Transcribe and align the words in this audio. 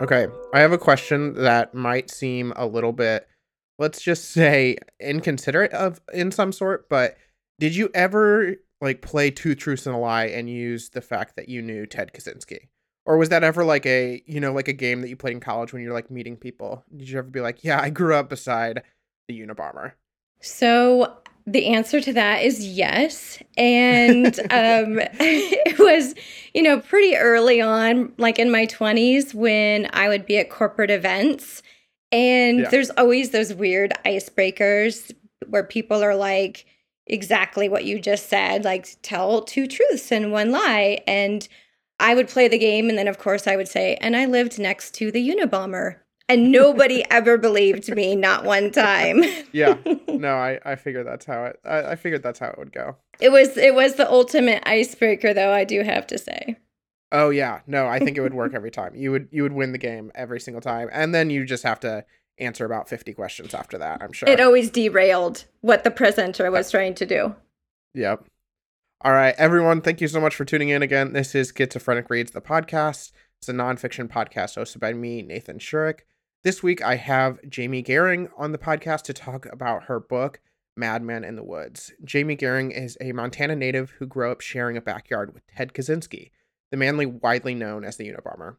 Okay, 0.00 0.28
I 0.54 0.60
have 0.60 0.72
a 0.72 0.78
question 0.78 1.34
that 1.34 1.74
might 1.74 2.10
seem 2.10 2.54
a 2.56 2.66
little 2.66 2.92
bit, 2.92 3.28
let's 3.78 4.00
just 4.00 4.30
say, 4.30 4.78
inconsiderate 4.98 5.72
of 5.72 6.00
in 6.14 6.30
some 6.32 6.52
sort. 6.52 6.88
But 6.88 7.18
did 7.58 7.76
you 7.76 7.90
ever 7.92 8.56
like 8.80 9.02
play 9.02 9.30
Two 9.30 9.54
Truths 9.54 9.86
and 9.86 9.94
a 9.94 9.98
Lie 9.98 10.26
and 10.26 10.48
use 10.48 10.88
the 10.88 11.02
fact 11.02 11.36
that 11.36 11.50
you 11.50 11.60
knew 11.60 11.84
Ted 11.84 12.12
Kaczynski? 12.14 12.68
Or 13.04 13.18
was 13.18 13.28
that 13.28 13.44
ever 13.44 13.62
like 13.62 13.84
a 13.84 14.22
you 14.26 14.40
know 14.40 14.54
like 14.54 14.68
a 14.68 14.72
game 14.72 15.02
that 15.02 15.10
you 15.10 15.16
played 15.16 15.34
in 15.34 15.40
college 15.40 15.74
when 15.74 15.82
you're 15.82 15.92
like 15.92 16.10
meeting 16.10 16.36
people? 16.36 16.82
Did 16.96 17.10
you 17.10 17.18
ever 17.18 17.28
be 17.28 17.42
like, 17.42 17.62
yeah, 17.62 17.78
I 17.78 17.90
grew 17.90 18.14
up 18.14 18.30
beside 18.30 18.82
the 19.28 19.38
Unabomber? 19.38 19.92
So 20.40 21.18
the 21.52 21.66
answer 21.66 22.00
to 22.00 22.12
that 22.12 22.42
is 22.42 22.66
yes. 22.66 23.38
And 23.56 24.26
um, 24.50 24.98
it 25.20 25.78
was, 25.78 26.14
you 26.54 26.62
know, 26.62 26.80
pretty 26.80 27.16
early 27.16 27.60
on, 27.60 28.12
like 28.18 28.38
in 28.38 28.50
my 28.50 28.66
20s, 28.66 29.34
when 29.34 29.88
I 29.92 30.08
would 30.08 30.26
be 30.26 30.38
at 30.38 30.50
corporate 30.50 30.90
events. 30.90 31.62
And 32.12 32.60
Yeah. 32.60 32.68
there's 32.70 32.90
always 32.90 33.30
those 33.30 33.54
weird 33.54 33.92
icebreakers 34.04 35.12
where 35.48 35.64
people 35.64 36.02
are 36.02 36.16
like, 36.16 36.66
exactly 37.06 37.68
what 37.68 37.84
you 37.84 37.98
just 37.98 38.28
said, 38.28 38.64
like 38.64 38.86
tell 39.02 39.42
two 39.42 39.66
truths 39.66 40.12
and 40.12 40.30
one 40.30 40.52
lie. 40.52 41.00
And 41.06 41.46
I 41.98 42.14
would 42.14 42.28
play 42.28 42.46
the 42.48 42.58
game. 42.58 42.88
And 42.88 42.96
then, 42.96 43.08
of 43.08 43.18
course, 43.18 43.46
I 43.46 43.56
would 43.56 43.68
say, 43.68 43.96
and 44.00 44.16
I 44.16 44.26
lived 44.26 44.58
next 44.58 44.94
to 44.94 45.10
the 45.10 45.28
Unabomber. 45.28 45.96
And 46.30 46.52
nobody 46.52 47.04
ever 47.10 47.36
believed 47.36 47.92
me, 47.92 48.14
not 48.14 48.44
one 48.44 48.70
time. 48.70 49.24
Yeah. 49.52 49.78
No, 50.08 50.34
I 50.36 50.60
I 50.64 50.76
figured 50.76 51.06
that's 51.06 51.24
how 51.24 51.46
it. 51.46 51.58
I, 51.64 51.92
I 51.92 51.96
figured 51.96 52.22
that's 52.22 52.38
how 52.38 52.50
it 52.50 52.58
would 52.58 52.72
go. 52.72 52.96
It 53.20 53.30
was 53.32 53.56
it 53.56 53.74
was 53.74 53.94
the 53.94 54.08
ultimate 54.08 54.62
icebreaker 54.66 55.32
though, 55.32 55.50
I 55.50 55.64
do 55.64 55.82
have 55.82 56.06
to 56.08 56.18
say. 56.18 56.58
Oh 57.10 57.30
yeah, 57.30 57.60
no, 57.66 57.86
I 57.86 57.98
think 57.98 58.18
it 58.18 58.20
would 58.20 58.34
work 58.34 58.52
every 58.54 58.70
time. 58.70 58.94
You 58.94 59.12
would 59.12 59.28
you 59.30 59.42
would 59.42 59.54
win 59.54 59.72
the 59.72 59.78
game 59.78 60.12
every 60.14 60.38
single 60.38 60.60
time, 60.60 60.90
and 60.92 61.14
then 61.14 61.30
you 61.30 61.46
just 61.46 61.62
have 61.62 61.80
to 61.80 62.04
answer 62.38 62.66
about 62.66 62.88
fifty 62.88 63.14
questions 63.14 63.54
after 63.54 63.78
that. 63.78 64.02
I'm 64.02 64.12
sure. 64.12 64.28
It 64.28 64.40
always 64.40 64.70
derailed 64.70 65.46
what 65.62 65.84
the 65.84 65.90
presenter 65.90 66.50
was 66.50 66.70
trying 66.70 66.94
to 66.96 67.06
do. 67.06 67.34
Yep. 67.94 68.26
All 69.00 69.12
right, 69.12 69.34
everyone. 69.38 69.80
Thank 69.80 70.02
you 70.02 70.08
so 70.08 70.20
much 70.20 70.36
for 70.36 70.44
tuning 70.44 70.68
in 70.68 70.82
again. 70.82 71.14
This 71.14 71.34
is 71.34 71.50
Schizophrenic 71.56 72.10
Reads, 72.10 72.32
the 72.32 72.42
podcast. 72.42 73.10
It's 73.38 73.48
a 73.48 73.54
nonfiction 73.54 74.06
podcast 74.06 74.58
hosted 74.58 74.80
by 74.80 74.92
me, 74.92 75.22
Nathan 75.22 75.58
Shurik. 75.58 76.00
This 76.42 76.62
week, 76.62 76.82
I 76.82 76.96
have 76.96 77.38
Jamie 77.50 77.82
Gehring 77.82 78.30
on 78.34 78.52
the 78.52 78.56
podcast 78.56 79.02
to 79.02 79.12
talk 79.12 79.44
about 79.52 79.84
her 79.84 80.00
book, 80.00 80.40
Madman 80.74 81.22
in 81.22 81.36
the 81.36 81.44
Woods. 81.44 81.92
Jamie 82.02 82.34
Gehring 82.34 82.74
is 82.74 82.96
a 82.98 83.12
Montana 83.12 83.54
native 83.54 83.90
who 83.90 84.06
grew 84.06 84.32
up 84.32 84.40
sharing 84.40 84.78
a 84.78 84.80
backyard 84.80 85.34
with 85.34 85.46
Ted 85.48 85.74
Kaczynski, 85.74 86.30
the 86.70 86.78
manly 86.78 87.04
widely 87.04 87.54
known 87.54 87.84
as 87.84 87.98
the 87.98 88.08
Unabomber. 88.08 88.56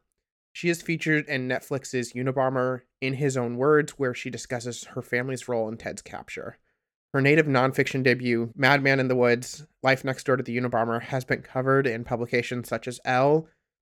She 0.54 0.70
is 0.70 0.84
featured 0.84 1.28
in 1.28 1.48
Netflix's 1.48 2.14
Unabomber 2.14 2.82
in 3.02 3.16
his 3.16 3.36
own 3.36 3.58
words, 3.58 3.94
where 3.94 4.14
she 4.14 4.30
discusses 4.30 4.84
her 4.84 5.02
family's 5.02 5.48
role 5.48 5.68
in 5.68 5.78
Ted's 5.78 6.04
capture. 6.04 6.60
Her 7.16 7.22
native 7.22 7.48
nonfiction 7.48 8.04
debut, 8.04 8.52
Madman 8.56 9.00
in 9.00 9.08
the 9.08 9.16
Woods 9.16 9.66
Life 9.82 10.06
Next 10.06 10.24
Door 10.26 10.38
to 10.38 10.44
the 10.44 10.56
Unabomber, 10.56 11.02
has 11.02 11.26
been 11.26 11.42
covered 11.42 11.88
in 11.88 12.04
publications 12.04 12.70
such 12.70 12.88
as 12.88 13.00
Elle, 13.06 13.48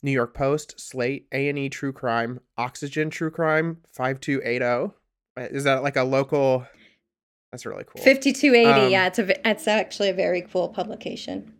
New 0.04 0.12
York 0.12 0.34
Post, 0.34 0.80
Slate, 0.80 1.28
A&E 1.32 1.70
True 1.70 1.92
Crime, 1.94 2.40
Oxygen 2.58 3.10
True 3.10 3.32
Crime, 3.32 3.78
5280. 3.92 4.94
Uh, 5.38 5.42
Is 5.52 5.64
that 5.64 5.84
like 5.84 5.96
a 5.96 6.04
local? 6.04 6.66
That's 7.52 7.66
really 7.66 7.84
cool. 7.86 8.04
5280, 8.04 8.70
Um, 8.70 8.92
yeah, 8.92 9.08
it's 9.08 9.20
a 9.20 9.50
it's 9.50 9.68
actually 9.68 10.10
a 10.10 10.14
very 10.14 10.42
cool 10.42 10.70
publication. 10.70 11.54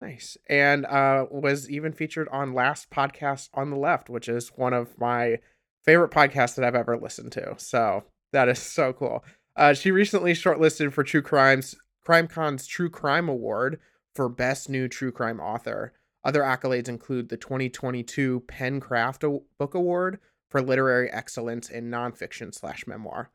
Nice. 0.00 0.36
And 0.48 0.84
uh, 0.86 1.26
was 1.30 1.70
even 1.70 1.92
featured 1.92 2.28
on 2.30 2.54
Last 2.54 2.90
Podcast 2.90 3.50
on 3.54 3.70
the 3.70 3.76
Left, 3.76 4.10
which 4.10 4.28
is 4.28 4.48
one 4.56 4.72
of 4.72 4.98
my 4.98 5.38
favorite 5.84 6.10
podcasts 6.10 6.56
that 6.56 6.64
I've 6.64 6.74
ever 6.74 6.96
listened 6.96 7.30
to. 7.32 7.54
So 7.58 8.04
that 8.32 8.48
is 8.48 8.58
so 8.58 8.92
cool. 8.92 9.24
Uh, 9.54 9.74
she 9.74 9.90
recently 9.90 10.32
shortlisted 10.32 10.92
for 10.92 11.04
True 11.04 11.22
Crimes 11.22 11.76
CrimeCon's 12.06 12.66
True 12.66 12.90
Crime 12.90 13.28
Award 13.28 13.78
for 14.14 14.28
Best 14.28 14.68
New 14.68 14.88
True 14.88 15.12
Crime 15.12 15.40
Author. 15.40 15.92
Other 16.24 16.42
accolades 16.42 16.88
include 16.88 17.28
the 17.28 17.36
2022 17.36 18.44
PenCraft 18.46 19.42
Book 19.58 19.74
Award 19.74 20.20
for 20.50 20.62
literary 20.62 21.10
excellence 21.10 21.68
in 21.68 21.90
nonfiction 21.90 22.54
slash 22.54 22.86
memoir. 22.86 23.30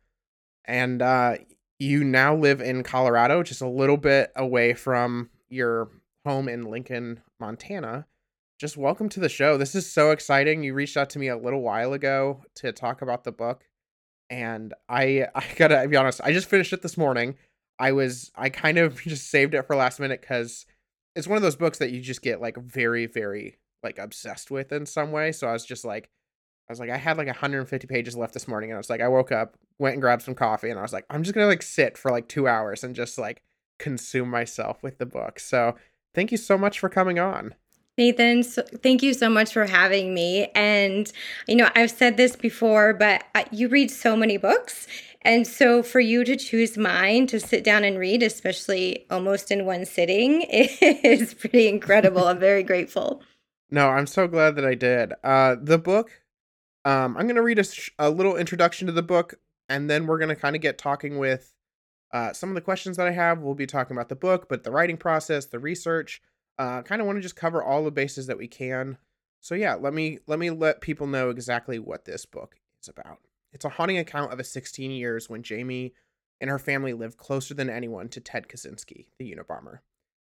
And 0.66 1.02
uh, 1.02 1.38
you 1.80 2.04
now 2.04 2.36
live 2.36 2.62
in 2.62 2.84
Colorado, 2.84 3.44
just 3.44 3.62
a 3.62 3.68
little 3.68 3.98
bit 3.98 4.32
away 4.36 4.74
from 4.74 5.30
your 5.50 5.90
home 6.26 6.48
in 6.48 6.70
Lincoln, 6.70 7.22
Montana. 7.40 8.06
Just 8.60 8.78
welcome 8.78 9.10
to 9.10 9.20
the 9.20 9.30
show. 9.30 9.58
This 9.58 9.76
is 9.76 9.92
so 9.92 10.12
exciting. 10.12 10.64
You 10.64 10.74
reached 10.74 10.98
out 10.98 11.10
to 11.12 11.20
me 11.20 11.28
a 11.28 11.38
little 11.38 11.62
while 11.62 11.94
ago 11.94 12.44
to 12.56 12.72
talk 12.72 13.02
about 13.02 13.24
the 13.24 13.32
book, 13.32 13.64
and 14.30 14.74
I 14.90 15.28
I 15.36 15.44
gotta 15.56 15.88
be 15.88 15.96
honest. 15.96 16.22
I 16.24 16.34
just 16.34 16.50
finished 16.50 16.74
it 16.74 16.82
this 16.82 16.98
morning. 16.98 17.36
I 17.78 17.92
was 17.92 18.32
I 18.36 18.50
kind 18.50 18.78
of 18.78 19.00
just 19.02 19.30
saved 19.30 19.54
it 19.54 19.68
for 19.68 19.76
last 19.76 20.00
minute 20.00 20.22
because 20.22 20.66
it's 21.18 21.28
one 21.28 21.38
of 21.38 21.44
those 21.44 21.56
books 21.56 21.80
that 21.80 21.92
you 21.92 22.00
just 22.00 22.22
get 22.22 22.40
like 22.40 22.58
very 22.58 23.08
very 23.08 23.58
like 23.84 23.98
obsessed 24.00 24.52
with 24.52 24.72
in 24.72 24.86
some 24.86 25.12
way. 25.12 25.32
So 25.32 25.48
I 25.48 25.54
was 25.54 25.66
just 25.66 25.86
like, 25.86 26.10
I 26.70 26.72
was 26.72 26.80
like, 26.80 26.90
I 26.90 26.98
had 26.98 27.18
like 27.18 27.28
150 27.28 27.88
pages 27.88 28.16
left 28.16 28.34
this 28.34 28.48
morning, 28.48 28.70
and 28.72 28.76
I 28.76 28.80
was 28.80 28.90
like, 28.90 29.02
I 29.02 29.08
woke 29.08 29.32
up, 29.32 29.58
went 29.80 29.94
and 29.94 30.02
grabbed 30.02 30.24
some 30.24 30.36
coffee, 30.36 30.70
and 30.70 30.80
I 30.80 30.82
was 30.82 30.94
like, 30.94 31.06
I'm 31.10 31.24
just 31.24 31.34
gonna 31.34 31.48
like 31.48 31.62
sit 31.62 31.98
for 31.98 32.12
like 32.12 32.28
two 32.28 32.48
hours 32.48 32.84
and 32.84 32.96
just 32.96 33.18
like 33.18 33.42
consume 33.80 34.30
myself 34.30 34.82
with 34.84 34.98
the 34.98 35.06
book. 35.06 35.40
So 35.40 35.76
thank 36.14 36.32
you 36.32 36.38
so 36.38 36.58
much 36.58 36.80
for 36.80 36.90
coming 36.90 37.20
on. 37.20 37.56
Nathan, 37.98 38.44
so, 38.44 38.62
thank 38.84 39.02
you 39.02 39.14
so 39.14 39.28
much 39.28 39.52
for 39.52 39.66
having 39.66 40.14
me. 40.14 40.52
And, 40.54 41.12
you 41.48 41.56
know, 41.56 41.70
I've 41.76 41.90
said 41.90 42.16
this 42.16 42.36
before, 42.36 42.94
but 42.94 43.24
you 43.52 43.70
read 43.70 43.90
so 43.90 44.16
many 44.16 44.38
books. 44.38 44.88
And 45.24 45.48
so 45.48 45.82
for 45.82 46.00
you 46.00 46.24
to 46.24 46.36
choose 46.36 46.78
mine 46.78 47.28
to 47.28 47.40
sit 47.40 47.64
down 47.64 47.84
and 47.84 47.98
read, 47.98 48.22
especially 48.22 49.06
almost 49.10 49.52
in 49.52 49.66
one 49.66 49.86
sitting, 49.86 50.42
is 50.44 51.34
pretty 51.34 51.68
incredible. 51.68 52.28
I'm 52.28 52.40
very 52.40 52.64
grateful. 52.64 53.24
No, 53.70 53.90
I'm 53.90 54.08
so 54.08 54.28
glad 54.28 54.56
that 54.56 54.66
I 54.66 54.76
did. 54.76 55.14
Uh, 55.24 55.56
the 55.62 55.78
book, 55.78 56.22
um, 56.86 57.18
I'm 57.18 57.28
gonna 57.28 57.42
read 57.42 57.60
a, 57.60 57.66
sh- 57.66 57.90
a 58.00 58.10
little 58.10 58.38
introduction 58.38 58.88
to 58.88 58.94
the 58.94 59.04
book, 59.04 59.36
and 59.68 59.90
then 59.90 60.08
we're 60.08 60.20
gonna 60.20 60.38
kind 60.38 60.56
of 60.56 60.62
get 60.62 60.78
talking 60.78 61.18
with 61.18 61.54
uh, 62.14 62.32
some 62.32 62.48
of 62.50 62.56
the 62.56 62.62
questions 62.62 62.96
that 62.96 63.08
I 63.08 63.12
have. 63.12 63.40
We'll 63.40 63.56
be 63.56 63.68
talking 63.68 63.98
about 63.98 64.08
the 64.08 64.16
book, 64.16 64.48
but 64.48 64.64
the 64.64 64.72
writing 64.72 64.96
process, 64.96 65.48
the 65.48 65.60
research. 65.60 66.22
Uh, 66.58 66.82
kind 66.82 67.02
of 67.02 67.06
want 67.06 67.18
to 67.18 67.22
just 67.22 67.36
cover 67.36 67.64
all 67.64 67.84
the 67.84 67.92
bases 67.92 68.28
that 68.28 68.38
we 68.38 68.48
can. 68.48 68.98
So 69.40 69.56
yeah, 69.56 69.76
let 69.76 69.94
me 69.94 70.20
let 70.28 70.40
me 70.40 70.50
let 70.50 70.82
people 70.82 71.08
know 71.08 71.30
exactly 71.30 71.80
what 71.80 72.06
this 72.06 72.26
book 72.26 72.56
is 72.82 72.88
about. 72.88 73.20
It's 73.54 73.66
a 73.66 73.70
haunting 73.70 73.98
account 73.98 74.34
of 74.34 74.40
a 74.40 74.44
16 74.44 74.92
years 74.92 75.30
when 75.30 75.44
Jamie 75.44 75.94
and 76.42 76.50
her 76.50 76.60
family 76.60 76.94
lived 76.94 77.18
closer 77.18 77.54
than 77.54 77.70
anyone 77.70 78.10
to 78.10 78.20
Ted 78.20 78.48
Kaczynski, 78.48 79.08
the 79.18 79.34
Unabomber. 79.34 79.80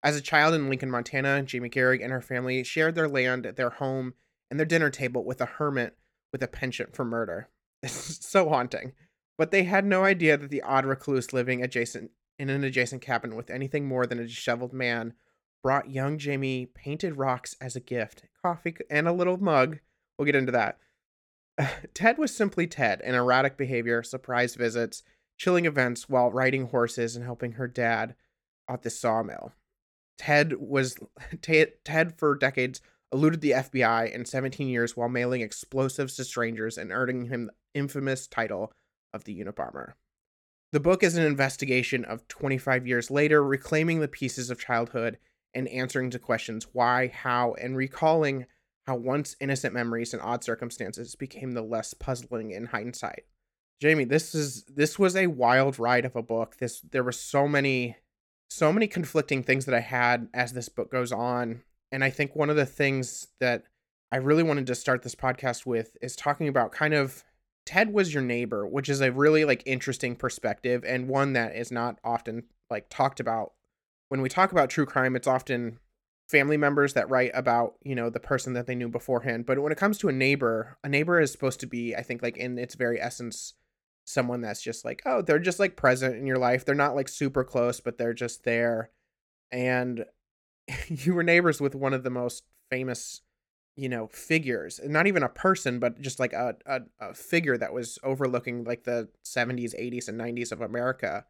As 0.03 0.15
a 0.15 0.21
child 0.21 0.53
in 0.53 0.69
Lincoln, 0.69 0.91
Montana, 0.91 1.41
Jamie 1.43 1.69
Gehring 1.69 2.03
and 2.03 2.11
her 2.11 2.21
family 2.21 2.63
shared 2.63 2.95
their 2.95 3.09
land, 3.09 3.45
their 3.55 3.71
home, 3.71 4.13
and 4.49 4.59
their 4.59 4.65
dinner 4.65 4.89
table 4.89 5.25
with 5.25 5.41
a 5.41 5.45
hermit 5.45 5.97
with 6.31 6.43
a 6.43 6.47
penchant 6.47 6.95
for 6.95 7.05
murder. 7.05 7.49
It's 7.83 8.25
so 8.25 8.49
haunting. 8.49 8.93
But 9.37 9.51
they 9.51 9.63
had 9.63 9.85
no 9.85 10.03
idea 10.03 10.35
that 10.35 10.49
the 10.49 10.63
odd 10.63 10.85
recluse 10.85 11.31
living 11.31 11.63
adjacent 11.63 12.11
in 12.39 12.49
an 12.49 12.63
adjacent 12.63 13.01
cabin 13.03 13.35
with 13.35 13.51
anything 13.51 13.87
more 13.87 14.07
than 14.07 14.19
a 14.19 14.25
disheveled 14.25 14.73
man 14.73 15.13
brought 15.63 15.89
young 15.89 16.17
Jamie 16.17 16.65
painted 16.65 17.17
rocks 17.17 17.55
as 17.59 17.75
a 17.75 17.81
gift, 17.81 18.23
coffee 18.41 18.75
and 18.89 19.07
a 19.07 19.13
little 19.13 19.37
mug. 19.37 19.79
We'll 20.17 20.25
get 20.25 20.35
into 20.35 20.51
that. 20.51 20.77
Ted 21.93 22.17
was 22.17 22.35
simply 22.35 22.67
Ted, 22.67 23.01
an 23.01 23.15
erratic 23.15 23.57
behavior, 23.57 24.03
surprise 24.03 24.55
visits, 24.55 25.03
chilling 25.37 25.65
events 25.65 26.09
while 26.09 26.31
riding 26.31 26.67
horses 26.67 27.15
and 27.15 27.25
helping 27.25 27.53
her 27.53 27.67
dad 27.67 28.15
at 28.69 28.83
the 28.83 28.89
sawmill. 28.89 29.53
Ted 30.17 30.53
was 30.59 30.97
Ted, 31.41 31.73
Ted 31.83 32.17
for 32.17 32.35
decades 32.35 32.81
eluded 33.13 33.41
the 33.41 33.51
FBI 33.51 34.11
in 34.11 34.25
17 34.25 34.67
years 34.67 34.97
while 34.97 35.09
mailing 35.09 35.41
explosives 35.41 36.15
to 36.15 36.25
strangers 36.25 36.77
and 36.77 36.91
earning 36.91 37.25
him 37.25 37.45
the 37.45 37.53
infamous 37.73 38.27
title 38.27 38.73
of 39.13 39.23
the 39.23 39.39
Unabomber. 39.39 39.93
The 40.73 40.79
book 40.81 41.03
is 41.03 41.15
an 41.15 41.25
investigation 41.25 42.03
of 42.03 42.27
25 42.27 42.85
years 42.85 43.09
later, 43.09 43.41
reclaiming 43.41 44.01
the 44.01 44.09
pieces 44.09 44.49
of 44.49 44.59
childhood 44.59 45.17
and 45.57 45.67
answering 45.69 46.11
to 46.11 46.19
questions 46.19 46.67
why, 46.71 47.07
how, 47.07 47.55
and 47.55 47.75
recalling 47.75 48.45
how 48.85 48.95
once 48.95 49.35
innocent 49.41 49.73
memories 49.73 50.13
and 50.13 50.21
odd 50.21 50.43
circumstances 50.43 51.15
became 51.15 51.51
the 51.51 51.63
less 51.63 51.95
puzzling 51.95 52.51
in 52.51 52.67
hindsight. 52.67 53.23
Jamie, 53.81 54.05
this 54.05 54.35
is 54.35 54.63
this 54.65 54.99
was 54.99 55.15
a 55.15 55.27
wild 55.27 55.79
ride 55.79 56.05
of 56.05 56.15
a 56.15 56.21
book. 56.21 56.57
This 56.57 56.81
there 56.81 57.03
were 57.03 57.11
so 57.11 57.47
many 57.47 57.97
so 58.49 58.71
many 58.71 58.87
conflicting 58.87 59.43
things 59.43 59.65
that 59.65 59.75
I 59.75 59.81
had 59.81 60.29
as 60.33 60.53
this 60.53 60.69
book 60.69 60.91
goes 60.91 61.11
on. 61.11 61.63
And 61.91 62.03
I 62.03 62.11
think 62.11 62.35
one 62.35 62.49
of 62.49 62.55
the 62.55 62.65
things 62.65 63.27
that 63.39 63.63
I 64.11 64.17
really 64.17 64.43
wanted 64.43 64.67
to 64.67 64.75
start 64.75 65.01
this 65.01 65.15
podcast 65.15 65.65
with 65.65 65.97
is 66.01 66.15
talking 66.15 66.47
about 66.47 66.71
kind 66.71 66.93
of 66.93 67.23
Ted 67.65 67.91
was 67.91 68.13
your 68.13 68.23
neighbor, 68.23 68.65
which 68.65 68.89
is 68.89 69.01
a 69.01 69.11
really 69.11 69.43
like 69.43 69.63
interesting 69.65 70.15
perspective 70.15 70.85
and 70.85 71.09
one 71.09 71.33
that 71.33 71.55
is 71.55 71.71
not 71.71 71.99
often 72.03 72.43
like 72.69 72.89
talked 72.89 73.19
about. 73.19 73.53
When 74.09 74.21
we 74.21 74.29
talk 74.29 74.51
about 74.51 74.69
true 74.69 74.85
crime, 74.85 75.15
it's 75.15 75.27
often 75.27 75.79
family 76.29 76.57
members 76.57 76.93
that 76.93 77.09
write 77.09 77.31
about 77.33 77.75
you 77.83 77.95
know 77.95 78.09
the 78.09 78.19
person 78.19 78.51
that 78.53 78.67
they 78.67 78.75
knew 78.75 78.89
beforehand 78.89 79.45
but 79.45 79.59
when 79.59 79.71
it 79.71 79.77
comes 79.77 79.97
to 79.97 80.09
a 80.09 80.11
neighbor 80.11 80.77
a 80.83 80.89
neighbor 80.89 81.21
is 81.21 81.31
supposed 81.31 81.57
to 81.57 81.65
be 81.65 81.95
i 81.95 82.03
think 82.03 82.21
like 82.21 82.35
in 82.35 82.57
its 82.59 82.75
very 82.75 82.99
essence 82.99 83.53
someone 84.07 84.39
that's 84.39 84.61
just 84.61 84.85
like 84.85 85.01
oh 85.05 85.21
they're 85.21 85.37
just 85.37 85.59
like 85.59 85.75
present 85.75 86.15
in 86.15 86.25
your 86.25 86.37
life. 86.37 86.63
They're 86.63 86.73
not 86.73 86.95
like 86.95 87.09
super 87.09 87.43
close 87.43 87.79
but 87.79 87.97
they're 87.97 88.13
just 88.13 88.43
there. 88.45 88.89
And 89.51 90.05
you 90.87 91.13
were 91.13 91.23
neighbors 91.23 91.61
with 91.61 91.75
one 91.75 91.93
of 91.93 92.03
the 92.03 92.09
most 92.09 92.43
famous 92.71 93.21
you 93.75 93.87
know 93.87 94.07
figures 94.07 94.79
not 94.85 95.05
even 95.05 95.21
a 95.21 95.29
person 95.29 95.77
but 95.77 96.01
just 96.01 96.19
like 96.19 96.33
a, 96.33 96.55
a, 96.65 96.81
a 96.99 97.13
figure 97.13 97.57
that 97.57 97.73
was 97.73 97.99
overlooking 98.01 98.63
like 98.63 98.83
the 98.85 99.07
70s 99.23 99.79
80s 99.79 100.07
and 100.09 100.19
90s 100.19 100.51
of 100.51 100.61
america 100.61 101.25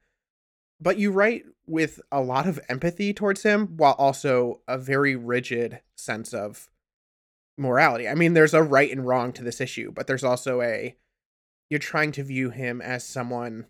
but 0.79 0.97
you 0.97 1.11
write 1.11 1.43
with 1.65 1.99
a 2.11 2.21
lot 2.21 2.47
of 2.47 2.59
empathy 2.69 3.13
towards 3.13 3.43
him 3.43 3.77
while 3.77 3.93
also 3.93 4.61
a 4.67 4.77
very 4.77 5.15
rigid 5.15 5.81
sense 5.95 6.33
of 6.33 6.69
morality. 7.57 8.07
I 8.07 8.15
mean, 8.15 8.33
there's 8.33 8.53
a 8.53 8.63
right 8.63 8.91
and 8.91 9.05
wrong 9.05 9.33
to 9.33 9.43
this 9.43 9.59
issue, 9.59 9.91
but 9.91 10.07
there's 10.07 10.23
also 10.23 10.61
a 10.61 10.95
you're 11.69 11.79
trying 11.79 12.11
to 12.13 12.23
view 12.23 12.49
him 12.49 12.81
as 12.81 13.03
someone 13.03 13.65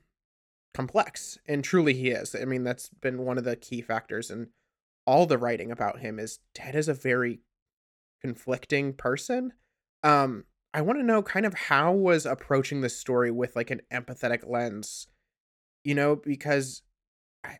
complex, 0.74 1.40
and 1.48 1.64
truly 1.64 1.94
he 1.94 2.10
is. 2.10 2.36
I 2.36 2.46
mean, 2.46 2.64
that's 2.64 2.90
been 2.90 3.26
one 3.26 3.40
of 3.40 3.44
the 3.44 3.56
key 3.56 3.82
factors 3.82 4.30
in 4.30 4.50
all 5.08 5.26
the 5.26 5.38
writing 5.38 5.72
about 5.72 6.00
him 6.00 6.20
is 6.20 6.40
Ted 6.54 6.76
is 6.76 6.88
a 6.88 6.94
very 6.94 7.40
conflicting 8.22 8.94
person. 8.94 9.54
Um, 10.04 10.44
I 10.74 10.82
want 10.82 11.00
to 11.00 11.06
know 11.06 11.24
kind 11.24 11.46
of 11.46 11.54
how 11.56 11.92
was 11.94 12.26
approaching 12.26 12.82
this 12.82 13.00
story 13.00 13.32
with 13.32 13.56
like 13.56 13.72
an 13.72 13.82
empathetic 13.92 14.48
lens, 14.48 15.08
you 15.84 15.96
know, 15.96 16.16
because 16.16 16.84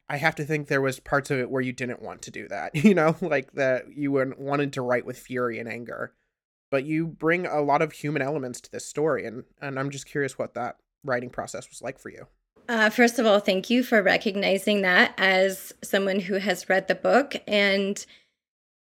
I 0.10 0.18
have 0.18 0.36
to 0.36 0.46
think 0.46 0.68
there 0.68 0.82
was 0.82 1.00
parts 1.00 1.32
of 1.32 1.40
it 1.40 1.50
where 1.50 1.62
you 1.62 1.74
didn't 1.74 2.02
want 2.02 2.22
to 2.24 2.32
do 2.32 2.48
that, 2.48 2.76
you 2.84 2.94
know, 2.94 3.16
like 3.22 3.54
that 3.54 3.96
you 3.96 4.12
wanted 4.12 4.74
to 4.74 4.82
write 4.82 5.06
with 5.06 5.18
fury 5.18 5.60
and 5.60 5.70
anger, 5.70 6.14
but 6.72 6.86
you 6.86 7.08
bring 7.08 7.46
a 7.46 7.62
lot 7.62 7.82
of 7.82 7.92
human 7.92 8.22
elements 8.22 8.62
to 8.62 8.72
this 8.72 8.86
story, 8.86 9.26
and 9.26 9.44
and 9.62 9.80
I'm 9.80 9.90
just 9.90 10.06
curious 10.06 10.38
what 10.38 10.54
that 10.56 10.78
writing 11.04 11.30
process 11.30 11.70
was 11.70 11.82
like 11.82 12.00
for 12.00 12.10
you. 12.10 12.28
Uh, 12.70 12.90
first 12.90 13.18
of 13.18 13.26
all, 13.26 13.40
thank 13.40 13.70
you 13.70 13.82
for 13.82 14.04
recognizing 14.04 14.82
that 14.82 15.14
as 15.18 15.74
someone 15.84 16.20
who 16.20 16.36
has 16.36 16.68
read 16.68 16.88
the 16.88 16.96
book, 16.96 17.36
and 17.48 18.06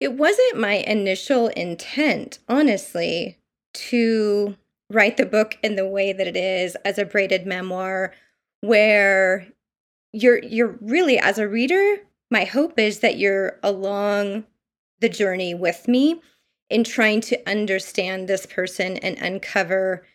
it 0.01 0.15
wasn't 0.15 0.59
my 0.59 0.75
initial 0.75 1.49
intent, 1.49 2.39
honestly, 2.49 3.39
to 3.73 4.57
write 4.91 5.17
the 5.17 5.27
book 5.27 5.57
in 5.63 5.77
the 5.77 5.87
way 5.87 6.13
that 6.13 6.27
it 6.27 6.37
is 6.37 6.77
as 6.85 6.99
a 6.99 7.05
braided 7.05 7.47
memoir 7.47 8.13
where 8.61 9.47
you're 10.13 10.39
you're 10.39 10.79
really 10.81 11.19
as 11.19 11.39
a 11.39 11.49
reader 11.49 11.99
my 12.31 12.45
hope 12.45 12.79
is 12.79 13.01
that 13.01 13.19
you're 13.19 13.59
along 13.63 14.45
the 15.01 15.09
journey 15.09 15.55
with 15.55 15.89
me 15.89 16.21
in 16.69 16.85
trying 16.85 17.21
to 17.21 17.51
understand 17.51 18.29
this 18.29 18.47
person 18.47 18.97
and 18.99 19.19
uncover 19.19 20.07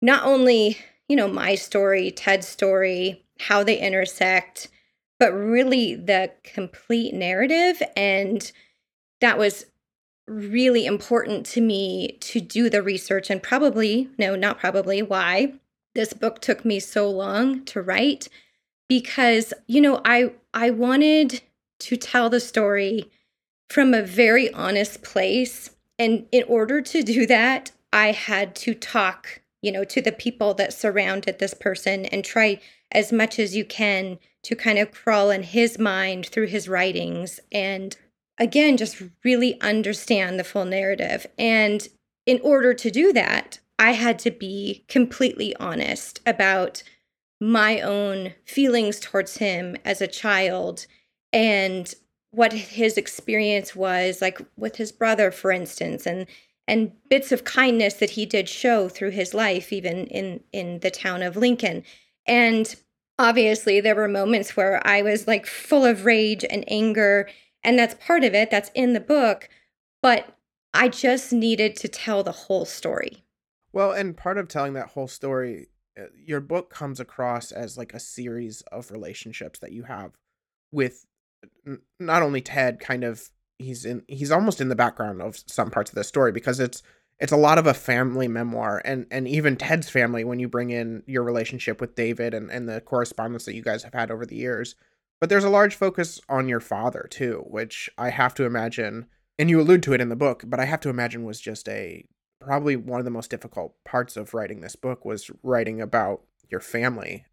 not 0.00 0.24
only 0.24 0.78
you 1.08 1.16
know 1.16 1.28
my 1.28 1.54
story 1.54 2.10
ted's 2.10 2.46
story 2.46 3.24
how 3.38 3.62
they 3.64 3.78
intersect 3.78 4.68
but 5.22 5.32
really 5.34 5.94
the 5.94 6.32
complete 6.42 7.14
narrative. 7.14 7.80
And 7.96 8.50
that 9.20 9.38
was 9.38 9.66
really 10.26 10.84
important 10.84 11.46
to 11.46 11.60
me 11.60 12.18
to 12.22 12.40
do 12.40 12.68
the 12.68 12.82
research 12.82 13.30
and 13.30 13.40
probably 13.40 14.08
no 14.18 14.34
not 14.34 14.58
probably 14.58 15.00
why 15.00 15.52
this 15.94 16.12
book 16.12 16.40
took 16.40 16.64
me 16.64 16.80
so 16.80 17.08
long 17.08 17.64
to 17.66 17.80
write 17.80 18.28
because 18.92 19.54
you 19.66 19.80
know 19.80 20.02
I 20.04 20.32
I 20.52 20.68
wanted 20.68 21.40
to 21.80 21.96
tell 21.96 22.28
the 22.28 22.40
story 22.40 23.10
from 23.70 23.94
a 23.94 24.02
very 24.02 24.52
honest 24.52 25.02
place. 25.02 25.70
And 25.98 26.26
in 26.30 26.44
order 26.46 26.82
to 26.82 27.02
do 27.02 27.24
that 27.24 27.70
I 27.90 28.12
had 28.12 28.54
to 28.56 28.74
talk 28.74 29.40
you 29.62 29.72
know 29.72 29.84
to 29.84 30.02
the 30.02 30.12
people 30.12 30.52
that 30.54 30.74
surrounded 30.74 31.38
this 31.38 31.54
person 31.54 32.04
and 32.04 32.22
try 32.22 32.60
as 32.90 33.12
much 33.12 33.38
as 33.38 33.56
you 33.56 33.64
can 33.64 34.18
to 34.42 34.54
kind 34.54 34.78
of 34.78 34.92
crawl 34.92 35.30
in 35.30 35.42
his 35.42 35.78
mind 35.78 36.26
through 36.26 36.48
his 36.48 36.68
writings 36.68 37.40
and 37.50 37.96
again 38.36 38.76
just 38.76 39.02
really 39.24 39.58
understand 39.62 40.38
the 40.38 40.44
full 40.44 40.66
narrative. 40.66 41.26
And 41.38 41.88
in 42.26 42.40
order 42.42 42.74
to 42.74 42.90
do 42.90 43.10
that 43.14 43.58
I 43.78 43.92
had 43.92 44.18
to 44.18 44.30
be 44.30 44.84
completely 44.86 45.56
honest 45.56 46.20
about 46.26 46.82
my 47.42 47.80
own 47.80 48.32
feelings 48.44 49.00
towards 49.00 49.38
him 49.38 49.76
as 49.84 50.00
a 50.00 50.06
child 50.06 50.86
and 51.32 51.92
what 52.30 52.52
his 52.52 52.96
experience 52.96 53.74
was 53.74 54.22
like 54.22 54.40
with 54.56 54.76
his 54.76 54.92
brother 54.92 55.32
for 55.32 55.50
instance 55.50 56.06
and 56.06 56.24
and 56.68 56.92
bits 57.10 57.32
of 57.32 57.42
kindness 57.42 57.94
that 57.94 58.10
he 58.10 58.24
did 58.24 58.48
show 58.48 58.88
through 58.88 59.10
his 59.10 59.34
life 59.34 59.72
even 59.72 60.06
in 60.06 60.38
in 60.52 60.78
the 60.78 60.90
town 60.90 61.20
of 61.20 61.36
Lincoln. 61.36 61.82
And 62.28 62.72
obviously 63.18 63.80
there 63.80 63.96
were 63.96 64.06
moments 64.06 64.56
where 64.56 64.80
I 64.86 65.02
was 65.02 65.26
like 65.26 65.44
full 65.44 65.84
of 65.84 66.04
rage 66.04 66.44
and 66.48 66.64
anger 66.68 67.28
and 67.64 67.76
that's 67.76 68.06
part 68.06 68.22
of 68.22 68.34
it 68.34 68.52
that's 68.52 68.70
in 68.72 68.92
the 68.92 69.00
book 69.00 69.48
but 70.00 70.38
I 70.72 70.88
just 70.88 71.32
needed 71.32 71.74
to 71.74 71.88
tell 71.88 72.22
the 72.22 72.30
whole 72.30 72.66
story. 72.66 73.24
Well 73.72 73.90
and 73.90 74.16
part 74.16 74.38
of 74.38 74.46
telling 74.46 74.74
that 74.74 74.90
whole 74.90 75.08
story 75.08 75.66
Uh, 75.98 76.04
your 76.16 76.40
book 76.40 76.70
comes 76.70 77.00
across 77.00 77.52
as 77.52 77.76
like 77.76 77.92
a 77.92 78.00
series 78.00 78.62
of 78.72 78.90
relationships 78.90 79.58
that 79.58 79.72
you 79.72 79.82
have 79.82 80.12
with 80.70 81.06
not 82.00 82.22
only 82.22 82.40
Ted 82.40 82.80
kind 82.80 83.04
of 83.04 83.30
he's 83.58 83.84
in 83.84 84.02
he's 84.08 84.32
almost 84.32 84.60
in 84.60 84.68
the 84.68 84.76
background 84.76 85.22
of 85.22 85.38
some 85.46 85.70
parts 85.70 85.90
of 85.90 85.94
the 85.94 86.04
story 86.04 86.32
because 86.32 86.60
it's 86.60 86.82
it's 87.20 87.32
a 87.32 87.36
lot 87.36 87.58
of 87.58 87.66
a 87.66 87.74
family 87.74 88.26
memoir 88.26 88.82
and 88.84 89.06
and 89.10 89.28
even 89.28 89.56
Ted's 89.56 89.88
family 89.88 90.24
when 90.24 90.38
you 90.38 90.48
bring 90.48 90.70
in 90.70 91.02
your 91.06 91.22
relationship 91.22 91.80
with 91.80 91.94
David 91.94 92.34
and 92.34 92.50
and 92.50 92.68
the 92.68 92.80
correspondence 92.80 93.44
that 93.44 93.54
you 93.54 93.62
guys 93.62 93.82
have 93.82 93.94
had 93.94 94.10
over 94.10 94.26
the 94.26 94.36
years. 94.36 94.74
But 95.20 95.28
there's 95.28 95.44
a 95.44 95.50
large 95.50 95.76
focus 95.76 96.20
on 96.28 96.48
your 96.48 96.60
father 96.60 97.06
too 97.10 97.44
which 97.48 97.88
I 97.96 98.10
have 98.10 98.34
to 98.34 98.44
imagine 98.44 99.06
and 99.38 99.48
you 99.48 99.60
allude 99.60 99.82
to 99.84 99.92
it 99.92 100.00
in 100.00 100.08
the 100.08 100.16
book 100.16 100.44
but 100.46 100.58
I 100.58 100.64
have 100.64 100.80
to 100.80 100.88
imagine 100.88 101.24
was 101.24 101.40
just 101.40 101.68
a 101.68 102.04
probably 102.44 102.76
one 102.76 103.00
of 103.00 103.04
the 103.04 103.10
most 103.10 103.30
difficult 103.30 103.74
parts 103.84 104.16
of 104.16 104.34
writing 104.34 104.60
this 104.60 104.76
book 104.76 105.04
was 105.04 105.30
writing 105.42 105.80
about 105.80 106.22
your 106.50 106.60
family. 106.60 107.24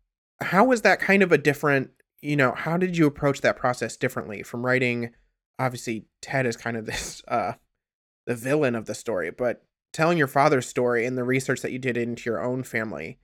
How 0.42 0.64
was 0.66 0.82
that 0.84 1.00
kind 1.00 1.22
of 1.22 1.32
a 1.32 1.38
different, 1.38 1.92
you 2.22 2.36
know, 2.36 2.54
how 2.54 2.78
did 2.78 2.98
you 2.98 3.06
approach 3.06 3.42
that 3.42 3.58
process 3.58 3.98
differently 3.98 4.44
from 4.44 4.66
writing 4.66 5.12
obviously 5.60 6.06
Ted 6.22 6.46
is 6.46 6.58
kind 6.58 6.78
of 6.78 6.86
this 6.88 7.22
uh 7.28 7.54
the 8.26 8.36
villain 8.36 8.76
of 8.76 8.86
the 8.86 8.96
story, 8.96 9.32
but 9.32 9.64
telling 9.92 10.18
your 10.18 10.28
father's 10.28 10.68
story 10.68 11.06
and 11.06 11.18
the 11.18 11.24
research 11.24 11.62
that 11.62 11.72
you 11.72 11.80
did 11.80 11.98
into 11.98 12.30
your 12.30 12.44
own 12.44 12.64
family. 12.64 13.18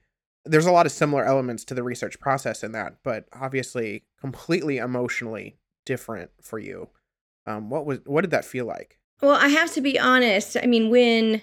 There's 0.44 0.66
a 0.66 0.72
lot 0.72 0.86
of 0.86 0.92
similar 0.92 1.24
elements 1.24 1.64
to 1.66 1.74
the 1.74 1.82
research 1.82 2.18
process 2.18 2.64
in 2.64 2.72
that, 2.72 2.96
but 3.04 3.26
obviously 3.32 4.04
completely 4.20 4.78
emotionally 4.78 5.58
different 5.84 6.30
for 6.40 6.58
you. 6.58 6.88
Um, 7.46 7.70
what 7.70 7.86
was 7.86 8.00
what 8.04 8.22
did 8.22 8.32
that 8.32 8.44
feel 8.44 8.64
like? 8.64 8.98
Well, 9.22 9.34
I 9.34 9.48
have 9.48 9.72
to 9.74 9.80
be 9.80 9.98
honest. 9.98 10.56
I 10.60 10.66
mean, 10.66 10.90
when 10.90 11.40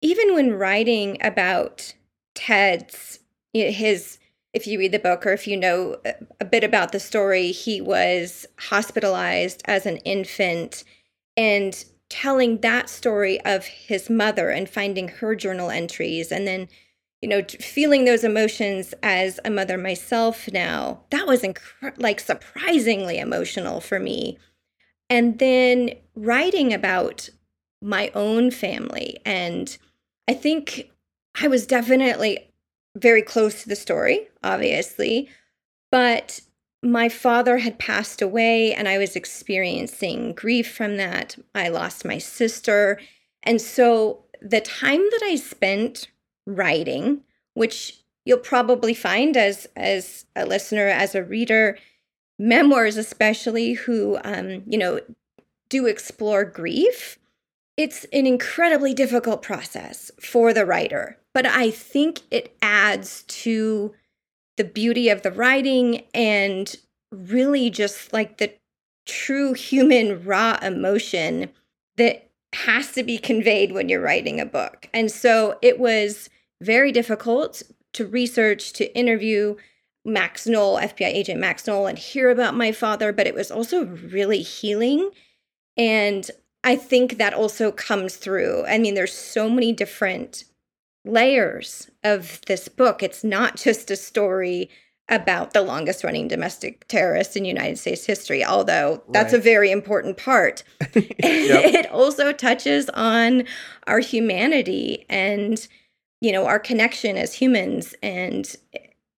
even 0.00 0.34
when 0.34 0.54
writing 0.54 1.18
about 1.20 1.94
Ted's, 2.34 3.20
his, 3.52 4.18
if 4.52 4.66
you 4.66 4.78
read 4.78 4.92
the 4.92 4.98
book 4.98 5.26
or 5.26 5.32
if 5.32 5.46
you 5.46 5.56
know 5.56 5.96
uh, 6.06 6.12
a 6.40 6.44
bit 6.44 6.64
about 6.64 6.92
the 6.92 7.00
story, 7.00 7.50
he 7.50 7.80
was 7.80 8.46
hospitalized 8.58 9.62
as 9.64 9.86
an 9.86 9.98
infant 9.98 10.84
and 11.36 11.84
telling 12.08 12.58
that 12.58 12.88
story 12.88 13.40
of 13.42 13.66
his 13.66 14.08
mother 14.08 14.50
and 14.50 14.68
finding 14.68 15.08
her 15.08 15.34
journal 15.34 15.70
entries 15.70 16.32
and 16.32 16.46
then 16.46 16.68
you 17.20 17.28
know 17.28 17.42
feeling 17.60 18.04
those 18.04 18.24
emotions 18.24 18.94
as 19.02 19.38
a 19.44 19.50
mother 19.50 19.76
myself 19.76 20.48
now 20.52 21.02
that 21.10 21.26
was 21.26 21.42
inc- 21.42 21.60
like 21.98 22.20
surprisingly 22.20 23.18
emotional 23.18 23.80
for 23.80 23.98
me. 23.98 24.38
And 25.10 25.38
then 25.38 25.90
writing 26.14 26.72
about 26.72 27.28
my 27.80 28.10
own 28.14 28.50
family 28.50 29.18
and 29.24 29.76
I 30.28 30.34
think 30.34 30.90
I 31.40 31.48
was 31.48 31.66
definitely 31.66 32.50
very 32.94 33.22
close 33.22 33.62
to 33.62 33.68
the 33.68 33.76
story, 33.76 34.28
obviously, 34.44 35.30
but 35.90 36.40
my 36.82 37.08
father 37.08 37.58
had 37.58 37.78
passed 37.78 38.20
away 38.22 38.74
and 38.74 38.88
I 38.88 38.98
was 38.98 39.16
experiencing 39.16 40.34
grief 40.34 40.70
from 40.70 40.96
that. 40.96 41.36
I 41.54 41.68
lost 41.68 42.04
my 42.04 42.18
sister. 42.18 43.00
And 43.42 43.60
so 43.60 44.24
the 44.40 44.60
time 44.60 45.00
that 45.00 45.22
I 45.24 45.36
spent 45.36 46.08
writing, 46.46 47.22
which 47.54 47.98
you'll 48.24 48.38
probably 48.38 48.94
find 48.94 49.36
as 49.36 49.66
as 49.74 50.26
a 50.36 50.44
listener, 50.44 50.86
as 50.86 51.14
a 51.14 51.24
reader, 51.24 51.78
memoirs 52.38 52.96
especially 52.96 53.72
who 53.72 54.18
um, 54.22 54.62
you 54.66 54.78
know, 54.78 55.00
do 55.68 55.86
explore 55.86 56.44
grief 56.44 57.18
it's 57.78 58.04
an 58.12 58.26
incredibly 58.26 58.92
difficult 58.92 59.40
process 59.40 60.10
for 60.20 60.52
the 60.52 60.66
writer, 60.66 61.16
but 61.32 61.46
I 61.46 61.70
think 61.70 62.20
it 62.30 62.54
adds 62.60 63.22
to 63.22 63.94
the 64.56 64.64
beauty 64.64 65.08
of 65.08 65.22
the 65.22 65.30
writing 65.30 66.04
and 66.12 66.74
really 67.12 67.70
just 67.70 68.12
like 68.12 68.38
the 68.38 68.52
true 69.06 69.54
human 69.54 70.24
raw 70.24 70.58
emotion 70.60 71.50
that 71.96 72.28
has 72.52 72.90
to 72.92 73.04
be 73.04 73.16
conveyed 73.16 73.70
when 73.70 73.88
you're 73.88 74.00
writing 74.00 74.40
a 74.40 74.46
book. 74.46 74.88
And 74.92 75.10
so 75.10 75.56
it 75.62 75.78
was 75.78 76.28
very 76.60 76.90
difficult 76.90 77.62
to 77.92 78.06
research, 78.06 78.72
to 78.72 78.92
interview 78.98 79.54
Max 80.04 80.48
Noel, 80.48 80.78
FBI 80.78 81.06
agent 81.06 81.38
Max 81.38 81.66
Noel, 81.66 81.86
and 81.86 81.98
hear 81.98 82.30
about 82.30 82.56
my 82.56 82.72
father, 82.72 83.12
but 83.12 83.28
it 83.28 83.34
was 83.34 83.52
also 83.52 83.84
really 83.84 84.42
healing. 84.42 85.10
And 85.76 86.28
I 86.64 86.76
think 86.76 87.18
that 87.18 87.34
also 87.34 87.70
comes 87.72 88.16
through. 88.16 88.64
I 88.66 88.78
mean, 88.78 88.94
there's 88.94 89.12
so 89.12 89.48
many 89.48 89.72
different 89.72 90.44
layers 91.04 91.90
of 92.04 92.40
this 92.46 92.68
book. 92.68 93.02
It's 93.02 93.24
not 93.24 93.56
just 93.64 93.90
a 93.90 93.96
story 93.96 94.70
about 95.10 95.54
the 95.54 95.62
longest 95.62 96.04
running 96.04 96.28
domestic 96.28 96.86
terrorist 96.88 97.34
in 97.36 97.44
United 97.44 97.78
States 97.78 98.04
history, 98.04 98.44
although 98.44 99.02
that's 99.08 99.32
right. 99.32 99.38
a 99.38 99.42
very 99.42 99.70
important 99.70 100.18
part. 100.18 100.62
it 100.94 101.90
also 101.90 102.32
touches 102.32 102.90
on 102.90 103.44
our 103.86 104.00
humanity 104.00 105.06
and 105.08 105.66
you 106.20 106.30
know 106.30 106.46
our 106.46 106.58
connection 106.58 107.16
as 107.16 107.32
humans 107.32 107.94
and 108.02 108.56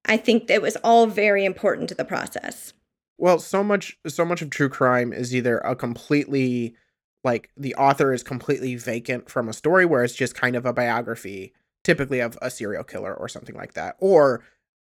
I 0.05 0.17
think 0.17 0.49
it 0.49 0.63
was 0.63 0.77
all 0.77 1.07
very 1.07 1.45
important 1.45 1.89
to 1.89 1.95
the 1.95 2.05
process. 2.05 2.73
Well, 3.19 3.39
so 3.39 3.65
much 3.65 3.99
so 4.07 4.25
much 4.25 4.43
of 4.43 4.51
true 4.51 4.69
crime 4.69 5.13
is 5.13 5.35
either 5.35 5.59
a 5.59 5.75
completely 5.75 6.77
like 7.25 7.51
the 7.57 7.75
author 7.75 8.13
is 8.13 8.23
completely 8.23 8.77
vacant 8.77 9.29
from 9.31 9.49
a 9.49 9.53
story 9.53 9.85
where 9.85 10.05
it's 10.05 10.15
just 10.15 10.35
kind 10.35 10.57
of 10.57 10.65
a 10.65 10.73
biography 10.73 11.53
typically 11.85 12.21
of 12.21 12.39
a 12.43 12.51
serial 12.51 12.85
killer 12.85 13.15
or 13.15 13.29
something 13.29 13.57
like 13.57 13.75
that. 13.75 13.97
Or 13.99 14.43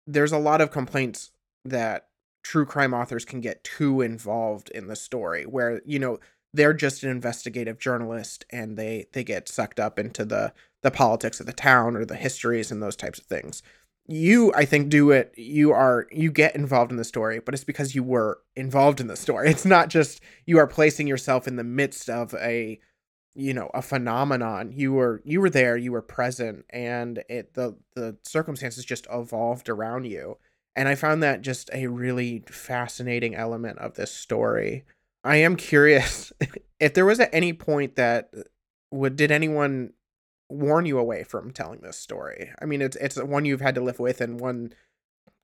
there's 0.07 0.31
a 0.31 0.37
lot 0.37 0.61
of 0.61 0.71
complaints 0.71 1.31
that 1.63 2.07
true 2.43 2.65
crime 2.65 2.93
authors 2.93 3.25
can 3.25 3.41
get 3.41 3.63
too 3.63 4.01
involved 4.01 4.69
in 4.69 4.87
the 4.87 4.95
story 4.95 5.45
where 5.45 5.81
you 5.83 5.97
know 5.97 6.19
they're 6.53 6.73
just 6.73 7.03
an 7.03 7.09
investigative 7.09 7.79
journalist 7.79 8.45
and 8.51 8.77
they 8.77 9.07
they 9.13 9.23
get 9.23 9.49
sucked 9.49 9.79
up 9.79 9.97
into 9.97 10.23
the 10.23 10.53
the 10.83 10.91
politics 10.91 11.39
of 11.39 11.47
the 11.47 11.53
town 11.53 11.95
or 11.95 12.05
the 12.05 12.15
histories 12.15 12.71
and 12.71 12.83
those 12.83 12.95
types 12.95 13.17
of 13.17 13.25
things 13.25 13.63
you 14.07 14.53
i 14.55 14.65
think 14.65 14.89
do 14.89 15.09
it 15.11 15.33
you 15.35 15.71
are 15.71 16.05
you 16.11 16.31
get 16.31 16.55
involved 16.55 16.91
in 16.91 16.97
the 16.97 17.03
story 17.03 17.39
but 17.39 17.53
it's 17.53 17.63
because 17.63 17.95
you 17.95 18.03
were 18.03 18.39
involved 18.55 18.99
in 18.99 19.07
the 19.07 19.15
story. 19.15 19.49
It's 19.55 19.65
not 19.65 19.89
just 19.89 20.21
you 20.45 20.57
are 20.57 20.67
placing 20.67 21.07
yourself 21.07 21.47
in 21.47 21.55
the 21.55 21.63
midst 21.63 22.09
of 22.09 22.33
a 22.35 22.79
you 23.33 23.53
know 23.53 23.69
a 23.73 23.81
phenomenon. 23.81 24.71
You 24.71 24.93
were 24.93 25.21
you 25.25 25.41
were 25.41 25.49
there 25.49 25.77
you 25.77 25.91
were 25.91 26.01
present 26.01 26.65
and 26.69 27.23
it 27.29 27.53
the 27.53 27.75
the 27.95 28.17
circumstances 28.23 28.85
just 28.85 29.07
evolved 29.11 29.69
around 29.69 30.05
you. 30.05 30.37
And 30.77 30.89
i 30.89 30.95
found 30.95 31.23
that 31.23 31.41
just 31.41 31.69
a 31.73 31.87
really 31.87 32.43
fascinating 32.47 33.35
element 33.35 33.79
of 33.79 33.95
this 33.95 34.11
story. 34.11 34.85
I 35.23 35.37
am 35.37 35.55
curious 35.55 36.31
if 36.79 36.93
there 36.93 37.05
was 37.05 37.19
at 37.19 37.33
any 37.33 37.53
point 37.53 37.95
that 37.95 38.31
would 38.91 39.15
did 39.15 39.31
anyone 39.31 39.93
warn 40.49 40.85
you 40.85 40.97
away 40.97 41.23
from 41.23 41.51
telling 41.51 41.79
this 41.81 41.97
story 41.97 42.51
i 42.61 42.65
mean 42.65 42.81
it's 42.81 42.95
it's 42.97 43.21
one 43.21 43.45
you've 43.45 43.61
had 43.61 43.75
to 43.75 43.81
live 43.81 43.99
with 43.99 44.21
and 44.21 44.39
one 44.39 44.71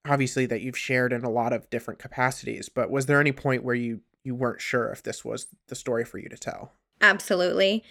obviously 0.05 0.45
that 0.45 0.61
you've 0.61 0.77
shared 0.77 1.13
in 1.13 1.23
a 1.23 1.29
lot 1.29 1.53
of 1.53 1.69
different 1.69 1.99
capacities 1.99 2.69
but 2.69 2.91
was 2.91 3.07
there 3.07 3.19
any 3.19 3.31
point 3.31 3.63
where 3.63 3.75
you 3.75 4.01
you 4.23 4.35
weren't 4.35 4.61
sure 4.61 4.89
if 4.91 5.01
this 5.01 5.25
was 5.25 5.47
the 5.67 5.75
story 5.75 6.05
for 6.05 6.19
you 6.19 6.29
to 6.29 6.37
tell 6.37 6.71
Absolutely. 7.01 7.83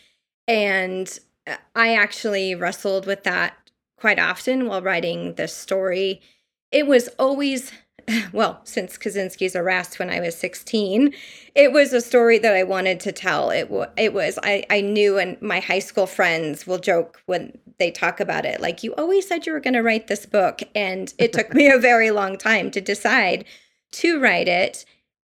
And 0.47 1.19
uh, 1.47 1.57
I 1.75 1.95
actually 1.95 2.55
wrestled 2.55 3.07
with 3.07 3.25
that 3.25 3.57
quite 3.99 4.19
often 4.19 4.67
while 4.67 4.81
writing 4.81 5.35
this 5.35 5.55
story. 5.55 6.23
It 6.71 6.87
was 6.87 7.09
always, 7.19 7.73
well, 8.33 8.61
since 8.65 8.97
Kaczynski's 8.97 9.57
arrest 9.57 9.99
when 9.99 10.11
I 10.11 10.21
was 10.21 10.37
16, 10.37 11.13
it 11.55 11.73
was 11.73 11.93
a 11.93 12.01
story 12.01 12.39
that 12.39 12.55
I 12.55 12.63
wanted 12.63 13.01
to 13.01 13.13
tell. 13.13 13.51
It, 13.51 13.65
w- 13.65 13.87
it 13.97 14.13
was, 14.13 14.39
I, 14.43 14.65
I 14.71 14.81
knew, 14.81 15.19
and 15.19 15.41
my 15.41 15.61
high 15.61 15.79
school 15.79 16.07
friends 16.07 16.67
will 16.67 16.79
joke 16.79 17.23
when 17.27 17.59
they 17.79 17.91
talk 17.91 18.21
about 18.21 18.45
it, 18.45 18.61
like, 18.61 18.83
you 18.83 18.95
always 18.95 19.27
said 19.27 19.47
you 19.47 19.53
were 19.53 19.61
going 19.61 19.75
to 19.75 19.83
write 19.83 20.07
this 20.07 20.27
book. 20.27 20.61
And 20.75 21.13
it 21.19 21.33
took 21.33 21.55
me 21.55 21.71
a 21.71 21.79
very 21.79 22.11
long 22.11 22.37
time 22.39 22.71
to 22.73 22.81
decide 22.81 23.45
to 23.93 24.21
write 24.21 24.49
it. 24.49 24.85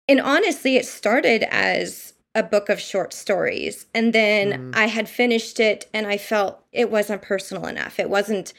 And 0.09 0.21
honestly, 0.21 0.76
it 0.76 0.87
started 0.87 1.42
as 1.50 2.14
a 2.35 2.42
book 2.42 2.68
of 2.68 2.80
short 2.80 3.12
stories. 3.12 3.87
And 3.94 4.12
then 4.12 4.73
mm. 4.73 4.76
I 4.76 4.87
had 4.87 5.09
finished 5.09 5.61
it 5.61 5.88
and 5.94 6.06
I 6.06 6.18
felt 6.18 6.62
it 6.73 6.90
wasn't 6.90 7.23
personal 7.23 7.66
enough. 7.66 7.99
It 7.99 8.11
wasn't 8.11 8.52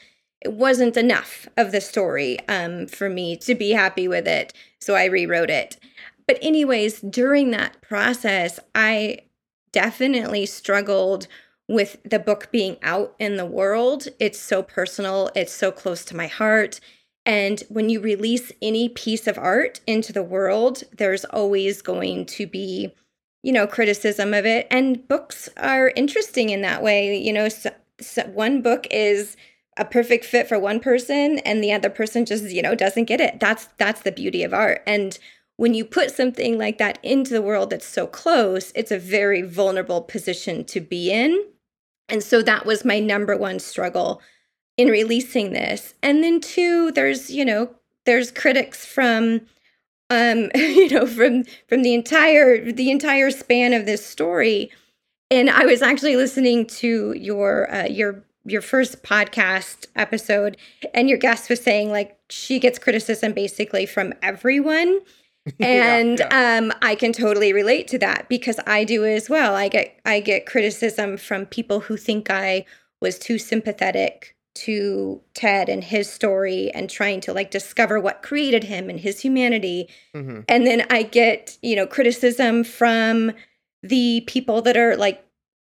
wasn't 0.52 0.96
enough 0.96 1.48
of 1.56 1.72
the 1.72 1.80
story 1.80 2.38
um, 2.48 2.86
for 2.86 3.08
me 3.08 3.36
to 3.38 3.54
be 3.54 3.70
happy 3.70 4.08
with 4.08 4.26
it. 4.26 4.52
So 4.80 4.94
I 4.94 5.06
rewrote 5.06 5.50
it. 5.50 5.78
But 6.26 6.38
anyways, 6.42 7.00
during 7.00 7.50
that 7.50 7.80
process, 7.80 8.58
I 8.74 9.20
definitely 9.72 10.46
struggled 10.46 11.28
with 11.68 11.96
the 12.04 12.18
book 12.18 12.48
being 12.50 12.76
out 12.82 13.14
in 13.18 13.36
the 13.36 13.46
world. 13.46 14.08
It's 14.20 14.38
so 14.38 14.62
personal, 14.62 15.30
it's 15.34 15.52
so 15.52 15.72
close 15.72 16.04
to 16.06 16.16
my 16.16 16.26
heart. 16.26 16.80
And 17.24 17.62
when 17.68 17.88
you 17.88 18.00
release 18.00 18.52
any 18.62 18.88
piece 18.88 19.26
of 19.26 19.36
art 19.36 19.80
into 19.86 20.12
the 20.12 20.22
world, 20.22 20.84
there's 20.96 21.24
always 21.24 21.82
going 21.82 22.26
to 22.26 22.46
be 22.46 22.94
you 23.46 23.52
know 23.52 23.66
criticism 23.66 24.34
of 24.34 24.44
it 24.44 24.66
and 24.72 25.06
books 25.06 25.48
are 25.56 25.92
interesting 25.94 26.50
in 26.50 26.62
that 26.62 26.82
way 26.82 27.16
you 27.16 27.32
know 27.32 27.48
so, 27.48 27.70
so 28.00 28.24
one 28.24 28.60
book 28.60 28.88
is 28.90 29.36
a 29.76 29.84
perfect 29.84 30.24
fit 30.24 30.48
for 30.48 30.58
one 30.58 30.80
person 30.80 31.38
and 31.40 31.62
the 31.62 31.72
other 31.72 31.90
person 31.90 32.24
just 32.24 32.44
you 32.44 32.62
know 32.62 32.74
doesn't 32.74 33.04
get 33.04 33.20
it. 33.20 33.40
That's 33.40 33.68
that's 33.78 34.02
the 34.02 34.12
beauty 34.12 34.42
of 34.42 34.54
art. 34.54 34.82
And 34.86 35.18
when 35.56 35.74
you 35.74 35.84
put 35.84 36.10
something 36.10 36.58
like 36.58 36.78
that 36.78 36.98
into 37.02 37.32
the 37.32 37.42
world 37.42 37.70
that's 37.70 37.86
so 37.86 38.06
close 38.06 38.72
it's 38.74 38.90
a 38.90 38.98
very 38.98 39.42
vulnerable 39.42 40.02
position 40.02 40.64
to 40.66 40.80
be 40.80 41.10
in. 41.10 41.44
And 42.08 42.22
so 42.22 42.42
that 42.42 42.66
was 42.66 42.84
my 42.84 43.00
number 43.00 43.36
one 43.36 43.58
struggle 43.58 44.22
in 44.76 44.88
releasing 44.88 45.52
this. 45.52 45.94
And 46.02 46.22
then 46.22 46.40
two 46.40 46.92
there's 46.92 47.30
you 47.30 47.44
know 47.44 47.70
there's 48.06 48.30
critics 48.30 48.86
from 48.86 49.42
um 50.10 50.50
you 50.54 50.88
know 50.90 51.06
from 51.06 51.44
from 51.68 51.82
the 51.82 51.94
entire 51.94 52.72
the 52.72 52.90
entire 52.90 53.30
span 53.30 53.72
of 53.72 53.86
this 53.86 54.04
story. 54.04 54.70
And 55.30 55.50
i 55.50 55.66
was 55.66 55.82
actually 55.82 56.16
listening 56.16 56.66
to 56.66 57.12
your 57.18 57.70
uh, 57.74 57.86
your 57.86 58.22
your 58.46 58.62
first 58.62 59.02
podcast 59.02 59.86
episode 59.96 60.56
and 60.94 61.08
your 61.08 61.18
guest 61.18 61.50
was 61.50 61.60
saying 61.60 61.90
like 61.90 62.16
she 62.30 62.58
gets 62.58 62.78
criticism 62.78 63.32
basically 63.32 63.86
from 63.86 64.12
everyone 64.22 65.00
and 65.60 66.18
yeah, 66.18 66.28
yeah. 66.30 66.58
um 66.58 66.72
i 66.82 66.94
can 66.94 67.12
totally 67.12 67.52
relate 67.52 67.86
to 67.86 67.98
that 67.98 68.28
because 68.28 68.58
i 68.66 68.84
do 68.84 69.04
as 69.04 69.28
well 69.28 69.54
i 69.54 69.68
get 69.68 69.98
i 70.04 70.20
get 70.20 70.46
criticism 70.46 71.16
from 71.16 71.46
people 71.46 71.80
who 71.80 71.96
think 71.96 72.30
i 72.30 72.64
was 73.00 73.18
too 73.18 73.38
sympathetic 73.38 74.36
to 74.56 75.20
Ted 75.34 75.68
and 75.68 75.84
his 75.84 76.10
story 76.10 76.70
and 76.72 76.88
trying 76.88 77.20
to 77.20 77.32
like 77.34 77.50
discover 77.50 78.00
what 78.00 78.22
created 78.22 78.64
him 78.64 78.88
and 78.88 78.98
his 78.98 79.20
humanity. 79.20 79.88
Mm-hmm. 80.14 80.40
And 80.48 80.66
then 80.66 80.86
I 80.88 81.02
get, 81.02 81.58
you 81.60 81.76
know, 81.76 81.86
criticism 81.86 82.64
from 82.64 83.32
the 83.82 84.24
people 84.26 84.62
that 84.62 84.76
are 84.76 84.96
like 84.96 85.25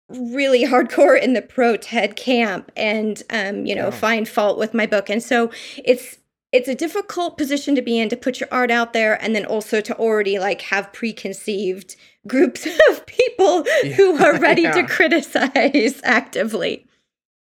really 0.09 0.65
hardcore 0.65 1.21
in 1.21 1.33
the 1.33 1.41
pro 1.41 1.77
Ted 1.77 2.15
camp 2.15 2.71
and 2.75 3.21
um, 3.29 3.65
you 3.65 3.75
know, 3.75 3.85
yeah. 3.85 3.91
find 3.91 4.27
fault 4.27 4.57
with 4.57 4.73
my 4.73 4.85
book. 4.85 5.09
And 5.09 5.21
so 5.21 5.51
it's 5.83 6.17
it's 6.51 6.67
a 6.67 6.75
difficult 6.75 7.37
position 7.37 7.75
to 7.75 7.81
be 7.81 7.99
in 7.99 8.09
to 8.09 8.17
put 8.17 8.39
your 8.39 8.49
art 8.51 8.71
out 8.71 8.93
there 8.93 9.21
and 9.21 9.35
then 9.35 9.45
also 9.45 9.81
to 9.81 9.95
already 9.97 10.39
like 10.39 10.61
have 10.63 10.91
preconceived 10.93 11.95
groups 12.27 12.67
of 12.89 13.05
people 13.05 13.63
yeah. 13.83 13.93
who 13.93 14.17
are 14.23 14.37
ready 14.39 14.63
yeah. 14.63 14.71
to 14.71 14.85
criticize 14.85 16.01
actively 16.03 16.85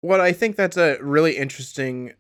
what 0.02 0.20
I 0.20 0.32
think 0.32 0.56
that's 0.56 0.78
a 0.78 0.98
really 1.02 1.38
interesting 1.38 2.14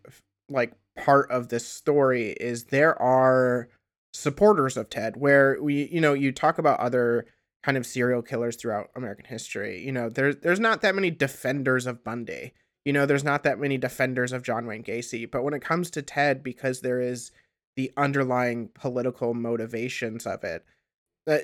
like 0.50 0.74
part 0.98 1.30
of 1.30 1.50
this 1.50 1.68
story 1.68 2.32
is 2.32 2.66
there 2.66 3.00
are 3.02 3.70
supporters 4.14 4.78
of 4.78 4.90
Ted 4.90 5.18
where 5.18 5.58
we 5.62 5.88
you 5.90 6.02
know 6.02 6.14
you 6.14 6.32
talk 6.32 6.58
about 6.58 6.80
other 6.80 7.26
kind 7.68 7.78
of 7.78 7.86
serial 7.86 8.22
killers 8.22 8.56
throughout 8.56 8.90
American 8.96 9.26
history. 9.26 9.86
You 9.86 9.92
know, 9.92 10.08
there's 10.08 10.38
there's 10.38 10.60
not 10.60 10.82
that 10.84 10.96
many 10.96 11.12
defenders 11.12 11.86
of 11.86 12.02
Bundy. 12.02 12.54
You 12.86 12.94
know, 12.94 13.06
there's 13.06 13.26
not 13.26 13.44
that 13.44 13.60
many 13.60 13.78
defenders 13.78 14.32
of 14.32 14.42
John 14.42 14.66
Wayne 14.66 14.84
Gacy, 14.84 15.30
but 15.30 15.44
when 15.44 15.54
it 15.54 15.62
comes 15.62 15.92
to 15.92 16.02
Ted 16.02 16.44
because 16.44 16.80
there 16.80 17.02
is 17.02 17.30
the 17.76 17.92
underlying 17.98 18.70
political 18.74 19.34
motivations 19.34 20.26
of 20.26 20.46
it, 20.46 20.64
that 21.26 21.44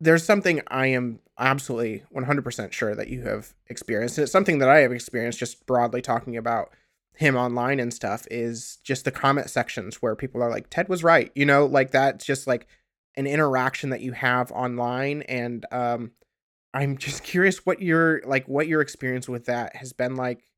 there's 0.00 0.24
something 0.24 0.62
I 0.66 0.88
am 0.88 1.20
absolutely 1.38 2.02
100% 2.12 2.72
sure 2.72 2.96
that 2.96 3.06
you 3.06 3.22
have 3.22 3.54
experienced. 3.68 4.18
And 4.18 4.24
it's 4.24 4.32
something 4.32 4.58
that 4.58 4.68
I 4.68 4.80
have 4.80 4.90
experienced 4.90 5.38
just 5.38 5.64
broadly 5.64 6.02
talking 6.02 6.36
about 6.36 6.72
him 7.14 7.36
online 7.36 7.78
and 7.78 7.94
stuff 7.94 8.26
is 8.32 8.78
just 8.82 9.04
the 9.04 9.12
comment 9.12 9.48
sections 9.48 10.02
where 10.02 10.16
people 10.16 10.42
are 10.42 10.50
like, 10.50 10.70
Ted 10.70 10.88
was 10.88 11.04
right. 11.04 11.30
You 11.36 11.46
know, 11.46 11.66
like 11.66 11.92
that's 11.92 12.24
just 12.24 12.48
like 12.48 12.66
an 13.16 13.26
interaction 13.26 13.90
that 13.90 14.00
you 14.00 14.12
have 14.12 14.50
online. 14.52 15.22
And 15.22 15.66
um, 15.70 16.12
I'm 16.74 16.96
just 16.96 17.22
curious 17.24 17.66
what 17.66 17.82
your 17.82 18.22
like 18.24 18.46
what 18.46 18.68
your 18.68 18.80
experience 18.80 19.28
with 19.28 19.46
that 19.46 19.76
has 19.76 19.92
been 19.92 20.16
like. 20.16 20.48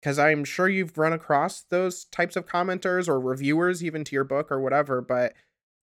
Because 0.00 0.18
I'm 0.18 0.44
sure 0.44 0.68
you've 0.68 0.98
run 0.98 1.14
across 1.14 1.62
those 1.62 2.04
types 2.04 2.36
of 2.36 2.46
commenters 2.46 3.08
or 3.08 3.18
reviewers 3.18 3.82
even 3.82 4.04
to 4.04 4.14
your 4.14 4.24
book 4.24 4.52
or 4.52 4.60
whatever, 4.60 5.00
but 5.00 5.32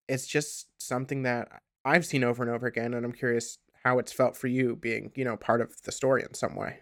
it's 0.08 0.28
just 0.28 0.68
something 0.80 1.24
that 1.24 1.62
I've 1.84 2.06
seen 2.06 2.24
over 2.24 2.44
and 2.44 2.51
over 2.51 2.68
again, 2.68 2.94
and 2.94 3.04
I'm 3.04 3.13
curious 3.13 3.58
how 3.84 3.98
it's 3.98 4.12
felt 4.12 4.38
for 4.38 4.48
you 4.48 4.75
being, 4.75 5.12
you 5.16 5.25
know, 5.25 5.38
part 5.38 5.62
of 5.62 5.82
the 5.84 5.92
story 5.92 6.24
in 6.24 6.34
some 6.34 6.56
way. 6.56 6.80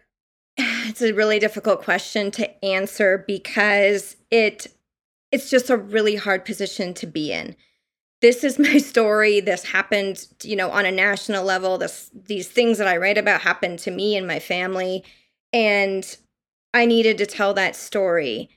It's 0.85 1.01
a 1.01 1.11
really 1.11 1.39
difficult 1.39 1.83
question 1.83 2.31
to 2.31 2.65
answer 2.65 3.23
because 3.27 4.17
it 4.31 4.67
it's 5.31 5.49
just 5.49 5.69
a 5.69 5.77
really 5.77 6.15
hard 6.15 6.45
position 6.45 6.93
to 6.95 7.05
be 7.05 7.31
in. 7.31 7.55
This 8.21 8.43
is 8.43 8.59
my 8.59 8.77
story. 8.79 9.39
This 9.39 9.65
happened, 9.65 10.27
you 10.43 10.55
know, 10.55 10.71
on 10.71 10.85
a 10.85 10.91
national 10.91 11.43
level. 11.43 11.77
This 11.77 12.09
these 12.13 12.47
things 12.47 12.77
that 12.77 12.87
I 12.87 12.97
write 12.97 13.17
about 13.17 13.41
happened 13.41 13.79
to 13.79 13.91
me 13.91 14.15
and 14.15 14.27
my 14.27 14.39
family 14.39 15.03
and 15.51 16.17
I 16.73 16.85
needed 16.85 17.17
to 17.17 17.25
tell 17.25 17.53
that 17.55 17.75
story. 17.75 18.49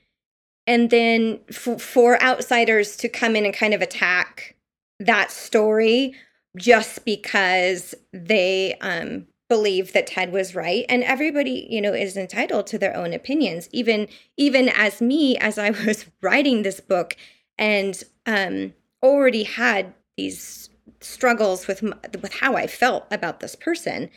And 0.65 0.89
then 0.89 1.39
for, 1.51 1.77
for 1.77 2.21
outsiders 2.21 2.95
to 2.97 3.09
come 3.09 3.35
in 3.35 3.45
and 3.45 3.53
kind 3.53 3.73
of 3.73 3.81
attack 3.81 4.55
that 4.99 5.31
story 5.31 6.15
just 6.55 7.03
because 7.03 7.95
they 8.13 8.75
um, 8.79 9.27
believe 9.49 9.93
that 9.93 10.07
Ted 10.07 10.31
was 10.31 10.55
right 10.55 10.85
and 10.87 11.03
everybody 11.03 11.67
you 11.69 11.81
know 11.81 11.93
is 11.93 12.15
entitled 12.15 12.65
to 12.67 12.77
their 12.77 12.95
own 12.95 13.13
opinions 13.13 13.69
even 13.71 14.07
even 14.37 14.69
as 14.69 15.01
me 15.01 15.37
as 15.37 15.57
I 15.57 15.69
was 15.85 16.05
writing 16.21 16.61
this 16.61 16.79
book 16.79 17.15
and 17.57 18.01
um 18.25 18.73
already 19.03 19.43
had 19.43 19.93
these 20.17 20.69
struggles 21.01 21.67
with 21.67 21.83
with 21.83 22.33
how 22.33 22.55
I 22.55 22.67
felt 22.67 23.05
about 23.11 23.39
this 23.39 23.55
person 23.55 24.09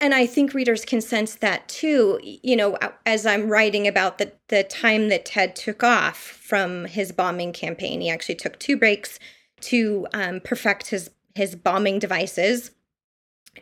and 0.00 0.12
I 0.12 0.26
think 0.26 0.52
readers 0.52 0.84
can 0.84 1.00
sense 1.00 1.34
that 1.36 1.66
too 1.68 2.20
you 2.22 2.56
know 2.56 2.78
as 3.06 3.26
I'm 3.26 3.48
writing 3.48 3.88
about 3.88 4.18
the 4.18 4.32
the 4.48 4.62
time 4.62 5.08
that 5.08 5.24
Ted 5.24 5.56
took 5.56 5.82
off 5.82 6.18
from 6.18 6.84
his 6.84 7.10
bombing 7.10 7.52
campaign 7.52 8.00
he 8.00 8.10
actually 8.10 8.34
took 8.36 8.58
two 8.58 8.76
breaks 8.76 9.18
to 9.62 10.06
um, 10.12 10.40
perfect 10.40 10.88
his 10.88 11.10
his 11.34 11.56
bombing 11.56 11.98
devices 11.98 12.70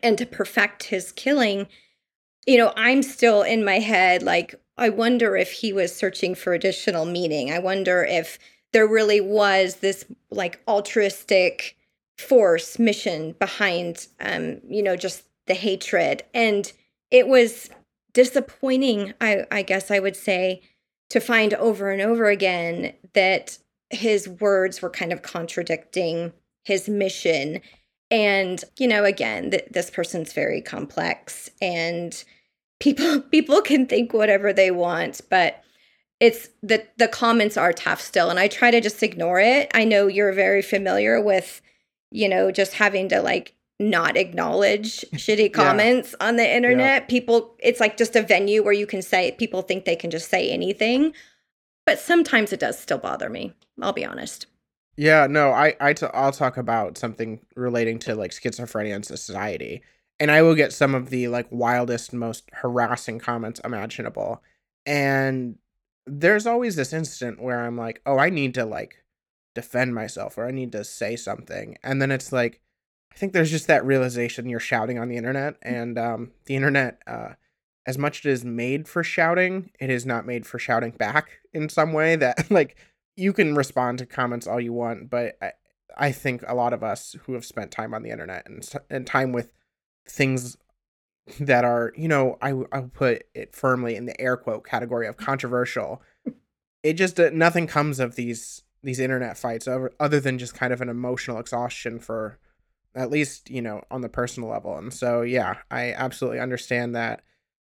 and 0.01 0.17
to 0.17 0.25
perfect 0.25 0.83
his 0.83 1.11
killing, 1.11 1.67
you 2.45 2.57
know, 2.57 2.73
I'm 2.75 3.03
still 3.03 3.41
in 3.41 3.63
my 3.63 3.79
head 3.79 4.23
like, 4.23 4.55
I 4.77 4.89
wonder 4.89 5.35
if 5.35 5.51
he 5.51 5.71
was 5.71 5.95
searching 5.95 6.33
for 6.35 6.53
additional 6.53 7.05
meaning. 7.05 7.51
I 7.51 7.59
wonder 7.59 8.03
if 8.03 8.39
there 8.73 8.87
really 8.87 9.21
was 9.21 9.77
this 9.77 10.03
like 10.29 10.59
altruistic 10.67 11.77
force 12.17 12.77
mission 12.77 13.33
behind 13.39 14.07
um 14.19 14.59
you 14.67 14.83
know 14.83 14.95
just 14.95 15.23
the 15.47 15.53
hatred. 15.53 16.23
And 16.33 16.71
it 17.11 17.27
was 17.27 17.69
disappointing 18.13 19.13
i 19.19 19.43
i 19.51 19.63
guess 19.63 19.89
i 19.89 19.97
would 19.97 20.15
say 20.15 20.61
to 21.09 21.19
find 21.19 21.53
over 21.55 21.89
and 21.89 22.01
over 22.01 22.25
again 22.25 22.93
that 23.13 23.57
his 23.89 24.27
words 24.27 24.81
were 24.81 24.89
kind 24.89 25.11
of 25.11 25.21
contradicting 25.23 26.31
his 26.63 26.87
mission. 26.87 27.61
And 28.11 28.63
you 28.77 28.87
know 28.87 29.03
again 29.03 29.51
th- 29.51 29.67
this 29.71 29.89
person's 29.89 30.33
very 30.33 30.61
complex 30.61 31.49
and 31.61 32.23
people 32.79 33.21
people 33.31 33.61
can 33.61 33.87
think 33.87 34.13
whatever 34.13 34.53
they 34.53 34.71
want 34.71 35.21
but 35.29 35.62
it's 36.23 36.47
the 36.61 36.87
the 36.95 37.09
comments 37.09 37.57
are 37.57 37.73
tough 37.73 37.99
still 37.99 38.29
and 38.29 38.39
i 38.39 38.47
try 38.47 38.71
to 38.71 38.79
just 38.79 39.03
ignore 39.03 39.41
it 39.41 39.69
i 39.73 39.83
know 39.83 40.07
you're 40.07 40.31
very 40.31 40.61
familiar 40.61 41.21
with 41.21 41.61
you 42.11 42.29
know 42.29 42.49
just 42.49 42.75
having 42.75 43.09
to 43.09 43.21
like 43.21 43.53
not 43.77 44.15
acknowledge 44.15 45.01
shitty 45.15 45.51
comments 45.51 46.15
yeah. 46.19 46.27
on 46.27 46.37
the 46.37 46.55
internet 46.55 47.01
yeah. 47.01 47.07
people 47.07 47.55
it's 47.59 47.81
like 47.81 47.97
just 47.97 48.15
a 48.15 48.21
venue 48.21 48.63
where 48.63 48.71
you 48.71 48.87
can 48.87 49.01
say 49.01 49.31
people 49.33 49.61
think 49.61 49.83
they 49.83 49.97
can 49.97 50.09
just 50.09 50.29
say 50.29 50.49
anything 50.49 51.13
but 51.85 51.99
sometimes 51.99 52.53
it 52.53 52.59
does 52.61 52.79
still 52.79 52.97
bother 52.97 53.29
me 53.29 53.53
i'll 53.81 53.91
be 53.91 54.05
honest 54.05 54.47
yeah, 54.95 55.25
no, 55.27 55.51
I 55.51 55.75
I 55.79 55.93
t- 55.93 56.05
I'll 56.13 56.31
talk 56.31 56.55
about 56.55 56.99
something 56.99 57.39
relating 57.55 57.97
to 57.99 58.15
like 58.15 58.29
schizophrenia 58.29 58.93
and 58.93 59.03
society, 59.03 59.81
and 60.19 60.29
I 60.29 60.43
will 60.43 60.53
get 60.53 60.71
some 60.71 60.93
of 60.93 61.09
the 61.09 61.29
like 61.29 61.47
wildest, 61.49 62.13
most 62.13 62.47
harassing 62.53 63.17
comments 63.17 63.59
imaginable, 63.63 64.43
and 64.85 65.57
there's 66.05 66.45
always 66.45 66.75
this 66.75 66.93
instant 66.93 67.41
where 67.41 67.61
I'm 67.61 67.77
like, 67.77 68.01
oh, 68.05 68.17
I 68.17 68.29
need 68.29 68.53
to 68.55 68.65
like 68.65 69.03
defend 69.55 69.95
myself 69.95 70.37
or 70.37 70.47
I 70.47 70.51
need 70.51 70.71
to 70.73 70.83
say 70.83 71.15
something, 71.15 71.77
and 71.83 72.01
then 72.01 72.11
it's 72.11 72.31
like, 72.31 72.61
I 73.11 73.15
think 73.15 73.33
there's 73.33 73.51
just 73.51 73.67
that 73.67 73.85
realization 73.85 74.49
you're 74.49 74.59
shouting 74.59 74.99
on 74.99 75.09
the 75.09 75.17
internet, 75.17 75.53
mm. 75.55 75.81
and 75.81 75.97
um, 75.97 76.31
the 76.45 76.55
internet, 76.55 77.01
uh, 77.07 77.33
as 77.85 77.97
much 77.97 78.19
as 78.19 78.25
it 78.25 78.31
is 78.31 78.45
made 78.45 78.87
for 78.87 79.03
shouting, 79.03 79.71
it 79.79 79.89
is 79.89 80.05
not 80.05 80.25
made 80.25 80.45
for 80.45 80.57
shouting 80.57 80.91
back 80.91 81.39
in 81.53 81.69
some 81.69 81.93
way 81.93 82.15
that 82.15 82.49
like 82.51 82.77
you 83.15 83.33
can 83.33 83.55
respond 83.55 83.99
to 83.99 84.05
comments 84.05 84.47
all 84.47 84.59
you 84.59 84.73
want, 84.73 85.09
but 85.09 85.37
I, 85.41 85.51
I 85.95 86.11
think 86.11 86.43
a 86.47 86.55
lot 86.55 86.73
of 86.73 86.83
us 86.83 87.15
who 87.23 87.33
have 87.33 87.45
spent 87.45 87.71
time 87.71 87.93
on 87.93 88.03
the 88.03 88.09
internet 88.09 88.47
and 88.47 88.67
and 88.89 89.05
time 89.05 89.31
with 89.31 89.51
things 90.07 90.57
that 91.39 91.63
are, 91.63 91.93
you 91.95 92.07
know, 92.07 92.37
I 92.41 92.53
I 92.71 92.81
put 92.81 93.23
it 93.33 93.55
firmly 93.55 93.95
in 93.95 94.05
the 94.05 94.19
air 94.19 94.37
quote 94.37 94.65
category 94.65 95.07
of 95.07 95.17
controversial. 95.17 96.01
It 96.83 96.93
just 96.93 97.19
uh, 97.19 97.29
nothing 97.33 97.67
comes 97.67 97.99
of 97.99 98.15
these 98.15 98.63
these 98.83 98.99
internet 98.99 99.37
fights 99.37 99.67
over, 99.67 99.91
other 99.99 100.19
than 100.19 100.37
just 100.37 100.53
kind 100.53 100.73
of 100.73 100.81
an 100.81 100.89
emotional 100.89 101.39
exhaustion 101.39 101.99
for 101.99 102.37
at 102.95 103.09
least, 103.09 103.49
you 103.49 103.61
know, 103.61 103.81
on 103.89 104.01
the 104.01 104.09
personal 104.09 104.49
level. 104.49 104.77
And 104.77 104.93
so 104.93 105.21
yeah, 105.21 105.57
I 105.71 105.93
absolutely 105.93 106.39
understand 106.39 106.95
that 106.95 107.21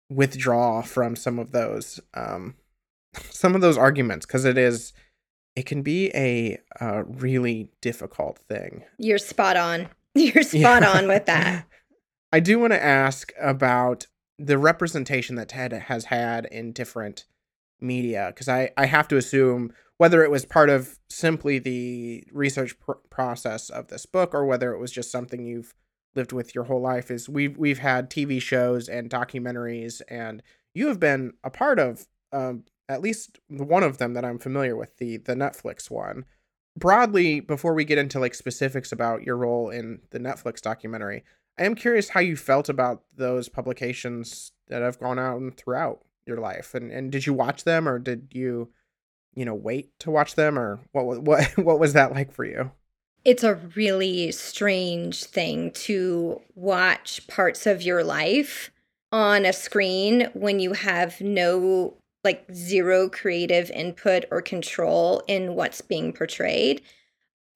withdraw 0.09 0.81
from 0.81 1.15
some 1.17 1.37
of 1.37 1.51
those 1.51 1.99
um 2.13 2.55
some 3.29 3.55
of 3.55 3.61
those 3.61 3.77
arguments 3.77 4.25
because 4.25 4.45
it 4.45 4.57
is 4.57 4.93
it 5.55 5.65
can 5.65 5.81
be 5.81 6.11
a 6.13 6.59
uh, 6.79 7.03
really 7.05 7.71
difficult 7.81 8.37
thing. 8.47 8.83
You're 8.99 9.17
spot 9.17 9.57
on. 9.57 9.89
You're 10.13 10.43
spot 10.43 10.83
yeah. 10.83 10.91
on 10.91 11.07
with 11.07 11.25
that. 11.25 11.65
I 12.31 12.39
do 12.39 12.59
want 12.59 12.73
to 12.73 12.83
ask 12.83 13.31
about 13.39 14.07
the 14.37 14.57
representation 14.57 15.35
that 15.35 15.49
Ted 15.49 15.73
has 15.73 16.05
had 16.05 16.45
in 16.45 16.73
different 16.73 17.25
media 17.79 18.27
because 18.33 18.49
I, 18.49 18.71
I 18.77 18.85
have 18.85 19.07
to 19.09 19.17
assume 19.17 19.71
whether 19.97 20.23
it 20.23 20.31
was 20.31 20.45
part 20.45 20.69
of 20.69 20.99
simply 21.09 21.59
the 21.59 22.23
research 22.31 22.79
pr- 22.79 22.93
process 23.09 23.69
of 23.69 23.87
this 23.87 24.05
book 24.05 24.33
or 24.33 24.45
whether 24.45 24.73
it 24.73 24.79
was 24.79 24.91
just 24.91 25.11
something 25.11 25.45
you've 25.45 25.73
lived 26.15 26.31
with 26.31 26.53
your 26.53 26.65
whole 26.65 26.81
life 26.81 27.11
is 27.11 27.29
we've 27.29 27.57
we've 27.57 27.79
had 27.79 28.09
TV 28.09 28.41
shows 28.41 28.89
and 28.89 29.09
documentaries 29.09 30.01
and 30.07 30.41
you 30.73 30.87
have 30.87 30.99
been 30.99 31.33
a 31.43 31.49
part 31.49 31.79
of 31.79 32.07
um, 32.31 32.63
at 32.89 33.01
least 33.01 33.39
one 33.49 33.83
of 33.83 33.97
them 33.97 34.13
that 34.13 34.25
I'm 34.25 34.39
familiar 34.39 34.75
with, 34.75 34.97
the 34.97 35.17
the 35.17 35.35
Netflix 35.35 35.89
one. 35.89 36.25
Broadly, 36.77 37.39
before 37.39 37.73
we 37.73 37.85
get 37.85 37.97
into 37.97 38.19
like 38.19 38.35
specifics 38.35 38.91
about 38.91 39.23
your 39.23 39.35
role 39.35 39.69
in 39.69 40.01
the 40.11 40.19
Netflix 40.19 40.61
documentary, 40.61 41.23
I 41.57 41.63
am 41.63 41.75
curious 41.75 42.09
how 42.09 42.19
you 42.19 42.35
felt 42.35 42.69
about 42.69 43.03
those 43.15 43.49
publications 43.49 44.51
that 44.67 44.81
have 44.81 44.99
gone 44.99 45.19
out 45.19 45.39
and 45.39 45.55
throughout 45.55 46.03
your 46.25 46.37
life. 46.37 46.75
And 46.75 46.91
and 46.91 47.11
did 47.11 47.25
you 47.25 47.33
watch 47.33 47.63
them 47.63 47.87
or 47.87 47.99
did 47.99 48.29
you, 48.31 48.69
you 49.33 49.45
know, 49.45 49.55
wait 49.55 49.97
to 49.99 50.11
watch 50.11 50.35
them 50.35 50.57
or 50.57 50.79
what 50.91 51.21
what 51.21 51.57
what 51.57 51.79
was 51.79 51.93
that 51.93 52.11
like 52.11 52.31
for 52.31 52.45
you? 52.45 52.71
It's 53.25 53.43
a 53.43 53.55
really 53.75 54.31
strange 54.31 55.23
thing 55.25 55.71
to 55.71 56.41
watch 56.55 57.27
parts 57.27 57.65
of 57.65 57.81
your 57.81 58.03
life 58.03 58.71
on 59.11 59.45
a 59.45 59.53
screen 59.53 60.29
when 60.33 60.59
you 60.59 60.73
have 60.73 61.19
no 61.19 61.97
like 62.23 62.45
zero 62.53 63.09
creative 63.09 63.71
input 63.71 64.25
or 64.31 64.41
control 64.41 65.23
in 65.27 65.55
what's 65.55 65.81
being 65.81 66.13
portrayed. 66.13 66.81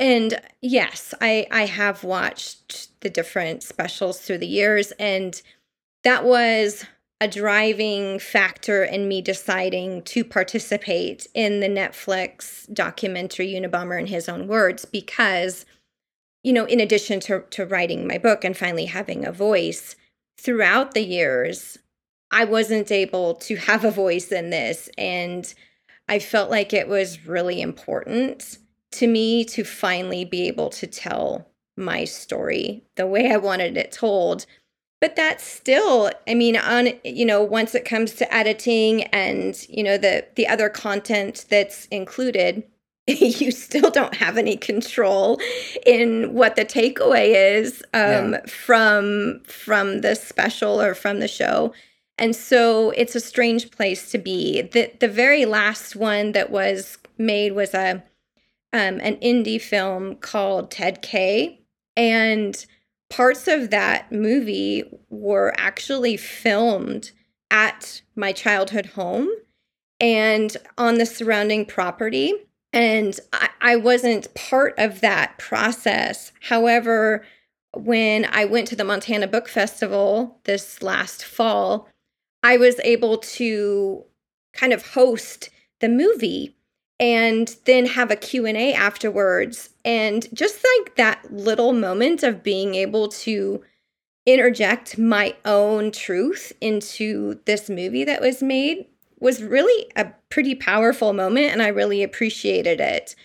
And 0.02 0.42
yes, 0.62 1.14
I 1.22 1.46
I 1.52 1.68
have 1.68 2.04
watched 2.04 3.00
the 3.02 3.10
different 3.10 3.62
specials 3.62 4.20
through 4.20 4.40
the 4.40 4.48
years 4.48 4.92
and 4.94 5.40
that 6.04 6.26
was 6.26 6.86
a 7.22 7.28
driving 7.28 8.18
factor 8.18 8.84
in 8.84 9.08
me 9.08 9.22
deciding 9.22 10.02
to 10.02 10.24
participate 10.24 11.28
in 11.36 11.60
the 11.60 11.70
Netflix 11.70 12.72
documentary 12.74 13.54
Unabomber 13.54 14.00
in 14.00 14.08
his 14.08 14.28
own 14.28 14.48
words 14.48 14.86
because 14.86 15.68
you 16.44 16.52
know 16.52 16.66
in 16.66 16.80
addition 16.80 17.20
to 17.22 17.44
to 17.52 17.66
writing 17.68 18.08
my 18.08 18.18
book 18.18 18.44
and 18.44 18.58
finally 18.58 18.86
having 18.86 19.24
a 19.24 19.32
voice 19.32 19.96
throughout 20.36 20.96
the 20.96 21.06
years 21.06 21.78
I 22.32 22.46
wasn't 22.46 22.92
able 22.92 23.36
to 23.36 23.56
have 23.58 23.84
a 23.84 23.92
voice 23.92 24.32
in 24.32 24.50
this. 24.50 24.90
And 24.98 25.54
I 26.08 26.20
felt 26.20 26.50
like 26.50 26.74
it 26.74 26.88
was 26.88 27.28
really 27.28 27.62
important 27.62 28.58
to 28.92 29.08
me 29.08 29.44
to 29.46 29.64
finally 29.64 30.26
be 30.26 30.48
able 30.48 30.70
to 30.70 30.88
tell 30.88 31.48
my 31.78 32.04
story 32.06 32.84
the 32.96 33.08
way 33.08 33.32
I 33.32 33.38
wanted 33.38 33.78
it 33.78 33.92
told. 33.92 34.46
But 35.00 35.16
that's 35.16 35.44
still, 35.44 36.12
I 36.28 36.36
mean, 36.36 36.56
on 36.58 36.90
you 37.04 37.26
know, 37.26 37.42
once 37.44 37.74
it 37.74 37.86
comes 37.86 38.14
to 38.16 38.34
editing 38.34 39.04
and 39.06 39.66
you 39.68 39.84
know 39.84 39.98
the 39.98 40.28
the 40.36 40.48
other 40.48 40.70
content 40.70 41.46
that's 41.50 41.88
included, 41.88 42.64
you 43.08 43.52
still 43.52 43.90
don't 43.90 44.16
have 44.16 44.38
any 44.38 44.56
control 44.56 45.40
in 45.86 46.34
what 46.34 46.56
the 46.56 46.66
takeaway 46.66 47.58
is 47.58 47.82
um, 47.94 48.34
yeah. 48.34 48.46
from 48.46 49.42
from 49.44 50.02
the 50.02 50.16
special 50.16 50.80
or 50.80 50.94
from 50.94 51.20
the 51.20 51.28
show. 51.28 51.74
And 52.20 52.36
so 52.36 52.92
it's 52.92 53.16
a 53.16 53.20
strange 53.20 53.72
place 53.72 54.12
to 54.12 54.20
be. 54.20 54.62
The 54.62 54.92
the 55.00 55.08
very 55.08 55.46
last 55.46 55.96
one 55.96 56.34
that 56.34 56.52
was 56.52 57.00
made 57.18 57.54
was 57.54 57.74
a 57.74 58.04
um, 58.74 59.00
an 59.02 59.18
indie 59.18 59.62
film 59.62 60.16
called 60.16 60.72
Ted 60.72 61.02
K. 61.02 61.62
And 61.98 62.66
parts 63.10 63.48
of 63.48 63.70
that 63.70 64.12
movie 64.12 64.84
were 65.10 65.54
actually 65.58 66.18
filmed 66.18 67.12
at 67.50 68.02
my 68.16 68.32
childhood 68.32 68.88
home 68.88 69.30
and 70.00 70.56
on 70.78 70.98
the 70.98 71.06
surrounding 71.06 71.66
property. 71.66 72.34
And 72.74 73.20
I, 73.34 73.50
I, 73.60 73.76
wasn't 73.76 74.34
part 74.34 74.74
of 74.78 75.02
that 75.02 75.38
process. 75.38 76.32
However, 76.40 77.26
when 77.74 78.26
I 78.32 78.46
went 78.46 78.70
to 78.70 78.78
the 78.78 78.86
Montana 78.86 79.28
Book 79.28 79.50
Festival 79.50 80.40
this 80.46 80.82
last 80.82 81.26
fall, 81.26 81.90
I 82.42 82.56
was 82.56 82.80
able 82.80 83.18
to 83.18 84.06
kind 84.54 84.72
of 84.72 84.88
host 84.94 85.50
the 85.82 85.90
movie 85.90 86.56
and 87.02 87.58
then 87.66 87.88
have 87.88 88.12
a 88.12 88.16
Q&A 88.16 88.74
afterwards 88.76 89.72
and 89.84 90.28
just 90.34 90.64
like 90.78 90.96
that 90.96 91.34
little 91.34 91.74
moment 91.74 92.22
of 92.22 92.44
being 92.44 92.76
able 92.76 93.08
to 93.08 93.64
interject 94.28 95.00
my 95.00 95.36
own 95.44 95.92
truth 95.92 96.54
into 96.62 97.40
this 97.46 97.70
movie 97.70 98.04
that 98.04 98.22
was 98.22 98.44
made 98.44 98.86
was 99.20 99.42
really 99.42 99.92
a 99.96 100.12
pretty 100.30 100.54
powerful 100.54 101.12
moment 101.12 101.52
and 101.52 101.62
I 101.62 101.70
really 101.70 102.04
appreciated 102.04 102.80
it. 102.80 103.16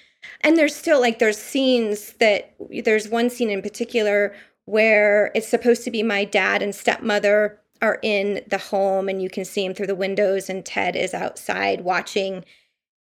And 0.41 0.57
there's 0.57 0.75
still 0.75 1.01
like 1.01 1.19
there's 1.19 1.39
scenes 1.39 2.15
that 2.15 2.55
there's 2.85 3.09
one 3.09 3.29
scene 3.29 3.51
in 3.51 3.61
particular 3.61 4.35
where 4.65 5.31
it's 5.35 5.49
supposed 5.49 5.85
to 5.85 5.91
be 5.91 6.03
my 6.03 6.25
dad 6.25 6.62
and 6.62 6.75
stepmother 6.75 7.61
are 7.83 7.99
in 8.03 8.43
the 8.49 8.59
home 8.59 9.11
and 9.11 9.21
you 9.21 9.29
can 9.29 9.45
see 9.45 9.67
him 9.67 9.75
through 9.75 9.87
the 9.87 9.95
windows 9.95 10.49
and 10.49 10.65
Ted 10.65 10.97
is 10.97 11.12
outside 11.12 11.83
watching 11.83 12.43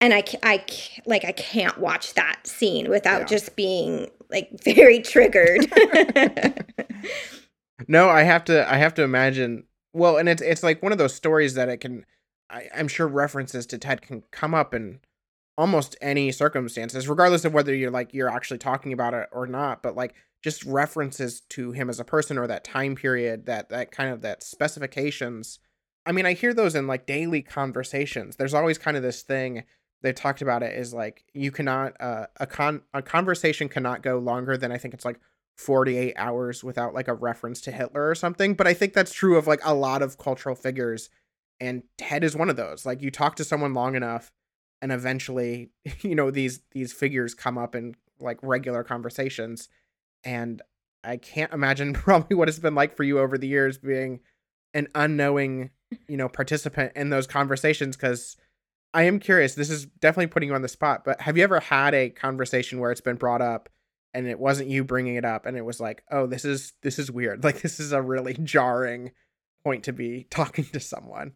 and 0.01 0.13
I, 0.13 0.23
I 0.43 0.63
like 1.05 1.25
I 1.25 1.31
can't 1.31 1.77
watch 1.77 2.13
that 2.13 2.47
scene 2.47 2.89
without 2.89 3.21
yeah. 3.21 3.25
just 3.25 3.55
being 3.55 4.09
like 4.29 4.49
very 4.63 5.01
triggered. 5.01 5.67
no, 7.87 8.09
I 8.09 8.23
have 8.23 8.45
to 8.45 8.71
I 8.71 8.77
have 8.77 8.93
to 8.95 9.03
imagine 9.03 9.65
well, 9.93 10.17
and 10.17 10.29
it's 10.29 10.41
it's 10.41 10.63
like 10.63 10.81
one 10.81 10.91
of 10.91 10.97
those 10.97 11.13
stories 11.13 11.55
that 11.55 11.69
it 11.69 11.77
can 11.77 12.05
I, 12.49 12.69
I'm 12.75 12.87
sure 12.87 13.07
references 13.07 13.65
to 13.67 13.77
Ted 13.77 14.01
can 14.01 14.23
come 14.31 14.53
up 14.53 14.73
in 14.73 14.99
almost 15.57 15.97
any 16.01 16.31
circumstances, 16.31 17.07
regardless 17.07 17.43
of 17.43 17.53
whether 17.53 17.75
you're 17.75 17.91
like 17.91 18.13
you're 18.13 18.29
actually 18.29 18.59
talking 18.59 18.93
about 18.93 19.13
it 19.13 19.27
or 19.31 19.45
not. 19.45 19.83
But 19.83 19.95
like 19.95 20.15
just 20.41 20.63
references 20.63 21.41
to 21.41 21.73
him 21.73 21.89
as 21.89 21.99
a 21.99 22.05
person 22.05 22.37
or 22.37 22.47
that 22.47 22.63
time 22.63 22.95
period, 22.95 23.45
that 23.47 23.69
that 23.69 23.91
kind 23.91 24.11
of 24.11 24.21
that 24.21 24.43
specifications. 24.43 25.59
I 26.05 26.13
mean, 26.13 26.25
I 26.25 26.33
hear 26.33 26.53
those 26.53 26.75
in 26.75 26.87
like 26.87 27.05
daily 27.05 27.41
conversations. 27.41 28.37
There's 28.37 28.53
always 28.53 28.77
kind 28.77 28.95
of 28.95 29.03
this 29.03 29.21
thing 29.21 29.63
they 30.01 30.13
talked 30.13 30.41
about 30.41 30.63
it 30.63 30.77
is 30.77 30.93
like 30.93 31.25
you 31.33 31.51
cannot 31.51 31.99
uh, 31.99 32.27
a 32.37 32.47
con 32.47 32.81
a 32.93 33.01
conversation 33.01 33.69
cannot 33.69 34.01
go 34.01 34.17
longer 34.17 34.57
than 34.57 34.71
I 34.71 34.77
think 34.77 34.93
it's 34.93 35.05
like 35.05 35.19
48 35.57 36.13
hours 36.15 36.63
without 36.63 36.93
like 36.93 37.09
a 37.09 37.13
reference 37.13 37.59
to 37.61 37.71
Hitler 37.71 38.09
or 38.09 38.15
something. 38.15 38.53
But 38.53 38.65
I 38.65 38.73
think 38.73 38.93
that's 38.93 39.13
true 39.13 39.37
of 39.37 39.45
like 39.45 39.59
a 39.63 39.73
lot 39.73 40.01
of 40.01 40.17
cultural 40.17 40.55
figures, 40.55 41.09
and 41.59 41.83
Ted 41.97 42.23
is 42.23 42.35
one 42.35 42.49
of 42.49 42.55
those. 42.55 42.85
Like 42.85 43.01
you 43.01 43.11
talk 43.11 43.35
to 43.35 43.43
someone 43.43 43.73
long 43.73 43.95
enough, 43.95 44.31
and 44.81 44.91
eventually, 44.91 45.71
you 46.01 46.15
know 46.15 46.31
these 46.31 46.61
these 46.71 46.93
figures 46.93 47.33
come 47.33 47.57
up 47.57 47.75
in 47.75 47.95
like 48.19 48.39
regular 48.41 48.83
conversations, 48.83 49.67
and 50.23 50.61
I 51.03 51.17
can't 51.17 51.51
imagine 51.51 51.93
probably 51.93 52.37
what 52.37 52.47
it's 52.47 52.59
been 52.59 52.75
like 52.75 52.95
for 52.95 53.03
you 53.03 53.19
over 53.19 53.37
the 53.37 53.47
years 53.47 53.77
being 53.77 54.21
an 54.73 54.87
unknowing 54.95 55.71
you 56.07 56.15
know 56.15 56.29
participant 56.29 56.93
in 56.95 57.09
those 57.09 57.27
conversations 57.27 57.97
because 57.97 58.37
I 58.93 59.03
am 59.03 59.19
curious. 59.19 59.55
This 59.55 59.69
is 59.69 59.85
definitely 59.85 60.27
putting 60.27 60.49
you 60.49 60.55
on 60.55 60.61
the 60.61 60.67
spot, 60.67 61.03
but 61.05 61.21
have 61.21 61.37
you 61.37 61.43
ever 61.43 61.59
had 61.59 61.93
a 61.93 62.09
conversation 62.09 62.79
where 62.79 62.91
it's 62.91 63.01
been 63.01 63.17
brought 63.17 63.41
up 63.41 63.69
and 64.13 64.27
it 64.27 64.39
wasn't 64.39 64.69
you 64.69 64.83
bringing 64.83 65.15
it 65.15 65.25
up 65.25 65.45
and 65.45 65.55
it 65.55 65.65
was 65.65 65.79
like, 65.79 66.03
"Oh, 66.11 66.25
this 66.25 66.45
is 66.45 66.73
this 66.81 66.97
is 66.97 67.11
weird. 67.11 67.43
Like 67.49 67.61
this 67.61 67.79
is 67.79 67.91
a 67.91 68.01
really 68.01 68.33
jarring 68.33 69.11
point 69.63 69.83
to 69.85 69.93
be 69.93 70.23
talking 70.29 70.65
to 70.65 70.79
someone." 70.79 71.33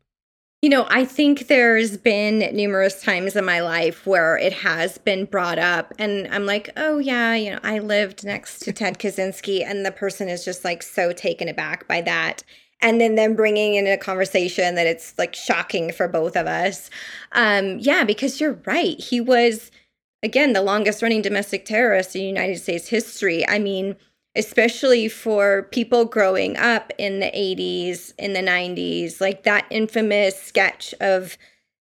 You 0.63 0.69
know, 0.69 0.85
I 0.89 1.03
think 1.03 1.47
there's 1.47 1.97
been 1.97 2.55
numerous 2.55 3.01
times 3.01 3.35
in 3.35 3.43
my 3.43 3.59
life 3.59 4.07
where 4.07 4.37
it 4.37 4.53
has 4.53 4.97
been 4.97 5.25
brought 5.25 5.59
up, 5.59 5.93
and 5.99 6.25
I'm 6.33 6.45
like, 6.45 6.69
oh, 6.77 6.99
yeah, 6.99 7.35
you 7.35 7.51
know, 7.51 7.59
I 7.63 7.79
lived 7.79 8.23
next 8.23 8.59
to 8.59 8.71
Ted 8.71 8.97
Kaczynski, 8.97 9.61
and 9.61 9.85
the 9.85 9.91
person 9.91 10.29
is 10.29 10.45
just 10.45 10.63
like 10.63 10.81
so 10.81 11.11
taken 11.11 11.49
aback 11.49 11.85
by 11.85 11.99
that 12.03 12.43
and 12.83 12.99
then 12.99 13.15
them 13.15 13.33
bringing 13.33 13.75
in 13.75 13.87
a 13.87 13.97
conversation 13.97 14.75
that 14.75 14.85
it's 14.85 15.17
like 15.17 15.33
shocking 15.33 15.91
for 15.91 16.07
both 16.07 16.35
of 16.35 16.45
us. 16.45 16.89
Um, 17.31 17.79
yeah, 17.79 18.03
because 18.03 18.39
you're 18.41 18.59
right. 18.65 18.99
He 18.99 19.21
was, 19.21 19.71
again, 20.21 20.51
the 20.51 20.61
longest 20.61 21.01
running 21.01 21.21
domestic 21.21 21.63
terrorist 21.65 22.15
in 22.15 22.23
United 22.23 22.59
States 22.59 22.89
history. 22.89 23.47
I 23.47 23.57
mean, 23.57 23.95
especially 24.35 25.07
for 25.07 25.63
people 25.71 26.03
growing 26.03 26.57
up 26.57 26.91
in 26.97 27.19
the 27.19 27.31
80s, 27.31 28.13
in 28.19 28.33
the 28.33 28.41
90s, 28.41 29.21
like 29.21 29.43
that 29.43 29.65
infamous 29.69 30.39
sketch 30.41 30.93
of 30.99 31.37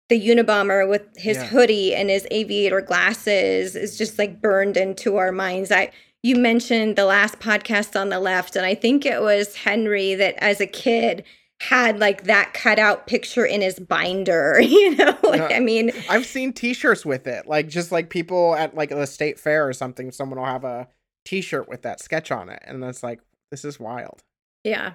the 0.08 0.28
Unabomber 0.28 0.88
with 0.88 1.02
his 1.16 1.38
yeah. 1.38 1.46
hoodie 1.46 1.94
and 1.94 2.10
his 2.10 2.28
aviator 2.30 2.80
glasses 2.80 3.74
is 3.74 3.98
just 3.98 4.18
like 4.18 4.40
burned 4.40 4.76
into 4.76 5.16
our 5.16 5.32
minds. 5.32 5.72
I 5.72 5.90
you 6.22 6.36
mentioned 6.36 6.96
the 6.96 7.04
last 7.04 7.40
podcast 7.40 8.00
on 8.00 8.08
the 8.08 8.20
left, 8.20 8.56
and 8.56 8.64
I 8.64 8.74
think 8.74 9.04
it 9.04 9.20
was 9.20 9.56
Henry 9.56 10.14
that 10.14 10.34
as 10.38 10.60
a 10.60 10.66
kid 10.66 11.24
had 11.60 11.98
like 12.00 12.24
that 12.24 12.54
cutout 12.54 13.06
picture 13.06 13.44
in 13.44 13.60
his 13.60 13.78
binder, 13.78 14.60
you 14.62 14.96
know? 14.96 15.16
like, 15.22 15.52
I 15.52 15.60
mean, 15.60 15.92
I've 16.08 16.26
seen 16.26 16.52
t 16.52 16.74
shirts 16.74 17.04
with 17.04 17.26
it, 17.26 17.46
like 17.46 17.68
just 17.68 17.92
like 17.92 18.10
people 18.10 18.54
at 18.56 18.74
like 18.74 18.90
the 18.90 19.06
state 19.06 19.38
fair 19.38 19.66
or 19.66 19.72
something, 19.72 20.10
someone 20.10 20.38
will 20.38 20.46
have 20.46 20.64
a 20.64 20.88
t 21.24 21.40
shirt 21.40 21.68
with 21.68 21.82
that 21.82 22.00
sketch 22.00 22.30
on 22.30 22.48
it. 22.48 22.62
And 22.66 22.82
it's 22.84 23.02
like, 23.02 23.20
this 23.50 23.64
is 23.64 23.78
wild. 23.78 24.22
Yeah. 24.64 24.94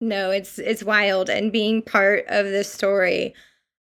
No, 0.00 0.30
it's 0.30 0.58
it's 0.58 0.82
wild. 0.82 1.28
And 1.28 1.52
being 1.52 1.82
part 1.82 2.24
of 2.28 2.46
this 2.46 2.72
story, 2.72 3.34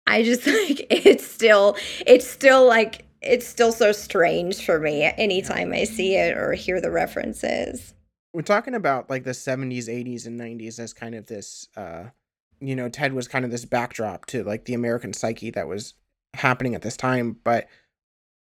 I 0.06 0.24
just 0.24 0.46
like 0.48 0.86
it's 0.90 1.26
still 1.26 1.76
it's 2.06 2.28
still 2.28 2.68
like 2.68 3.06
it's 3.24 3.48
still 3.48 3.72
so 3.72 3.92
strange 3.92 4.66
for 4.66 4.80
me 4.80 5.04
anytime 5.18 5.74
I 5.74 5.84
see 5.86 6.16
it 6.16 6.38
or 6.38 6.54
hear 6.54 6.82
the 6.82 6.92
references. 6.92 7.94
We're 8.34 8.42
talking 8.42 8.76
about 8.76 9.10
like 9.10 9.24
the 9.24 9.32
70s, 9.32 9.86
80s, 9.86 10.26
and 10.26 10.40
90s 10.40 10.80
as 10.80 10.94
kind 10.94 11.16
of 11.16 11.28
this, 11.28 11.68
uh, 11.78 12.06
you 12.60 12.76
know, 12.76 12.90
Ted 12.90 13.14
was 13.14 13.28
kind 13.28 13.46
of 13.46 13.52
this 13.52 13.66
backdrop 13.66 14.26
to 14.28 14.44
like 14.44 14.66
the 14.66 14.74
American 14.74 15.14
psyche 15.14 15.52
that 15.52 15.68
was 15.68 15.94
happening 16.34 16.76
at 16.76 16.82
this 16.82 16.98
time. 16.98 17.38
But 17.44 17.68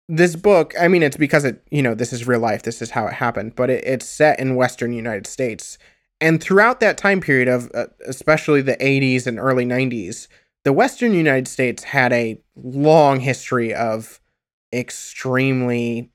this 0.08 0.36
book, 0.36 0.74
I 0.80 0.88
mean, 0.88 1.02
it's 1.02 1.16
because 1.16 1.44
it, 1.44 1.66
you 1.70 1.82
know, 1.82 1.94
this 1.94 2.12
is 2.12 2.26
real 2.26 2.40
life, 2.40 2.62
this 2.62 2.82
is 2.82 2.90
how 2.90 3.06
it 3.06 3.14
happened, 3.14 3.54
but 3.56 3.70
it, 3.70 3.84
it's 3.84 4.06
set 4.06 4.38
in 4.38 4.56
Western 4.56 4.92
United 4.92 5.26
States. 5.26 5.78
And 6.20 6.42
throughout 6.42 6.80
that 6.80 6.98
time 6.98 7.20
period 7.20 7.48
of 7.48 7.70
uh, 7.74 7.86
especially 8.06 8.62
the 8.62 8.76
80s 8.76 9.26
and 9.26 9.38
early 9.38 9.66
90s, 9.66 10.28
the 10.64 10.72
Western 10.72 11.14
United 11.14 11.46
States 11.46 11.84
had 11.84 12.12
a 12.12 12.40
long 12.56 13.20
history 13.20 13.72
of 13.72 14.20
extremely 14.76 16.10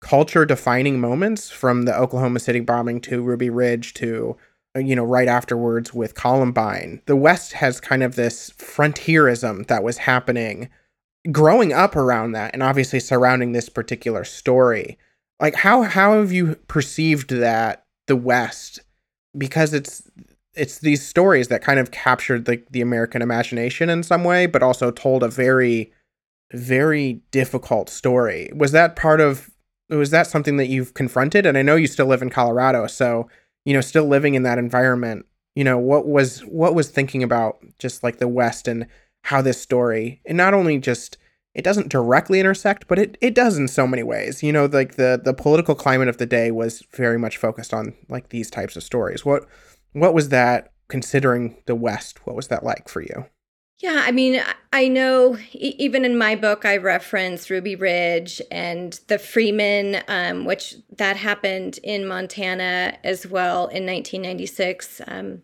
culture 0.00 0.44
defining 0.44 0.98
moments 0.98 1.50
from 1.50 1.82
the 1.82 1.96
Oklahoma 1.96 2.40
City 2.40 2.60
bombing 2.60 3.00
to 3.02 3.22
Ruby 3.22 3.50
Ridge 3.50 3.94
to 3.94 4.36
uh, 4.76 4.80
you 4.80 4.96
know 4.96 5.04
right 5.04 5.28
afterwards 5.28 5.92
with 5.92 6.14
Columbine. 6.14 7.02
The 7.06 7.16
West 7.16 7.52
has 7.54 7.80
kind 7.80 8.02
of 8.02 8.16
this 8.16 8.50
frontierism 8.50 9.64
that 9.64 9.82
was 9.82 9.98
happening 9.98 10.68
growing 11.30 11.72
up 11.72 11.96
around 11.96 12.32
that 12.32 12.54
and 12.54 12.62
obviously 12.62 12.98
surrounding 12.98 13.52
this 13.52 13.68
particular 13.68 14.24
story. 14.24 14.98
Like 15.38 15.54
how 15.54 15.82
how 15.82 16.18
have 16.18 16.32
you 16.32 16.56
perceived 16.66 17.30
that 17.30 17.84
the 18.06 18.16
West 18.16 18.80
because 19.36 19.74
it's 19.74 20.10
it's 20.54 20.78
these 20.78 21.06
stories 21.06 21.48
that 21.48 21.62
kind 21.62 21.78
of 21.78 21.90
captured 21.90 22.46
the 22.46 22.62
the 22.70 22.80
American 22.80 23.22
imagination 23.22 23.90
in 23.90 24.02
some 24.02 24.24
way 24.24 24.46
but 24.46 24.62
also 24.62 24.90
told 24.90 25.22
a 25.22 25.28
very 25.28 25.92
very 26.52 27.20
difficult 27.30 27.88
story. 27.88 28.50
Was 28.54 28.72
that 28.72 28.96
part 28.96 29.20
of 29.20 29.50
was 29.88 30.10
that 30.10 30.26
something 30.26 30.56
that 30.56 30.68
you've 30.68 30.94
confronted? 30.94 31.46
And 31.46 31.58
I 31.58 31.62
know 31.62 31.76
you 31.76 31.86
still 31.86 32.06
live 32.06 32.22
in 32.22 32.30
Colorado, 32.30 32.86
so 32.86 33.28
you 33.64 33.74
know, 33.74 33.80
still 33.80 34.06
living 34.06 34.34
in 34.34 34.42
that 34.44 34.58
environment, 34.58 35.26
you 35.54 35.64
know, 35.64 35.78
what 35.78 36.06
was 36.06 36.40
what 36.40 36.74
was 36.74 36.90
thinking 36.90 37.22
about 37.22 37.58
just 37.78 38.02
like 38.02 38.18
the 38.18 38.28
West 38.28 38.68
and 38.68 38.86
how 39.22 39.42
this 39.42 39.60
story 39.60 40.20
and 40.24 40.36
not 40.36 40.54
only 40.54 40.78
just 40.78 41.18
it 41.52 41.64
doesn't 41.64 41.88
directly 41.88 42.38
intersect, 42.38 42.86
but 42.86 42.98
it, 42.98 43.18
it 43.20 43.34
does 43.34 43.58
in 43.58 43.66
so 43.66 43.86
many 43.86 44.02
ways. 44.04 44.42
You 44.42 44.52
know, 44.52 44.66
like 44.66 44.94
the 44.94 45.20
the 45.22 45.34
political 45.34 45.74
climate 45.74 46.08
of 46.08 46.18
the 46.18 46.26
day 46.26 46.50
was 46.50 46.84
very 46.92 47.18
much 47.18 47.36
focused 47.36 47.74
on 47.74 47.94
like 48.08 48.28
these 48.28 48.50
types 48.50 48.76
of 48.76 48.82
stories. 48.82 49.24
What 49.24 49.46
what 49.92 50.14
was 50.14 50.28
that 50.28 50.72
considering 50.88 51.56
the 51.66 51.74
West? 51.74 52.26
What 52.26 52.36
was 52.36 52.48
that 52.48 52.64
like 52.64 52.88
for 52.88 53.02
you? 53.02 53.26
Yeah, 53.80 54.02
I 54.04 54.12
mean, 54.12 54.42
I 54.74 54.88
know 54.88 55.38
even 55.52 56.04
in 56.04 56.18
my 56.18 56.36
book, 56.36 56.66
I 56.66 56.76
reference 56.76 57.48
Ruby 57.48 57.76
Ridge 57.76 58.42
and 58.50 59.00
the 59.06 59.18
Freemen, 59.18 60.02
um, 60.06 60.44
which 60.44 60.74
that 60.98 61.16
happened 61.16 61.78
in 61.82 62.06
Montana 62.06 62.98
as 63.02 63.26
well 63.26 63.68
in 63.68 63.86
1996. 63.86 65.00
Um, 65.06 65.42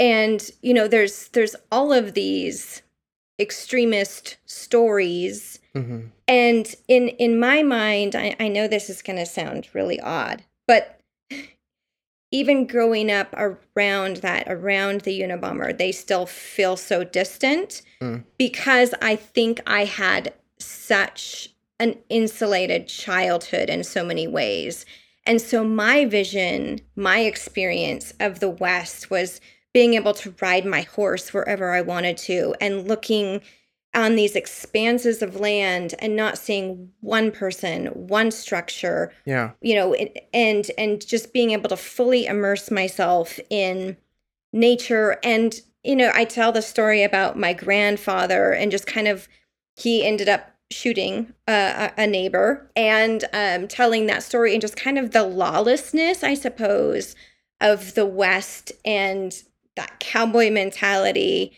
and 0.00 0.50
you 0.62 0.74
know, 0.74 0.88
there's 0.88 1.28
there's 1.28 1.54
all 1.70 1.92
of 1.92 2.14
these 2.14 2.82
extremist 3.38 4.38
stories, 4.46 5.60
mm-hmm. 5.72 6.08
and 6.26 6.74
in 6.88 7.08
in 7.08 7.38
my 7.38 7.62
mind, 7.62 8.16
I, 8.16 8.34
I 8.40 8.48
know 8.48 8.66
this 8.66 8.90
is 8.90 9.00
going 9.00 9.18
to 9.18 9.26
sound 9.26 9.68
really 9.74 10.00
odd, 10.00 10.42
but 10.66 10.99
even 12.30 12.66
growing 12.66 13.10
up 13.10 13.34
around 13.36 14.18
that, 14.18 14.44
around 14.46 15.02
the 15.02 15.20
Unabomber, 15.20 15.76
they 15.76 15.92
still 15.92 16.26
feel 16.26 16.76
so 16.76 17.02
distant 17.02 17.82
mm. 18.00 18.24
because 18.38 18.94
I 19.02 19.16
think 19.16 19.60
I 19.66 19.84
had 19.84 20.32
such 20.58 21.50
an 21.80 21.96
insulated 22.08 22.86
childhood 22.86 23.68
in 23.68 23.82
so 23.82 24.04
many 24.04 24.28
ways. 24.28 24.86
And 25.26 25.40
so 25.40 25.64
my 25.64 26.04
vision, 26.04 26.80
my 26.94 27.20
experience 27.20 28.12
of 28.20 28.40
the 28.40 28.50
West 28.50 29.10
was 29.10 29.40
being 29.72 29.94
able 29.94 30.14
to 30.14 30.34
ride 30.40 30.66
my 30.66 30.82
horse 30.82 31.32
wherever 31.32 31.72
I 31.72 31.80
wanted 31.80 32.16
to 32.18 32.54
and 32.60 32.86
looking 32.86 33.40
on 33.92 34.14
these 34.14 34.36
expanses 34.36 35.20
of 35.20 35.40
land 35.40 35.94
and 35.98 36.14
not 36.14 36.38
seeing 36.38 36.90
one 37.00 37.30
person 37.32 37.86
one 37.86 38.30
structure. 38.30 39.12
Yeah. 39.24 39.50
You 39.60 39.74
know 39.74 39.94
and 40.32 40.70
and 40.78 41.06
just 41.06 41.32
being 41.32 41.50
able 41.50 41.68
to 41.70 41.76
fully 41.76 42.26
immerse 42.26 42.70
myself 42.70 43.40
in 43.50 43.96
nature. 44.52 45.18
And 45.22 45.60
you 45.82 45.96
know 45.96 46.10
i 46.14 46.24
tell 46.24 46.52
the 46.52 46.62
story 46.62 47.02
about 47.02 47.38
my 47.38 47.52
grandfather 47.52 48.52
and 48.52 48.70
just 48.70 48.86
kind 48.86 49.08
of 49.08 49.28
he 49.76 50.04
ended 50.04 50.28
up 50.28 50.50
shooting 50.70 51.32
a, 51.48 51.90
a 51.96 52.06
neighbor 52.06 52.70
and 52.76 53.24
um, 53.32 53.66
telling 53.66 54.06
that 54.06 54.22
story 54.22 54.52
and 54.52 54.60
just 54.60 54.76
kind 54.76 54.98
of 54.98 55.10
the 55.10 55.24
lawlessness 55.24 56.22
i 56.22 56.34
suppose 56.34 57.16
of 57.60 57.94
the 57.94 58.06
west 58.06 58.72
and 58.84 59.42
that 59.76 59.98
cowboy 59.98 60.50
mentality 60.50 61.56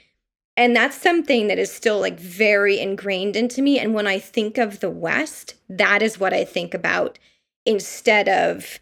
and 0.57 0.77
that's 0.77 0.97
something 0.97 1.49
that 1.49 1.59
is 1.59 1.73
still 1.73 2.01
like 2.01 2.19
very 2.19 2.79
ingrained 2.79 3.37
into 3.37 3.63
me. 3.63 3.79
And 3.79 3.95
when 3.95 4.07
i 4.07 4.19
think 4.19 4.59
of 4.59 4.81
the 4.81 4.91
west 4.91 5.55
that 5.69 6.03
is 6.03 6.19
what 6.19 6.33
i 6.33 6.45
think 6.45 6.75
about 6.75 7.19
instead 7.65 8.29
of 8.29 8.81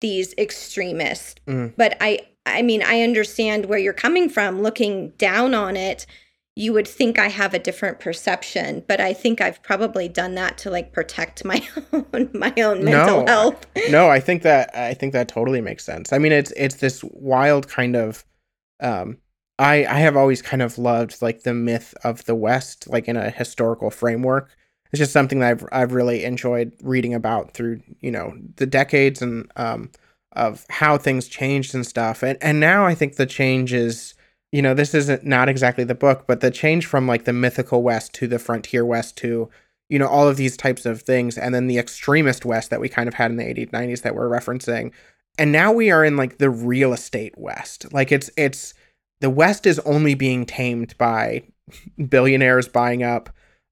these 0.00 0.34
extremists. 0.38 1.40
Mm. 1.46 1.74
but 1.76 1.96
i 2.00 2.20
i 2.46 2.62
mean 2.62 2.82
i 2.82 3.02
understand 3.02 3.66
where 3.66 3.78
you're 3.78 3.92
coming 3.92 4.28
from. 4.28 4.62
Looking 4.62 5.10
down 5.10 5.54
on 5.54 5.76
it 5.76 6.06
you 6.58 6.72
would 6.72 6.88
think 6.88 7.20
i 7.20 7.28
have 7.28 7.54
a 7.54 7.58
different 7.58 8.00
perception 8.00 8.82
but 8.88 9.00
i 9.00 9.12
think 9.12 9.40
i've 9.40 9.62
probably 9.62 10.08
done 10.08 10.34
that 10.34 10.58
to 10.58 10.68
like 10.70 10.92
protect 10.92 11.44
my 11.52 11.62
own 11.92 12.28
my 12.34 12.52
own 12.58 12.84
mental 12.84 13.20
no, 13.20 13.26
health. 13.26 13.66
No 13.90 14.10
i 14.10 14.18
think 14.18 14.42
that 14.42 14.74
i 14.74 14.92
think 14.92 15.12
that 15.12 15.28
totally 15.28 15.60
makes 15.60 15.84
sense. 15.84 16.12
I 16.12 16.18
mean 16.18 16.32
it's 16.32 16.52
it's 16.56 16.76
this 16.76 17.02
wild 17.04 17.68
kind 17.68 17.94
of 17.96 18.24
um 18.80 19.18
I 19.58 19.84
I 19.86 19.98
have 20.00 20.16
always 20.16 20.42
kind 20.42 20.62
of 20.62 20.78
loved 20.78 21.20
like 21.22 21.42
the 21.42 21.54
myth 21.54 21.94
of 22.04 22.24
the 22.24 22.34
West, 22.34 22.88
like 22.88 23.08
in 23.08 23.16
a 23.16 23.30
historical 23.30 23.90
framework. 23.90 24.50
It's 24.92 25.00
just 25.00 25.12
something 25.12 25.40
that 25.40 25.50
I've 25.50 25.64
I've 25.72 25.92
really 25.92 26.24
enjoyed 26.24 26.72
reading 26.82 27.14
about 27.14 27.54
through 27.54 27.80
you 28.00 28.10
know 28.10 28.34
the 28.56 28.66
decades 28.66 29.22
and 29.22 29.50
um 29.56 29.90
of 30.32 30.64
how 30.70 30.98
things 30.98 31.28
changed 31.28 31.74
and 31.74 31.86
stuff. 31.86 32.22
And 32.22 32.38
and 32.40 32.60
now 32.60 32.86
I 32.86 32.94
think 32.94 33.16
the 33.16 33.26
change 33.26 33.72
is 33.72 34.14
you 34.52 34.62
know 34.62 34.74
this 34.74 34.94
isn't 34.94 35.24
not 35.24 35.48
exactly 35.48 35.84
the 35.84 35.94
book, 35.94 36.24
but 36.26 36.40
the 36.40 36.50
change 36.50 36.86
from 36.86 37.06
like 37.06 37.24
the 37.24 37.32
mythical 37.32 37.82
West 37.82 38.14
to 38.14 38.26
the 38.28 38.38
frontier 38.38 38.84
West 38.84 39.16
to 39.18 39.50
you 39.88 39.98
know 39.98 40.08
all 40.08 40.28
of 40.28 40.36
these 40.36 40.56
types 40.56 40.86
of 40.86 41.02
things, 41.02 41.36
and 41.36 41.54
then 41.54 41.66
the 41.66 41.78
extremist 41.78 42.44
West 42.44 42.70
that 42.70 42.80
we 42.80 42.88
kind 42.88 43.08
of 43.08 43.14
had 43.14 43.30
in 43.30 43.36
the 43.38 43.44
80s 43.44 43.70
90s 43.70 44.02
that 44.02 44.14
we're 44.14 44.28
referencing. 44.28 44.92
And 45.38 45.52
now 45.52 45.72
we 45.72 45.90
are 45.90 46.04
in 46.04 46.16
like 46.16 46.38
the 46.38 46.50
real 46.50 46.92
estate 46.92 47.34
West. 47.36 47.92
Like 47.92 48.12
it's 48.12 48.30
it's 48.36 48.74
the 49.20 49.30
West 49.30 49.66
is 49.66 49.78
only 49.80 50.14
being 50.14 50.46
tamed 50.46 50.96
by 50.98 51.42
billionaires 52.08 52.68
buying 52.68 53.02
up 53.02 53.30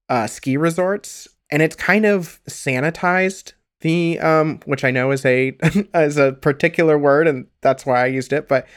uh, 0.09 0.27
ski 0.27 0.57
resorts, 0.57 1.27
and 1.51 1.61
it's 1.61 1.75
kind 1.75 2.05
of 2.05 2.39
sanitized 2.49 3.53
the 3.81 4.19
um, 4.19 4.59
which 4.65 4.83
I 4.83 4.91
know 4.91 5.11
is 5.11 5.25
a 5.25 5.49
is 5.95 6.17
a 6.17 6.33
particular 6.33 6.97
word, 6.97 7.27
and 7.27 7.47
that's 7.61 7.85
why 7.85 8.03
I 8.03 8.07
used 8.07 8.33
it. 8.33 8.47
But 8.47 8.67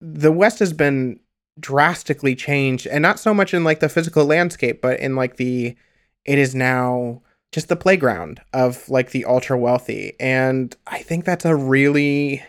the 0.00 0.32
West 0.32 0.58
has 0.58 0.72
been 0.72 1.20
drastically 1.58 2.34
changed, 2.34 2.86
and 2.86 3.02
not 3.02 3.18
so 3.18 3.34
much 3.34 3.54
in 3.54 3.64
like 3.64 3.80
the 3.80 3.88
physical 3.88 4.24
landscape, 4.24 4.80
but 4.80 5.00
in 5.00 5.16
like 5.16 5.36
the 5.36 5.76
it 6.24 6.38
is 6.38 6.54
now 6.54 7.22
just 7.52 7.68
the 7.68 7.76
playground 7.76 8.40
of 8.52 8.88
like 8.88 9.10
the 9.10 9.24
ultra 9.24 9.58
wealthy, 9.58 10.14
and 10.20 10.76
I 10.86 10.98
think 11.00 11.24
that's 11.24 11.44
a 11.44 11.56
really 11.56 12.42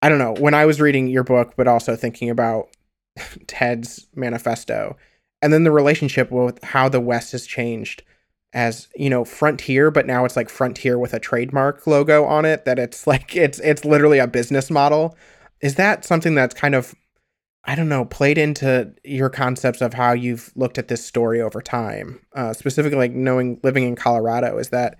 I 0.00 0.08
don't 0.08 0.18
know. 0.18 0.34
When 0.34 0.54
I 0.54 0.66
was 0.66 0.80
reading 0.80 1.06
your 1.06 1.24
book, 1.24 1.54
but 1.56 1.68
also 1.68 1.94
thinking 1.94 2.28
about 2.28 2.68
Ted's 3.46 4.06
manifesto, 4.14 4.96
and 5.40 5.52
then 5.52 5.64
the 5.64 5.70
relationship 5.70 6.30
with 6.30 6.62
how 6.62 6.88
the 6.88 7.00
West 7.00 7.32
has 7.32 7.46
changed 7.46 8.02
as 8.52 8.88
you 8.94 9.08
know 9.08 9.24
frontier 9.24 9.90
but 9.90 10.06
now 10.06 10.24
it's 10.24 10.36
like 10.36 10.48
frontier 10.50 10.98
with 10.98 11.14
a 11.14 11.20
trademark 11.20 11.86
logo 11.86 12.24
on 12.24 12.44
it 12.44 12.64
that 12.64 12.78
it's 12.78 13.06
like 13.12 13.34
it's 13.34 13.58
it's 13.60 13.84
literally 13.84 14.18
a 14.18 14.26
business 14.26 14.70
model. 14.70 15.16
Is 15.60 15.76
that 15.76 16.04
something 16.04 16.34
that's 16.34 16.54
kind 16.54 16.74
of 16.74 16.94
i 17.64 17.74
don't 17.74 17.88
know 17.88 18.04
played 18.04 18.38
into 18.38 18.92
your 19.04 19.30
concepts 19.30 19.80
of 19.80 19.94
how 19.94 20.12
you've 20.12 20.52
looked 20.56 20.78
at 20.78 20.88
this 20.88 21.04
story 21.04 21.40
over 21.40 21.60
time? 21.60 22.20
Uh, 22.34 22.52
specifically 22.52 22.98
like 22.98 23.12
knowing 23.12 23.60
living 23.62 23.84
in 23.84 23.96
colorado 23.96 24.58
is 24.58 24.70
that 24.70 24.98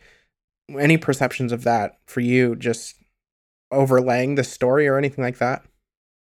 any 0.79 0.97
perceptions 0.97 1.53
of 1.53 1.65
that 1.65 1.99
for 2.07 2.21
you 2.21 2.57
just 2.57 2.97
overlaying 3.71 4.37
the 4.37 4.45
story 4.45 4.87
or 4.87 4.97
anything 4.97 5.25
like 5.25 5.39
that 5.39 5.65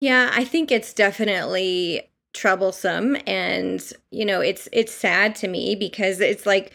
yeah, 0.01 0.31
I 0.33 0.45
think 0.45 0.71
it's 0.73 0.93
definitely 0.95 2.03
troublesome 2.33 3.17
and 3.27 3.93
you 4.11 4.25
know, 4.25 4.41
it's 4.41 4.69
it's 4.73 4.93
sad 4.93 5.35
to 5.37 5.49
me 5.49 5.75
because 5.75 6.21
it's 6.21 6.47
like 6.47 6.73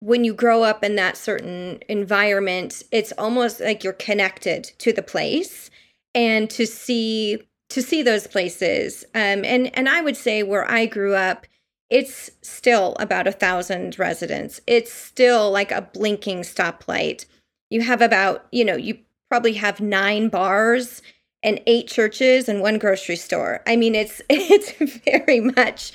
when 0.00 0.24
you 0.24 0.34
grow 0.34 0.62
up 0.62 0.82
in 0.82 0.96
that 0.96 1.16
certain 1.16 1.80
environment, 1.88 2.82
it's 2.90 3.12
almost 3.18 3.60
like 3.60 3.84
you're 3.84 3.92
connected 3.92 4.64
to 4.78 4.92
the 4.92 5.02
place 5.02 5.70
and 6.14 6.50
to 6.50 6.66
see 6.66 7.42
to 7.70 7.82
see 7.82 8.02
those 8.02 8.26
places. 8.26 9.04
Um 9.14 9.44
and 9.44 9.76
and 9.76 9.88
I 9.88 10.00
would 10.00 10.16
say 10.16 10.42
where 10.42 10.68
I 10.70 10.86
grew 10.86 11.14
up, 11.14 11.46
it's 11.90 12.30
still 12.40 12.96
about 12.98 13.26
a 13.26 13.32
thousand 13.32 13.98
residents. 13.98 14.60
It's 14.66 14.92
still 14.92 15.50
like 15.50 15.70
a 15.70 15.82
blinking 15.92 16.40
stoplight. 16.40 17.26
You 17.70 17.82
have 17.82 18.00
about, 18.00 18.46
you 18.50 18.64
know, 18.64 18.76
you 18.76 18.98
probably 19.28 19.54
have 19.54 19.80
nine 19.80 20.28
bars 20.28 21.02
and 21.42 21.60
eight 21.66 21.88
churches 21.88 22.48
and 22.48 22.60
one 22.60 22.78
grocery 22.78 23.16
store. 23.16 23.60
I 23.66 23.76
mean, 23.76 23.94
it's 23.94 24.22
it's 24.30 24.72
very 25.04 25.40
much 25.40 25.92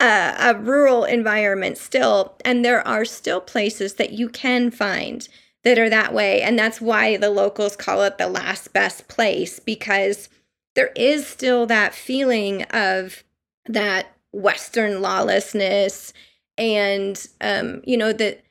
a, 0.00 0.34
a 0.38 0.54
rural 0.54 1.04
environment 1.04 1.78
still, 1.78 2.36
and 2.44 2.64
there 2.64 2.86
are 2.86 3.04
still 3.04 3.40
places 3.40 3.94
that 3.94 4.12
you 4.12 4.28
can 4.28 4.70
find 4.70 5.28
that 5.64 5.78
are 5.78 5.90
that 5.90 6.14
way, 6.14 6.42
and 6.42 6.58
that's 6.58 6.80
why 6.80 7.16
the 7.16 7.30
locals 7.30 7.76
call 7.76 8.02
it 8.02 8.18
the 8.18 8.28
last 8.28 8.72
best 8.72 9.08
place 9.08 9.58
because 9.58 10.28
there 10.74 10.92
is 10.94 11.26
still 11.26 11.66
that 11.66 11.94
feeling 11.94 12.62
of 12.64 13.24
that 13.66 14.14
Western 14.32 15.00
lawlessness, 15.02 16.12
and 16.56 17.26
um, 17.40 17.82
you 17.84 17.96
know 17.96 18.12
that. 18.12 18.42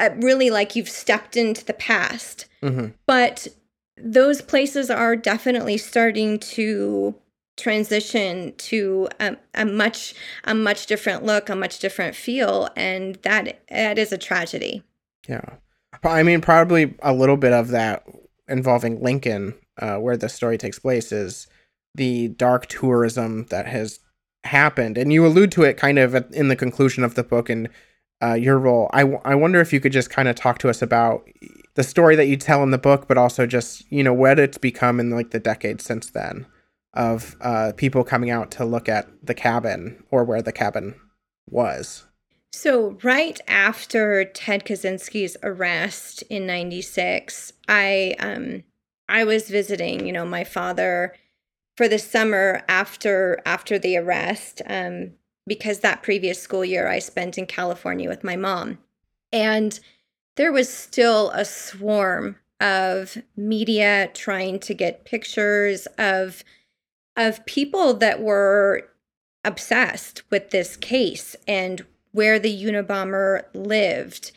Uh, 0.00 0.14
really 0.18 0.48
like 0.48 0.76
you've 0.76 0.88
stepped 0.88 1.36
into 1.36 1.64
the 1.64 1.72
past. 1.74 2.46
Mm-hmm. 2.62 2.90
But 3.04 3.48
those 4.02 4.40
places 4.40 4.90
are 4.90 5.16
definitely 5.16 5.76
starting 5.76 6.38
to 6.38 7.14
transition 7.56 8.54
to 8.56 9.08
a, 9.18 9.36
a, 9.54 9.64
much 9.64 10.14
a 10.44 10.54
much 10.54 10.86
different 10.86 11.24
look 11.24 11.48
a 11.48 11.56
much 11.56 11.80
different 11.80 12.14
feel 12.14 12.68
and 12.76 13.16
that 13.16 13.60
that 13.68 13.98
is 13.98 14.12
a 14.12 14.18
tragedy. 14.18 14.82
Yeah. 15.28 15.56
I 16.04 16.22
mean 16.22 16.40
probably 16.40 16.94
a 17.02 17.12
little 17.12 17.36
bit 17.36 17.52
of 17.52 17.68
that 17.68 18.04
involving 18.46 19.02
lincoln 19.02 19.54
uh, 19.78 19.96
where 19.96 20.16
the 20.16 20.28
story 20.28 20.56
takes 20.56 20.78
place 20.78 21.10
is 21.12 21.48
the 21.94 22.28
dark 22.28 22.66
tourism 22.66 23.46
that 23.46 23.66
has 23.66 24.00
happened. 24.44 24.98
And 24.98 25.12
you 25.12 25.26
allude 25.26 25.52
to 25.52 25.62
it 25.62 25.76
kind 25.76 25.98
of 25.98 26.14
in 26.32 26.48
the 26.48 26.56
conclusion 26.56 27.04
of 27.04 27.14
the 27.14 27.24
book 27.24 27.48
and 27.48 27.68
uh, 28.22 28.34
your 28.34 28.58
role 28.58 28.90
I, 28.92 29.00
w- 29.00 29.20
I 29.24 29.34
wonder 29.34 29.60
if 29.60 29.72
you 29.72 29.80
could 29.80 29.92
just 29.92 30.10
kind 30.10 30.28
of 30.28 30.36
talk 30.36 30.58
to 30.58 30.68
us 30.68 30.82
about 30.82 31.28
the 31.74 31.84
story 31.84 32.16
that 32.16 32.26
you 32.26 32.36
tell 32.36 32.62
in 32.64 32.72
the 32.72 32.78
book, 32.78 33.06
but 33.06 33.16
also 33.16 33.46
just 33.46 33.90
you 33.90 34.02
know 34.02 34.12
what 34.12 34.38
it's 34.38 34.58
become 34.58 34.98
in 34.98 35.10
like 35.10 35.30
the 35.30 35.38
decades 35.38 35.84
since 35.84 36.10
then 36.10 36.46
of 36.94 37.36
uh, 37.40 37.72
people 37.76 38.02
coming 38.02 38.30
out 38.30 38.50
to 38.50 38.64
look 38.64 38.88
at 38.88 39.06
the 39.22 39.34
cabin 39.34 40.02
or 40.10 40.24
where 40.24 40.42
the 40.42 40.52
cabin 40.52 40.94
was. 41.48 42.04
So 42.52 42.98
right 43.04 43.38
after 43.46 44.24
Ted 44.24 44.64
Kaczynski's 44.64 45.36
arrest 45.42 46.22
in 46.22 46.46
'96, 46.46 47.52
I 47.68 48.16
um 48.18 48.64
I 49.08 49.24
was 49.24 49.48
visiting, 49.48 50.06
you 50.06 50.12
know, 50.12 50.26
my 50.26 50.44
father 50.44 51.14
for 51.76 51.86
the 51.88 51.98
summer 51.98 52.62
after 52.68 53.40
after 53.46 53.78
the 53.78 53.96
arrest, 53.96 54.62
um, 54.66 55.12
because 55.48 55.80
that 55.80 56.02
previous 56.02 56.40
school 56.40 56.64
year 56.64 56.88
I 56.88 56.98
spent 56.98 57.38
in 57.38 57.46
California 57.46 58.08
with 58.08 58.22
my 58.22 58.36
mom, 58.36 58.78
and 59.32 59.78
there 60.36 60.52
was 60.52 60.72
still 60.72 61.30
a 61.30 61.44
swarm 61.44 62.36
of 62.60 63.18
media 63.36 64.10
trying 64.14 64.60
to 64.60 64.74
get 64.74 65.04
pictures 65.04 65.86
of 65.98 66.44
of 67.16 67.44
people 67.46 67.94
that 67.94 68.22
were 68.22 68.88
obsessed 69.44 70.22
with 70.30 70.50
this 70.50 70.76
case 70.76 71.34
and 71.48 71.84
where 72.12 72.38
the 72.38 72.64
Unabomber 72.64 73.44
lived. 73.54 74.30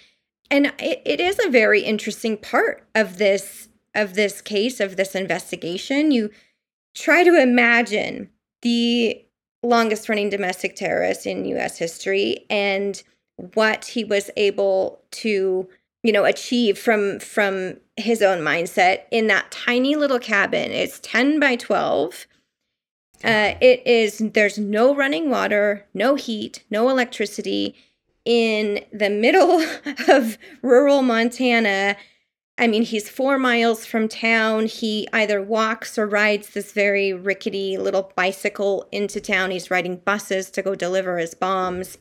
And 0.50 0.74
it, 0.80 1.02
it 1.06 1.20
is 1.20 1.40
a 1.40 1.50
very 1.50 1.82
interesting 1.82 2.38
part 2.38 2.88
of 2.96 3.18
this 3.18 3.70
of 3.94 4.16
this 4.16 4.42
case 4.42 4.80
of 4.80 4.96
this 4.96 5.16
investigation. 5.16 6.12
You 6.12 6.32
try 6.96 7.24
to 7.24 7.40
imagine 7.40 8.30
the 8.62 9.26
longest 9.64 10.10
running 10.10 10.30
domestic 10.30 10.76
terrorist 10.76 11.26
in 11.26 11.46
US 11.46 11.78
history 11.78 12.46
and 12.50 13.02
what 13.54 13.86
he 13.86 14.04
was 14.04 14.30
able 14.38 15.02
to 15.12 15.68
you 16.04 16.12
know 16.12 16.26
achieve 16.26 16.78
from 16.78 17.20
from 17.20 17.78
his 17.98 18.22
own 18.22 18.40
mindset 18.40 19.04
in 19.12 19.28
that 19.28 19.52
tiny 19.52 19.96
little 19.96 20.20
cabin. 20.20 20.72
It's 20.72 21.00
10 21.02 21.40
by 21.40 21.56
12 21.56 22.28
uh, 23.24 23.54
it 23.62 23.86
is 23.86 24.18
there's 24.34 24.58
no 24.58 24.96
running 24.96 25.30
water 25.30 25.86
no 25.94 26.16
heat 26.16 26.64
no 26.72 26.90
electricity 26.90 27.76
in 28.26 28.84
the 28.92 29.10
middle 29.10 29.64
of 30.08 30.38
rural 30.62 31.02
montana 31.02 31.96
I 32.62 32.68
mean, 32.68 32.84
he's 32.84 33.10
four 33.10 33.40
miles 33.40 33.88
from 33.88 34.08
town. 34.08 34.68
He 34.68 35.08
either 35.12 35.42
walks 35.42 35.98
or 35.98 36.06
rides 36.06 36.52
this 36.52 36.74
very 36.74 37.12
rickety 37.12 37.76
little 37.76 38.12
bicycle 38.16 38.88
into 38.92 39.20
town. 39.20 39.50
He's 39.50 39.72
riding 39.72 39.96
buses 39.98 40.52
to 40.52 40.62
go 40.62 40.76
deliver 40.76 41.18
his 41.18 41.34
bombs. 41.34 41.98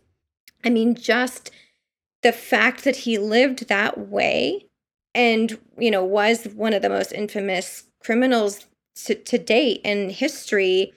I 0.63 0.69
mean, 0.69 0.95
just 0.95 1.51
the 2.23 2.33
fact 2.33 2.85
that 2.85 2.97
he 2.97 3.17
lived 3.17 3.69
that 3.69 3.97
way 3.97 4.67
and, 5.15 5.59
you 5.79 5.91
know, 5.91 6.05
was 6.05 6.45
one 6.45 6.75
of 6.75 6.83
the 6.83 6.91
most 6.91 7.13
infamous 7.13 7.85
criminals 7.99 8.67
to, 9.07 9.15
to 9.15 9.39
date 9.39 9.81
in 9.83 10.11
history 10.11 10.93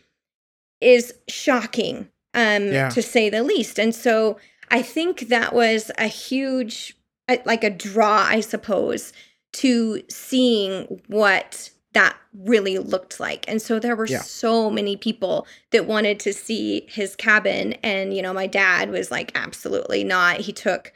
is 0.82 1.14
shocking, 1.30 2.10
um, 2.34 2.68
yeah. 2.68 2.90
to 2.90 3.02
say 3.02 3.30
the 3.30 3.44
least. 3.44 3.80
And 3.80 3.96
so 3.96 4.38
I 4.70 4.82
think 4.82 5.30
that 5.30 5.54
was 5.54 5.90
a 5.98 6.08
huge, 6.08 6.98
like 7.46 7.64
a 7.64 7.70
draw, 7.70 8.26
I 8.28 8.42
suppose 8.42 9.14
to 9.54 10.02
seeing 10.10 11.02
what 11.08 11.70
that 11.94 12.18
really 12.34 12.80
looked 12.80 13.20
like. 13.20 13.46
And 13.48 13.62
so 13.62 13.80
there 13.80 13.96
were 13.96 14.08
yeah. 14.08 14.22
so 14.22 14.70
many 14.70 14.98
people 14.98 15.48
that 15.72 15.86
wanted 15.86 16.20
to 16.22 16.34
see 16.34 16.86
his 16.90 17.16
cabin 17.16 17.74
and 17.84 18.16
you 18.16 18.22
know 18.22 18.34
my 18.34 18.48
dad 18.48 18.90
was 18.90 19.12
like 19.12 19.32
absolutely 19.36 20.04
not. 20.04 20.38
He 20.42 20.52
took 20.52 20.94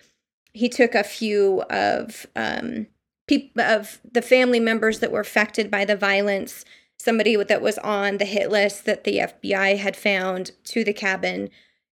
he 0.54 0.68
took 0.68 0.96
a 0.96 1.04
few 1.04 1.62
of 1.70 2.26
um 2.36 2.88
people 3.28 3.62
of 3.62 4.00
the 4.12 4.22
family 4.22 4.60
members 4.60 5.00
that 5.00 5.12
were 5.12 5.20
affected 5.20 5.70
by 5.70 5.86
the 5.86 5.96
violence, 5.96 6.66
somebody 6.98 7.36
that 7.36 7.62
was 7.62 7.78
on 7.80 8.18
the 8.18 8.26
hit 8.26 8.50
list 8.50 8.86
that 8.86 9.04
the 9.04 9.18
FBI 9.20 9.78
had 9.78 9.96
found 9.96 10.52
to 10.66 10.84
the 10.84 10.94
cabin 10.94 11.50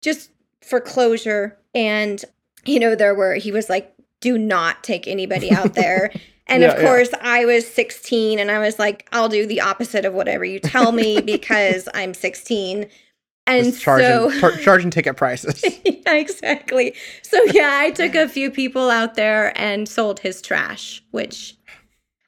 just 0.03 0.31
for 0.63 0.81
closure 0.81 1.59
and 1.75 2.25
you 2.67 2.79
know 2.79 2.95
there 2.95 3.15
were 3.15 3.35
he 3.35 3.51
was 3.51 3.71
like 3.71 3.95
do 4.21 4.37
not 4.37 4.85
take 4.85 5.09
anybody 5.09 5.51
out 5.51 5.75
there 5.75 6.13
And 6.51 6.63
yeah, 6.63 6.73
of 6.73 6.81
course, 6.81 7.09
yeah. 7.13 7.19
I 7.23 7.45
was 7.45 7.67
16 7.67 8.39
and 8.39 8.51
I 8.51 8.59
was 8.59 8.79
like, 8.79 9.09
I'll 9.13 9.29
do 9.29 9.47
the 9.47 9.61
opposite 9.61 10.05
of 10.05 10.13
whatever 10.13 10.45
you 10.45 10.59
tell 10.59 10.93
me 10.93 11.21
because 11.25 11.89
I'm 11.95 12.13
16. 12.13 12.89
And 13.47 13.65
Just 13.65 13.81
charging, 13.81 14.39
so 14.39 14.57
charging 14.59 14.91
ticket 14.91 15.17
prices. 15.17 15.65
yeah, 15.85 16.15
exactly. 16.15 16.95
So 17.23 17.43
yeah, 17.53 17.79
I 17.81 17.91
took 17.91 18.15
a 18.15 18.29
few 18.29 18.51
people 18.51 18.91
out 18.91 19.15
there 19.15 19.59
and 19.59 19.89
sold 19.89 20.21
his 20.21 20.43
trash, 20.43 21.03
which 21.13 21.57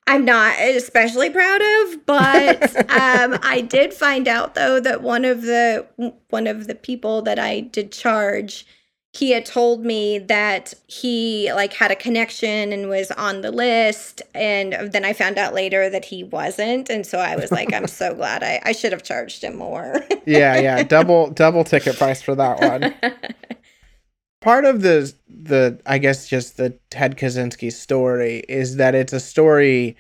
I'm 0.07 0.25
not 0.25 0.59
especially 0.61 1.31
proud 1.31 1.61
of, 1.63 2.07
but 2.07 2.77
um, 2.91 3.39
I 3.43 3.65
did 3.69 3.95
find 3.95 4.27
out 4.27 4.55
though 4.55 4.81
that 4.81 5.03
one 5.03 5.25
of 5.25 5.43
the 5.43 5.87
one 6.29 6.47
of 6.47 6.67
the 6.67 6.75
people 6.75 7.23
that 7.23 7.39
I 7.39 7.61
did 7.61 7.93
charge 7.93 8.67
he 9.15 9.33
had 9.33 9.45
told 9.45 9.85
me 9.85 10.19
that 10.19 10.73
he 10.87 11.53
like 11.53 11.75
had 11.75 11.91
a 11.91 11.97
connection 11.97 12.73
and 12.73 12.89
was 12.89 13.11
on 13.13 13.43
the 13.43 13.51
list 13.51 14.23
and 14.35 14.73
then 14.93 15.05
i 15.05 15.13
found 15.13 15.39
out 15.39 15.53
later 15.55 15.91
that 15.91 16.05
he 16.05 16.25
wasn't 16.25 16.89
and 16.89 17.07
so 17.07 17.19
i 17.19 17.37
was 17.37 17.53
like 17.53 17.73
i'm 17.73 17.87
so 17.87 18.15
glad 18.23 18.43
i, 18.43 18.61
I 18.65 18.73
should 18.73 18.93
have 18.93 19.03
charged 19.03 19.45
him 19.45 19.57
more. 19.57 20.05
Yeah 20.25 20.59
yeah 20.61 20.83
double 20.83 21.31
double 21.31 21.65
ticket 21.65 21.97
price 21.97 22.23
for 22.23 22.35
that 22.35 22.61
one. 22.61 22.95
Part 24.41 24.65
of 24.65 24.83
the 24.83 25.13
the 25.29 25.81
i 25.87 25.99
guess 25.99 26.27
just 26.29 26.57
the 26.57 26.79
ted 26.91 27.17
kaczynski 27.17 27.73
story 27.73 28.45
is 28.49 28.77
that 28.77 28.95
it's 28.95 29.13
a 29.13 29.21
story 29.21 29.97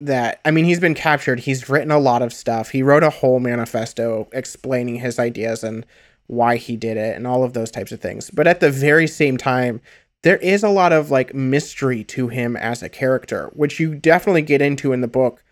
that 0.00 0.40
i 0.44 0.50
mean 0.50 0.64
he's 0.64 0.80
been 0.80 0.94
captured 0.94 1.40
he's 1.40 1.68
written 1.68 1.90
a 1.90 1.98
lot 1.98 2.22
of 2.22 2.32
stuff 2.32 2.70
he 2.70 2.82
wrote 2.82 3.02
a 3.02 3.10
whole 3.10 3.40
manifesto 3.40 4.28
explaining 4.32 4.96
his 4.96 5.18
ideas 5.18 5.64
and 5.64 5.86
why 6.26 6.56
he 6.56 6.76
did 6.76 6.96
it 6.96 7.16
and 7.16 7.26
all 7.26 7.44
of 7.44 7.52
those 7.52 7.70
types 7.70 7.92
of 7.92 8.00
things. 8.00 8.30
But 8.30 8.46
at 8.46 8.60
the 8.60 8.70
very 8.70 9.06
same 9.06 9.36
time, 9.36 9.80
there 10.22 10.38
is 10.38 10.62
a 10.62 10.68
lot 10.68 10.92
of 10.92 11.10
like 11.10 11.34
mystery 11.34 12.04
to 12.04 12.28
him 12.28 12.56
as 12.56 12.82
a 12.82 12.88
character, 12.88 13.50
which 13.54 13.80
you 13.80 13.94
definitely 13.94 14.42
get 14.42 14.62
into 14.62 14.92
in 14.92 15.00
the 15.00 15.08
book. 15.08 15.44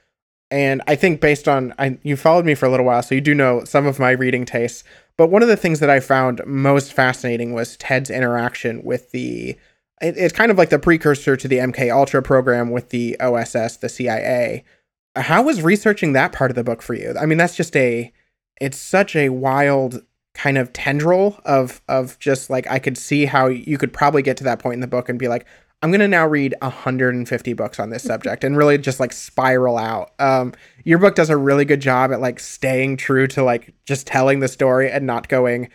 And 0.50 0.82
I 0.86 0.96
think 0.96 1.20
based 1.20 1.48
on 1.48 1.74
I, 1.78 1.98
you 2.02 2.16
followed 2.16 2.44
me 2.44 2.54
for 2.54 2.66
a 2.66 2.70
little 2.70 2.86
while, 2.86 3.02
so 3.02 3.14
you 3.14 3.20
do 3.20 3.34
know 3.34 3.64
some 3.64 3.86
of 3.86 3.98
my 3.98 4.10
reading 4.10 4.44
tastes. 4.44 4.84
But 5.16 5.30
one 5.30 5.42
of 5.42 5.48
the 5.48 5.56
things 5.56 5.80
that 5.80 5.90
I 5.90 6.00
found 6.00 6.40
most 6.46 6.92
fascinating 6.92 7.52
was 7.52 7.76
Ted's 7.76 8.10
interaction 8.10 8.82
with 8.82 9.10
the. 9.10 9.56
It, 10.00 10.16
it's 10.16 10.34
kind 10.34 10.50
of 10.50 10.56
like 10.56 10.70
the 10.70 10.78
precursor 10.78 11.36
to 11.36 11.46
the 11.46 11.58
MK 11.58 11.94
Ultra 11.94 12.22
program 12.22 12.70
with 12.70 12.88
the 12.88 13.20
OSS, 13.20 13.76
the 13.76 13.88
CIA. 13.88 14.64
How 15.14 15.42
was 15.42 15.62
researching 15.62 16.14
that 16.14 16.32
part 16.32 16.50
of 16.50 16.54
the 16.54 16.64
book 16.64 16.80
for 16.80 16.94
you? 16.94 17.14
I 17.20 17.26
mean, 17.26 17.38
that's 17.38 17.56
just 17.56 17.76
a. 17.76 18.12
It's 18.60 18.78
such 18.78 19.14
a 19.14 19.28
wild 19.28 20.02
kind 20.34 20.58
of 20.58 20.72
tendril 20.72 21.40
of 21.44 21.80
of 21.88 22.18
just 22.18 22.50
like 22.50 22.66
I 22.70 22.78
could 22.78 22.96
see 22.96 23.26
how 23.26 23.46
you 23.48 23.78
could 23.78 23.92
probably 23.92 24.22
get 24.22 24.36
to 24.38 24.44
that 24.44 24.58
point 24.58 24.74
in 24.74 24.80
the 24.80 24.86
book 24.86 25.08
and 25.08 25.18
be 25.18 25.28
like, 25.28 25.46
I'm 25.82 25.90
gonna 25.90 26.08
now 26.08 26.26
read 26.26 26.54
150 26.60 27.52
books 27.54 27.80
on 27.80 27.90
this 27.90 28.02
subject 28.02 28.44
and 28.44 28.56
really 28.56 28.78
just 28.78 29.00
like 29.00 29.12
spiral 29.12 29.78
out. 29.78 30.12
Um, 30.18 30.52
your 30.84 30.98
book 30.98 31.14
does 31.14 31.30
a 31.30 31.36
really 31.36 31.64
good 31.64 31.80
job 31.80 32.12
at 32.12 32.20
like 32.20 32.38
staying 32.38 32.96
true 32.96 33.26
to 33.28 33.42
like 33.42 33.74
just 33.84 34.06
telling 34.06 34.40
the 34.40 34.48
story 34.48 34.90
and 34.90 35.06
not 35.06 35.28
going 35.28 35.70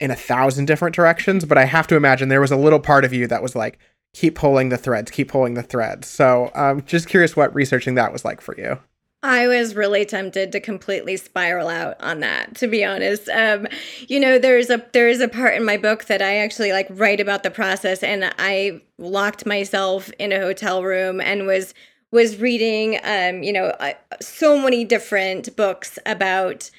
in 0.00 0.10
a 0.10 0.16
thousand 0.16 0.64
different 0.64 0.94
directions. 0.94 1.44
But 1.44 1.58
I 1.58 1.64
have 1.64 1.86
to 1.88 1.96
imagine 1.96 2.28
there 2.28 2.40
was 2.40 2.50
a 2.50 2.56
little 2.56 2.80
part 2.80 3.04
of 3.04 3.12
you 3.12 3.26
that 3.26 3.42
was 3.42 3.54
like, 3.54 3.78
keep 4.14 4.34
pulling 4.34 4.70
the 4.70 4.78
threads, 4.78 5.10
keep 5.10 5.28
pulling 5.28 5.54
the 5.54 5.62
threads. 5.62 6.08
So 6.08 6.50
um, 6.54 6.82
just 6.84 7.08
curious 7.08 7.36
what 7.36 7.54
researching 7.54 7.94
that 7.94 8.12
was 8.12 8.24
like 8.24 8.40
for 8.40 8.56
you. 8.58 8.78
I 9.22 9.48
was 9.48 9.74
really 9.74 10.06
tempted 10.06 10.50
to 10.52 10.60
completely 10.60 11.18
spiral 11.18 11.68
out 11.68 12.00
on 12.00 12.20
that, 12.20 12.54
to 12.56 12.66
be 12.66 12.84
honest. 12.84 13.28
Um, 13.28 13.66
you 14.08 14.18
know, 14.18 14.38
there's 14.38 14.70
a 14.70 14.82
there 14.92 15.08
is 15.08 15.20
a 15.20 15.28
part 15.28 15.54
in 15.54 15.64
my 15.64 15.76
book 15.76 16.06
that 16.06 16.22
I 16.22 16.38
actually 16.38 16.72
like 16.72 16.86
write 16.88 17.20
about 17.20 17.42
the 17.42 17.50
process, 17.50 18.02
and 18.02 18.32
I 18.38 18.80
locked 18.96 19.44
myself 19.44 20.10
in 20.18 20.32
a 20.32 20.40
hotel 20.40 20.82
room 20.82 21.20
and 21.20 21.46
was 21.46 21.74
was 22.10 22.38
reading, 22.38 22.98
um, 23.04 23.42
you 23.42 23.52
know, 23.52 23.66
uh, 23.66 23.92
so 24.20 24.58
many 24.58 24.84
different 24.84 25.54
books 25.54 25.98
about, 26.06 26.70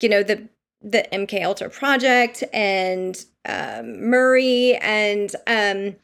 you 0.00 0.08
know, 0.08 0.24
the 0.24 0.48
the 0.82 1.06
MK 1.12 1.44
Ultra 1.44 1.70
project 1.70 2.42
and 2.52 3.24
um, 3.46 4.10
Murray 4.10 4.76
and 4.82 5.34
um, 5.46 5.94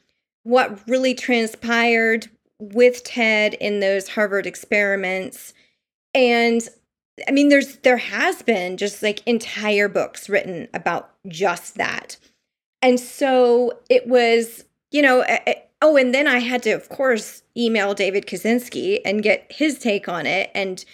what 0.45 0.89
really 0.89 1.15
transpired 1.15 2.31
with 2.61 3.03
Ted 3.03 3.55
in 3.55 3.81
those 3.81 4.09
Harvard 4.09 4.47
experiments 4.47 5.53
and 6.15 6.69
I 7.29 7.33
mean, 7.33 7.49
there's 7.49 7.77
there 7.79 7.99
has 7.99 8.43
been 8.43 8.77
just 8.77 9.03
like 9.03 9.27
entire 9.27 9.89
books 9.89 10.29
written 10.29 10.69
about 10.73 11.11
just 11.29 11.77
that. 11.77 12.17
And 12.83 12.99
so 12.99 13.79
it 13.91 14.07
was, 14.07 14.65
you 14.91 15.03
know, 15.03 15.25
oh, 15.83 15.97
and 15.97 16.15
then 16.15 16.27
I 16.27 16.39
had 16.39 16.63
to, 16.65 16.71
of 16.71 16.89
course, 16.89 17.43
email 17.57 17.95
David 17.95 18.27
Kaczynski 18.27 19.01
and 19.05 19.23
get 19.23 19.51
his 19.51 19.79
take 19.79 20.09
on 20.09 20.27
it 20.27 20.51
and 20.55 20.85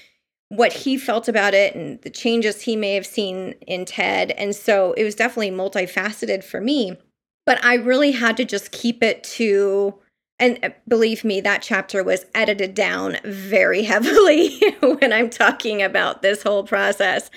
what 0.49 0.73
he 0.73 0.97
felt 0.97 1.29
about 1.29 1.55
it 1.55 1.75
and 1.75 2.01
the 2.03 2.11
changes 2.11 2.63
he 2.63 2.77
may 2.77 2.95
have 2.95 3.07
seen 3.07 3.55
in 3.67 3.85
Ted. 3.85 4.31
And 4.33 4.55
so 4.55 4.93
it 4.93 5.05
was 5.05 5.15
definitely 5.15 5.51
multifaceted 5.51 6.45
for 6.45 6.61
me. 6.61 6.97
But 7.45 7.65
I 7.65 7.75
really 7.75 8.13
had 8.13 8.37
to 8.39 8.45
just 8.45 8.73
keep 8.73 9.03
it 9.03 9.23
to 9.25 9.95
and 10.39 10.59
uh, 10.63 10.71
believe 10.87 11.25
me, 11.25 11.41
that 11.41 11.63
chapter 11.63 12.03
was 12.03 12.27
edited 12.35 12.75
down 12.75 13.17
very 13.25 13.83
heavily 13.85 14.61
when 14.81 15.13
I'm 15.13 15.31
talking 15.31 15.83
about 15.83 16.23
this 16.23 16.43
whole 16.43 16.65
process. 16.65 17.31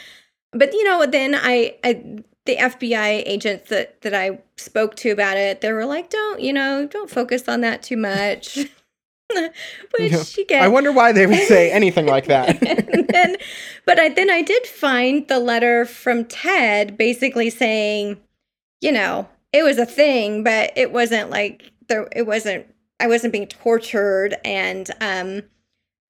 But 0.52 0.74
you 0.74 0.84
know, 0.84 1.06
then 1.06 1.36
I, 1.36 1.76
I 1.84 2.24
the 2.46 2.58
FBI 2.58 3.24
agents 3.26 3.70
that 3.70 4.02
that 4.02 4.14
I 4.14 4.40
spoke 4.58 4.96
to 4.98 5.12
about 5.12 5.38
it, 5.38 5.62
they 5.62 5.72
were 5.72 5.86
like, 5.86 6.10
"Don't, 6.10 6.42
you 6.42 6.52
know, 6.52 6.88
don't 6.88 7.10
focus 7.10 7.48
on 7.48 7.62
that 7.62 7.84
too 7.84 7.98
much." 7.98 8.60
Which 10.00 10.38
again, 10.40 10.64
I 10.64 10.68
wonder 10.68 10.92
why 10.92 11.12
they 11.12 11.28
would 11.28 11.44
say 11.44 11.72
anything 11.72 12.08
like 12.08 12.26
that. 12.26 12.60
then, 13.10 13.38
but 13.86 14.00
I 14.00 14.10
then 14.10 14.32
I 14.32 14.42
did 14.42 14.66
find 14.66 15.28
the 15.28 15.40
letter 15.40 15.86
from 15.86 16.26
Ted, 16.26 16.98
basically 16.98 17.52
saying, 17.52 18.20
you 18.82 18.92
know, 18.92 19.30
it 19.54 19.62
was 19.62 19.78
a 19.78 19.86
thing, 19.86 20.44
but 20.44 20.74
it 20.76 20.92
wasn't 20.92 21.30
like 21.30 21.72
there. 21.88 22.08
It 22.16 22.26
wasn't 22.26 22.66
I 23.00 23.08
wasn't 23.08 23.34
being 23.34 23.48
tortured 23.48 24.36
and 24.44 24.90
um 25.02 25.44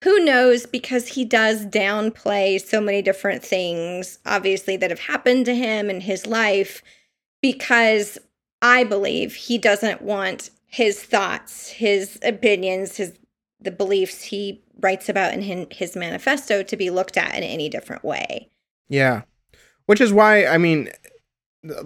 who 0.02 0.24
knows 0.24 0.64
because 0.64 1.08
he 1.08 1.26
does 1.26 1.66
downplay 1.66 2.60
so 2.60 2.80
many 2.80 3.02
different 3.02 3.42
things 3.42 4.18
obviously 4.26 4.76
that 4.78 4.90
have 4.90 5.00
happened 5.00 5.46
to 5.46 5.54
him 5.54 5.90
in 5.90 6.00
his 6.00 6.26
life 6.26 6.82
because 7.42 8.18
I 8.62 8.84
believe 8.84 9.34
he 9.34 9.58
doesn't 9.58 10.02
want 10.02 10.50
his 10.66 11.02
thoughts, 11.02 11.68
his 11.68 12.18
opinions, 12.22 12.96
his 12.96 13.12
the 13.62 13.70
beliefs 13.70 14.22
he 14.22 14.62
writes 14.80 15.10
about 15.10 15.34
in 15.34 15.66
his 15.70 15.94
manifesto 15.94 16.62
to 16.62 16.76
be 16.76 16.88
looked 16.88 17.18
at 17.18 17.34
in 17.34 17.42
any 17.42 17.68
different 17.68 18.02
way. 18.02 18.48
Yeah. 18.88 19.22
Which 19.84 20.00
is 20.00 20.12
why 20.12 20.46
I 20.46 20.56
mean 20.58 20.90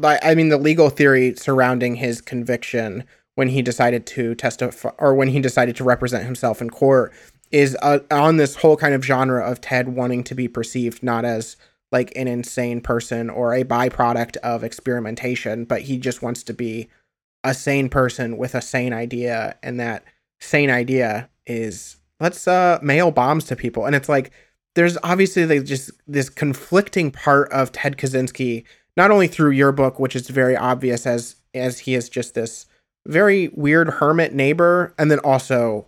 I 0.02 0.34
mean 0.34 0.50
the 0.50 0.59
legal 0.59 0.90
theory 0.90 1.34
surrounding 1.34 1.96
his 1.96 2.20
conviction 2.20 3.05
when 3.35 3.49
he 3.49 3.62
decided 3.62 4.07
to 4.07 4.35
testify 4.35 4.91
or 4.99 5.14
when 5.14 5.28
he 5.28 5.41
decided 5.41 5.76
to 5.76 5.85
represent 5.85 6.24
himself 6.24 6.61
in 6.61 6.70
court 6.70 7.12
is 7.51 7.76
uh, 7.82 8.01
on 8.11 8.37
this 8.37 8.57
whole 8.57 8.76
kind 8.76 8.95
of 8.95 9.05
genre 9.05 9.45
of 9.45 9.61
Ted 9.61 9.89
wanting 9.89 10.24
to 10.24 10.35
be 10.35 10.49
perceived 10.49 11.03
not 11.03 11.24
as 11.24 11.57
like 11.93 12.12
an 12.16 12.26
insane 12.26 12.80
person 12.80 13.30
or 13.30 13.55
a 13.55 13.62
byproduct 13.62 14.37
of 14.39 14.64
experimentation, 14.64 15.64
but 15.64 15.82
he 15.82 15.97
just 15.97 16.22
wants 16.22 16.43
to 16.43 16.53
be 16.53 16.89
a 17.45 17.55
sane 17.55 17.89
person 17.89 18.37
with 18.37 18.55
a 18.55 18.62
sane 18.62 18.93
idea 18.93 19.57
and 19.62 19.78
that 19.78 20.05
sane 20.41 20.70
idea 20.70 21.28
is 21.47 21.97
let's 22.18 22.49
uh 22.49 22.78
mail 22.82 23.11
bombs 23.11 23.45
to 23.45 23.57
people. 23.57 23.87
And 23.87 23.95
it's 23.95 24.09
like 24.09 24.32
there's 24.74 24.99
obviously 25.05 25.47
like 25.47 25.64
just 25.64 25.91
this 26.07 26.28
conflicting 26.28 27.11
part 27.12 27.53
of 27.53 27.70
Ted 27.70 27.97
Kaczynski 27.97 28.64
not 28.97 29.11
only 29.11 29.28
through 29.28 29.51
your 29.51 29.72
book 29.72 30.01
which 30.01 30.16
is 30.16 30.28
very 30.28 30.57
obvious 30.57 31.07
as 31.07 31.37
as 31.55 31.80
he 31.80 31.95
is 31.95 32.09
just 32.09 32.35
this 32.35 32.66
very 33.07 33.48
weird 33.48 33.88
hermit 33.88 34.32
neighbor 34.32 34.94
and 34.98 35.11
then 35.11 35.18
also 35.20 35.86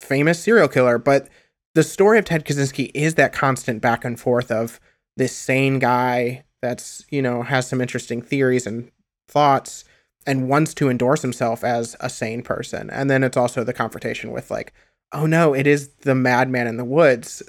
famous 0.00 0.40
serial 0.40 0.68
killer 0.68 0.98
but 0.98 1.28
the 1.74 1.82
story 1.82 2.18
of 2.18 2.26
Ted 2.26 2.44
Kaczynski 2.44 2.90
is 2.94 3.14
that 3.14 3.32
constant 3.32 3.80
back 3.80 4.04
and 4.04 4.20
forth 4.20 4.50
of 4.50 4.78
this 5.16 5.34
sane 5.34 5.78
guy 5.78 6.44
that's 6.60 7.04
you 7.10 7.22
know 7.22 7.42
has 7.42 7.66
some 7.66 7.80
interesting 7.80 8.22
theories 8.22 8.66
and 8.66 8.90
thoughts 9.28 9.84
and 10.26 10.48
wants 10.48 10.74
to 10.74 10.88
endorse 10.88 11.22
himself 11.22 11.64
as 11.64 11.96
a 12.00 12.08
sane 12.08 12.42
person. 12.42 12.90
And 12.90 13.10
then 13.10 13.24
it's 13.24 13.36
also 13.36 13.64
the 13.64 13.72
confrontation 13.72 14.30
with 14.30 14.50
like, 14.50 14.72
oh 15.12 15.26
no, 15.26 15.54
it 15.54 15.66
is 15.66 15.88
the 16.02 16.14
madman 16.14 16.66
in 16.66 16.76
the 16.76 16.84
woods, 16.84 17.42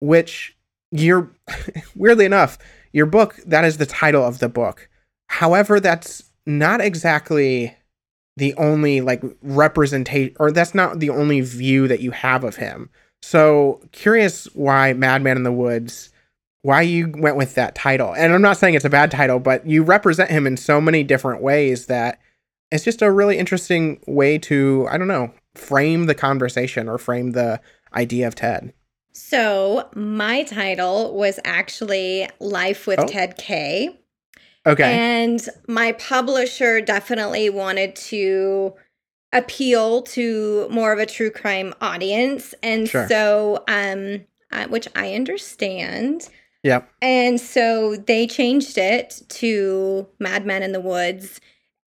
which 0.00 0.56
you're 0.90 1.30
weirdly 1.94 2.24
enough, 2.24 2.58
your 2.92 3.06
book, 3.06 3.36
that 3.46 3.64
is 3.64 3.76
the 3.76 3.86
title 3.86 4.24
of 4.24 4.38
the 4.38 4.48
book. 4.48 4.88
However, 5.28 5.78
that's 5.80 6.24
not 6.46 6.80
exactly 6.80 7.76
the 8.36 8.54
only 8.54 9.00
like 9.00 9.22
representation 9.42 10.36
or 10.38 10.50
that's 10.50 10.74
not 10.74 11.00
the 11.00 11.10
only 11.10 11.40
view 11.40 11.88
that 11.88 12.00
you 12.00 12.10
have 12.10 12.44
of 12.44 12.56
him. 12.56 12.90
So 13.22 13.80
curious 13.92 14.44
why 14.54 14.92
Madman 14.92 15.36
in 15.36 15.42
the 15.42 15.52
Woods 15.52 16.10
why 16.66 16.82
you 16.82 17.12
went 17.16 17.36
with 17.36 17.54
that 17.54 17.76
title. 17.76 18.12
And 18.12 18.32
I'm 18.32 18.42
not 18.42 18.56
saying 18.56 18.74
it's 18.74 18.84
a 18.84 18.90
bad 18.90 19.12
title, 19.12 19.38
but 19.38 19.64
you 19.64 19.84
represent 19.84 20.30
him 20.32 20.48
in 20.48 20.56
so 20.56 20.80
many 20.80 21.04
different 21.04 21.40
ways 21.40 21.86
that 21.86 22.18
it's 22.72 22.82
just 22.82 23.02
a 23.02 23.12
really 23.12 23.38
interesting 23.38 24.00
way 24.08 24.36
to, 24.38 24.88
I 24.90 24.98
don't 24.98 25.06
know, 25.06 25.32
frame 25.54 26.06
the 26.06 26.14
conversation 26.14 26.88
or 26.88 26.98
frame 26.98 27.32
the 27.32 27.60
idea 27.94 28.26
of 28.26 28.34
Ted. 28.34 28.72
So, 29.12 29.88
my 29.94 30.42
title 30.42 31.14
was 31.14 31.38
actually 31.44 32.28
Life 32.40 32.88
with 32.88 32.98
oh. 32.98 33.06
Ted 33.06 33.36
K. 33.38 34.00
Okay. 34.66 34.92
And 34.92 35.40
my 35.68 35.92
publisher 35.92 36.80
definitely 36.80 37.48
wanted 37.50 37.94
to 37.96 38.74
appeal 39.32 40.02
to 40.02 40.68
more 40.70 40.92
of 40.92 40.98
a 40.98 41.06
true 41.06 41.30
crime 41.30 41.74
audience. 41.80 42.54
And 42.62 42.88
sure. 42.88 43.06
so, 43.08 43.64
um, 43.68 44.24
uh, 44.50 44.66
which 44.68 44.88
I 44.96 45.14
understand. 45.14 46.28
Yeah. 46.62 46.82
And 47.00 47.40
so 47.40 47.96
they 47.96 48.26
changed 48.26 48.76
it 48.76 49.22
to 49.28 50.08
Madman 50.18 50.62
in 50.62 50.72
the 50.72 50.80
Woods. 50.80 51.40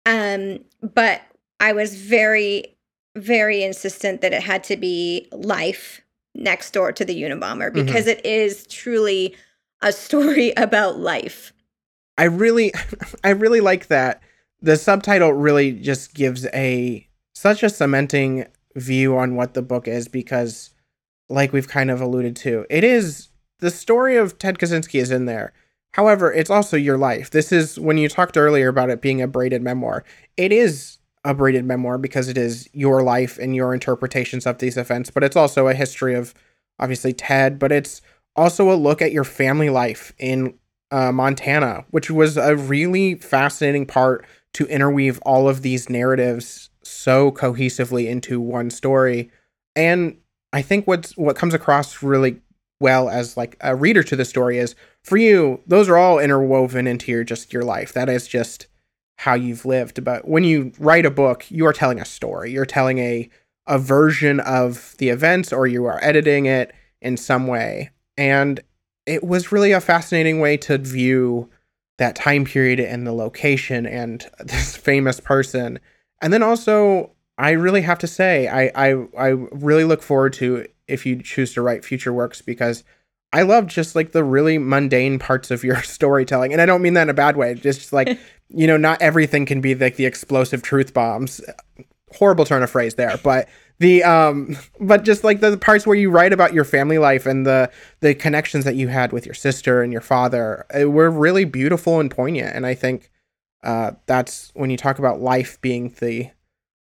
Um, 0.05 0.59
but 0.82 1.21
I 1.59 1.74
was 1.74 1.95
very, 1.95 2.76
very 3.15 3.63
insistent 3.63 4.21
that 4.21 4.34
it 4.34 4.41
had 4.41 4.63
to 4.65 4.78
be 4.78 5.28
life 5.32 6.01
next 6.36 6.71
door 6.71 6.91
to 6.91 7.05
the 7.05 7.21
Unabomber 7.21 7.69
mm-hmm. 7.69 7.86
because 7.86 8.05
mm-hmm. 8.05 8.19
it 8.19 8.26
is 8.26 8.65
truly 8.67 9.36
a 9.82 9.91
story 9.91 10.53
about 10.57 10.99
life. 10.99 11.53
I 12.18 12.26
really 12.26 12.74
I 13.24 13.30
really 13.30 13.61
like 13.61 13.88
that. 13.88 14.22
The 14.61 14.78
subtitle 14.78 15.34
really 15.34 15.72
just 15.74 16.14
gives 16.14 16.45
a 16.53 17.07
such 17.34 17.64
a 17.64 17.70
cementing 17.70 18.45
view 18.76 19.18
on 19.18 19.36
what 19.36 19.53
the 19.53 19.61
book 19.61 19.88
is 19.88 20.07
because 20.07 20.72
like 21.30 21.53
we've 21.53 21.68
kind 21.68 21.91
of 21.91 22.01
alluded 22.01 22.36
to, 22.38 22.66
it 22.70 22.84
is 22.84 23.30
the 23.59 23.72
story 23.72 24.18
of 24.18 24.38
Ted 24.38 24.57
Kaczynski 24.57 24.99
is 24.99 25.11
in 25.11 25.26
there. 25.26 25.53
However, 25.93 26.34
it's 26.34 26.49
also 26.49 26.76
your 26.76 26.97
life. 26.97 27.30
This 27.30 27.51
is 27.51 27.80
when 27.80 27.97
you 27.97 28.09
talked 28.09 28.36
earlier 28.36 28.68
about 28.68 28.89
it 28.89 29.01
being 29.01 29.22
a 29.22 29.28
braided 29.28 29.61
memoir. 29.61 30.03
It 30.38 30.51
is 30.51 30.97
a 31.24 31.34
braided 31.34 31.66
memoir 31.66 31.97
because 31.97 32.28
it 32.28 32.38
is 32.38 32.68
your 32.74 33.03
life 33.03 33.38
and 33.38 33.55
your 33.55 33.74
interpretations 33.74 34.45
of 34.45 34.57
these 34.57 34.76
events, 34.76 35.09
but 35.09 35.24
it's 35.24 35.36
also 35.36 35.68
a 35.68 35.74
history 35.74 36.16
of 36.16 36.34
obviously 36.80 37.14
Ted, 37.14 37.59
but 37.59 37.72
it's 37.72 38.01
also 38.36 38.72
a 38.72 38.76
look 38.76 39.01
at 39.01 39.11
your 39.11 39.24
family 39.24 39.70
life 39.70 40.14
in 40.18 40.55
uh, 40.93 41.11
Montana, 41.11 41.85
which 41.89 42.11
was 42.11 42.37
a 42.37 42.55
really 42.55 43.15
fascinating 43.15 43.87
part 43.87 44.25
to 44.53 44.67
interweave 44.67 45.19
all 45.23 45.49
of 45.49 45.63
these 45.63 45.89
narratives 45.89 46.69
so 46.83 47.31
cohesively 47.31 48.07
into 48.07 48.39
one 48.39 48.69
story. 48.69 49.31
And 49.75 50.17
I 50.53 50.61
think 50.61 50.85
what's 50.85 51.17
what 51.17 51.35
comes 51.35 51.55
across 51.55 52.03
really 52.03 52.39
well 52.79 53.09
as 53.09 53.35
like 53.35 53.57
a 53.61 53.75
reader 53.75 54.03
to 54.03 54.15
the 54.15 54.23
story 54.23 54.59
is 54.59 54.75
for 55.03 55.17
you 55.17 55.61
those 55.65 55.89
are 55.89 55.97
all 55.97 56.19
interwoven 56.19 56.85
into 56.85 57.11
your 57.11 57.23
just 57.23 57.51
your 57.51 57.63
life. 57.63 57.91
That 57.93 58.07
is 58.07 58.27
just 58.27 58.67
how 59.17 59.33
you've 59.33 59.65
lived. 59.65 60.03
But 60.03 60.27
when 60.27 60.43
you 60.43 60.73
write 60.77 61.07
a 61.07 61.11
book 61.11 61.49
you 61.49 61.65
are 61.65 61.73
telling 61.73 61.99
a 61.99 62.05
story. 62.05 62.51
You're 62.51 62.67
telling 62.67 62.99
a 62.99 63.29
a 63.65 63.79
version 63.79 64.39
of 64.41 64.93
the 64.99 65.09
events 65.09 65.51
or 65.51 65.65
you 65.65 65.85
are 65.85 66.03
editing 66.03 66.45
it 66.45 66.71
in 67.01 67.17
some 67.17 67.47
way. 67.47 67.89
And 68.15 68.61
it 69.06 69.24
was 69.24 69.51
really 69.51 69.72
a 69.72 69.82
fascinating 69.82 70.39
way 70.39 70.58
to 70.58 70.78
view 70.78 71.49
that 71.97 72.16
time 72.16 72.45
period 72.45 72.80
and 72.80 73.06
the 73.06 73.14
location 73.14 73.86
and 73.86 74.28
this 74.39 74.76
famous 74.76 75.20
person 75.20 75.80
and 76.22 76.34
then 76.34 76.43
also 76.43 77.12
i 77.38 77.51
really 77.51 77.82
have 77.82 77.99
to 77.99 78.08
say 78.08 78.47
i 78.47 78.72
i, 78.76 79.08
I 79.18 79.28
really 79.51 79.84
look 79.84 80.01
forward 80.01 80.34
to 80.34 80.68
if 80.88 81.06
you 81.06 81.22
choose 81.22 81.54
to 81.54 81.62
write 81.62 81.86
future 81.86 82.14
works 82.14 82.41
because 82.41 82.84
I 83.34 83.41
love 83.41 83.66
just 83.66 83.95
like 83.95 84.12
the 84.12 84.24
really 84.24 84.60
mundane 84.60 85.18
parts 85.18 85.49
of 85.49 85.64
your 85.64 85.82
storytelling. 85.82 86.54
And 86.54 86.62
I 86.62 86.66
don't 86.66 86.82
mean 86.82 86.93
that 86.93 87.04
in 87.04 87.10
a 87.10 87.16
bad 87.16 87.36
way. 87.36 87.56
Just 87.56 87.91
like, 87.91 88.20
you 88.49 88.68
know, 88.68 88.78
not 88.78 89.01
everything 89.01 89.45
can 89.45 89.60
be 89.60 89.76
like 89.76 89.95
the 89.95 90.06
explosive 90.06 90.62
truth 90.62 90.93
bombs. 90.93 91.41
Horrible 92.14 92.45
turn 92.45 92.62
of 92.62 92.70
phrase 92.70 92.93
there, 92.93 93.18
but 93.24 93.49
the 93.84 94.03
um 94.03 94.55
but 94.79 95.03
just 95.03 95.23
like 95.23 95.41
the, 95.41 95.51
the 95.51 95.57
parts 95.57 95.86
where 95.86 95.95
you 95.95 96.09
write 96.09 96.34
about 96.34 96.53
your 96.53 96.63
family 96.63 96.97
life 96.97 97.25
and 97.25 97.45
the 97.45 97.69
the 97.99 98.15
connections 98.15 98.65
that 98.65 98.75
you 98.75 98.88
had 98.88 99.11
with 99.11 99.25
your 99.25 99.36
sister 99.36 99.81
and 99.81 99.91
your 99.91 100.01
father 100.01 100.65
uh, 100.73 100.89
were 100.89 101.11
really 101.11 101.45
beautiful 101.45 101.99
and 101.99 102.09
poignant 102.09 102.55
and 102.55 102.65
I 102.65 102.73
think 102.73 103.11
uh 103.63 103.91
that's 104.05 104.51
when 104.53 104.69
you 104.69 104.77
talk 104.77 104.99
about 104.99 105.21
life 105.21 105.59
being 105.61 105.95
the 105.99 106.31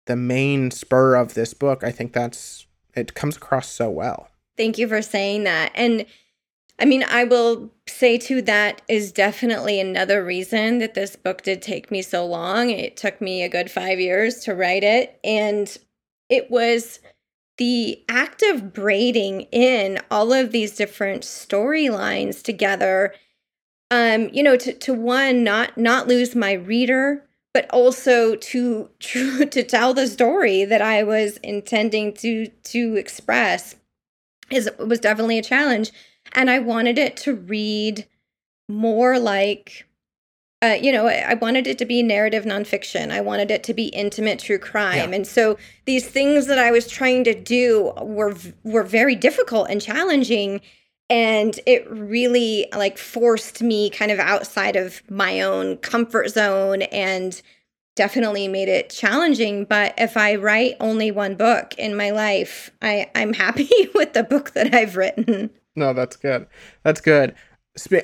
the 0.07 0.17
main 0.17 0.71
spur 0.71 1.15
of 1.15 1.35
this 1.35 1.55
book, 1.55 1.85
I 1.85 1.91
think 1.91 2.13
that's 2.13 2.67
it 2.95 3.15
comes 3.15 3.37
across 3.37 3.69
so 3.69 3.91
well. 3.91 4.29
Thank 4.57 4.79
you 4.79 4.89
for 4.89 5.01
saying 5.01 5.45
that. 5.45 5.73
And 5.75 6.05
I 6.79 6.85
mean, 6.85 7.05
I 7.05 7.25
will 7.25 7.71
say 7.87 8.19
too 8.19 8.43
that 8.43 8.83
is 8.89 9.13
definitely 9.13 9.81
another 9.81 10.25
reason 10.25 10.79
that 10.79 10.95
this 10.95 11.17
book 11.17 11.43
did 11.43 11.63
take 11.63 11.91
me 11.91 12.03
so 12.03 12.27
long. 12.27 12.71
It 12.71 12.97
took 12.97 13.21
me 13.21 13.43
a 13.43 13.49
good 13.49 13.71
five 13.71 14.01
years 14.01 14.41
to 14.41 14.55
write 14.55 14.85
it. 14.85 15.19
And 15.23 15.77
it 16.33 16.51
was 16.51 16.99
the 17.59 18.03
act 18.09 18.43
of 18.43 18.73
braiding 18.73 19.43
in 19.53 20.01
all 20.11 20.33
of 20.33 20.51
these 20.51 20.75
different 20.75 21.25
storylines 21.25 22.43
together. 22.43 23.15
Um, 23.91 24.31
you 24.33 24.43
know, 24.43 24.57
to, 24.57 24.73
to 24.73 24.95
one, 24.95 25.45
not 25.45 25.77
not 25.77 26.09
lose 26.09 26.35
my 26.35 26.53
reader, 26.53 27.29
but 27.53 27.69
also 27.69 28.35
to 28.35 28.89
to 28.99 29.45
to 29.45 29.63
tell 29.63 29.93
the 29.93 30.07
story 30.07 30.65
that 30.65 30.81
I 30.81 31.03
was 31.03 31.37
intending 31.39 32.15
to 32.15 32.47
to 32.47 32.97
express 32.97 33.77
is 34.51 34.71
was 34.79 35.01
definitely 35.01 35.39
a 35.39 35.43
challenge 35.43 35.93
and 36.33 36.51
I 36.51 36.61
wanted 36.61 36.99
it 36.99 37.17
to 37.19 37.35
read 37.35 38.07
more 38.69 39.19
like 39.19 39.87
uh, 40.63 40.79
you 40.81 40.93
know, 40.93 41.09
I 41.09 41.35
wanted 41.35 41.67
it 41.67 41.77
to 41.79 41.85
be 41.85 42.03
narrative 42.05 42.45
nonfiction. 42.45 43.11
I 43.11 43.21
wanted 43.21 43.51
it 43.51 43.65
to 43.65 43.75
be 43.75 43.87
intimate 43.87 44.39
true 44.39 44.59
crime, 44.59 45.11
yeah. 45.11 45.17
and 45.17 45.27
so 45.27 45.59
these 45.87 46.09
things 46.09 46.47
that 46.47 46.59
I 46.59 46.71
was 46.71 46.87
trying 46.87 47.25
to 47.25 47.35
do 47.35 47.93
were 48.01 48.35
were 48.63 48.85
very 48.85 49.17
difficult 49.17 49.69
and 49.69 49.83
challenging. 49.83 50.61
And 51.11 51.59
it 51.67 51.91
really 51.91 52.69
like 52.75 52.97
forced 52.97 53.61
me 53.61 53.91
kind 53.91 54.11
of 54.11 54.19
outside 54.19 54.77
of 54.77 55.03
my 55.11 55.43
own 55.43 55.77
comfort 55.79 56.31
zone 56.31 56.83
and 56.83 57.43
definitely 57.97 58.49
made 58.49 58.69
it 58.69 58.89
challenging. 58.89 59.65
But 59.65 59.93
if 59.99 60.17
i 60.17 60.37
write 60.37 60.77
only 60.81 61.11
one 61.11 61.35
book 61.35 61.75
in 61.77 61.97
my 61.97 62.11
life 62.11 62.71
i 62.81 63.11
i'm 63.15 63.35
happy 63.35 63.69
with 63.95 64.15
the 64.15 64.23
book 64.23 64.53
that 64.53 64.73
i've 64.73 64.97
written. 64.97 65.51
No 65.75 65.93
that's 65.93 66.17
good. 66.17 66.47
That's 66.85 67.01
good 67.01 67.35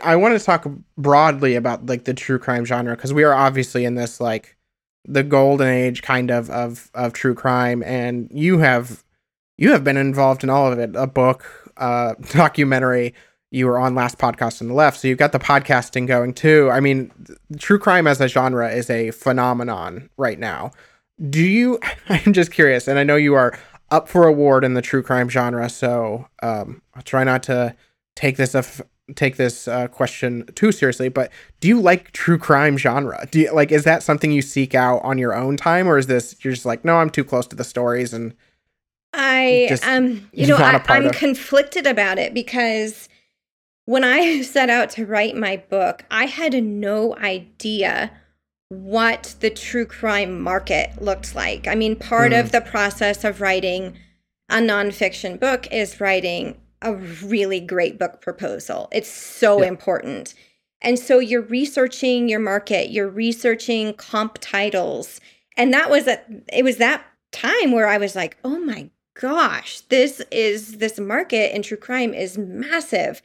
i 0.03 0.17
want 0.17 0.39
to 0.39 0.45
talk 0.45 0.67
broadly 0.97 1.55
about 1.55 1.87
like 1.87 2.05
the 2.05 2.15
true 2.15 2.39
crime 2.39 2.65
genre 2.65 2.97
because 2.97 3.13
we 3.13 3.25
are 3.25 3.35
obviously 3.35 3.85
in 3.85 3.95
this 3.95 4.21
like 4.21 4.57
the 5.05 5.23
golden 5.23 5.69
age 5.69 6.03
kind 6.03 6.31
of 6.31 6.51
of 6.51 6.91
of 6.95 7.13
true 7.13 7.35
crime 7.35 7.83
and 7.83 8.29
you 8.33 8.59
have 8.59 9.05
you 9.59 9.73
have 9.73 9.85
been 9.85 9.97
involved 9.97 10.43
in 10.43 10.51
all 10.51 10.73
of 10.73 10.79
it 10.79 10.95
a 10.95 11.07
book 11.07 11.69
uh, 11.79 12.15
documentary. 12.31 13.15
you 13.51 13.67
were 13.67 13.79
on 13.79 13.95
last 13.95 14.19
podcast 14.19 14.61
on 14.61 14.69
the 14.69 14.75
left, 14.75 15.01
so 15.01 15.09
you've 15.09 15.19
got 15.19 15.33
the 15.33 15.39
podcasting 15.39 16.07
going 16.07 16.35
too. 16.35 16.69
I 16.71 16.81
mean, 16.81 17.11
true 17.59 17.79
crime 17.79 18.07
as 18.07 18.21
a 18.21 18.29
genre 18.29 18.71
is 18.71 18.91
a 18.91 19.11
phenomenon 19.13 20.11
right 20.17 20.39
now. 20.39 20.73
Do 21.31 21.43
you? 21.43 21.79
I'm 22.09 22.33
just 22.33 22.53
curious, 22.53 22.89
and 22.89 22.99
I 22.99 23.05
know 23.05 23.17
you 23.17 23.35
are 23.35 23.59
up 23.91 24.09
for 24.09 24.27
award 24.27 24.65
in 24.65 24.75
the 24.75 24.83
true 24.83 25.03
crime 25.03 25.29
genre, 25.29 25.69
so 25.71 26.29
um, 26.43 26.83
I'll 26.95 27.03
try 27.03 27.25
not 27.25 27.43
to 27.45 27.75
take 28.17 28.37
this 28.37 28.55
af- 28.55 28.83
take 29.17 29.37
this 29.37 29.67
uh, 29.69 29.89
question 29.89 30.45
too 30.55 30.71
seriously. 30.73 31.09
But 31.09 31.31
do 31.61 31.69
you 31.69 31.81
like 31.81 32.13
true 32.13 32.39
crime 32.39 32.77
genre? 32.77 33.27
Do 33.31 33.41
you 33.41 33.53
like 33.53 33.73
is 33.73 33.85
that 33.85 34.03
something 34.03 34.33
you 34.33 34.43
seek 34.43 34.75
out 34.75 34.99
on 35.05 35.19
your 35.19 35.35
own 35.35 35.57
time, 35.57 35.89
or 35.89 35.99
is 35.99 36.07
this 36.07 36.37
you're 36.45 36.53
just 36.55 36.67
like, 36.67 36.85
no, 36.85 36.97
I'm 36.97 37.11
too 37.11 37.25
close 37.25 37.47
to 37.49 37.57
the 37.57 37.65
stories 37.65 38.13
and 38.13 38.35
I 39.15 39.67
Just 39.69 39.87
um 39.87 40.29
you 40.33 40.47
know 40.47 40.57
I, 40.57 40.83
I'm 40.89 41.07
of- 41.07 41.13
conflicted 41.13 41.87
about 41.87 42.19
it 42.19 42.35
because 42.35 43.09
when 43.87 44.05
I 44.05 44.43
set 44.55 44.69
out 44.69 44.91
to 44.91 45.07
write 45.07 45.35
my 45.37 45.57
book, 45.57 46.05
I 46.11 46.27
had 46.27 46.63
no 46.63 47.17
idea 47.17 48.11
what 48.69 49.35
the 49.41 49.49
true 49.49 49.87
crime 49.87 50.39
market 50.43 51.01
looked 51.01 51.35
like. 51.35 51.67
I 51.67 51.75
mean, 51.75 51.97
part 51.97 52.33
Mm. 52.33 52.41
of 52.41 52.53
the 52.53 52.61
process 52.61 53.25
of 53.25 53.41
writing 53.41 53.97
a 54.51 54.57
nonfiction 54.57 55.41
book 55.41 55.67
is 55.73 56.01
writing 56.03 56.59
a 56.83 56.95
really 56.95 57.61
great 57.61 57.99
book 57.99 58.21
proposal. 58.21 58.89
It's 58.93 59.11
so 59.11 59.63
Yeah. 59.63 59.69
important. 59.69 60.35
And 60.81 60.99
so 60.99 61.19
you're 61.19 61.43
researching 61.43 62.29
your 62.29 62.39
market, 62.41 62.91
you're 62.91 63.09
researching 63.09 63.95
comp 63.95 64.39
titles. 64.41 65.21
And 65.57 65.73
that 65.75 65.91
was 65.91 66.07
a 66.07 66.21
it 66.53 66.63
was 66.65 66.77
that 66.77 67.05
time 67.33 67.73
where 67.73 67.89
I 67.89 67.99
was 67.99 68.15
like, 68.15 68.37
"Oh 68.45 68.59
my 68.61 68.91
gosh, 69.15 69.81
this 69.89 70.23
is 70.31 70.79
this 70.79 70.99
market 71.01 71.55
in 71.55 71.63
true 71.63 71.77
crime 71.77 72.15
is 72.15 72.39
massive." 72.39 73.23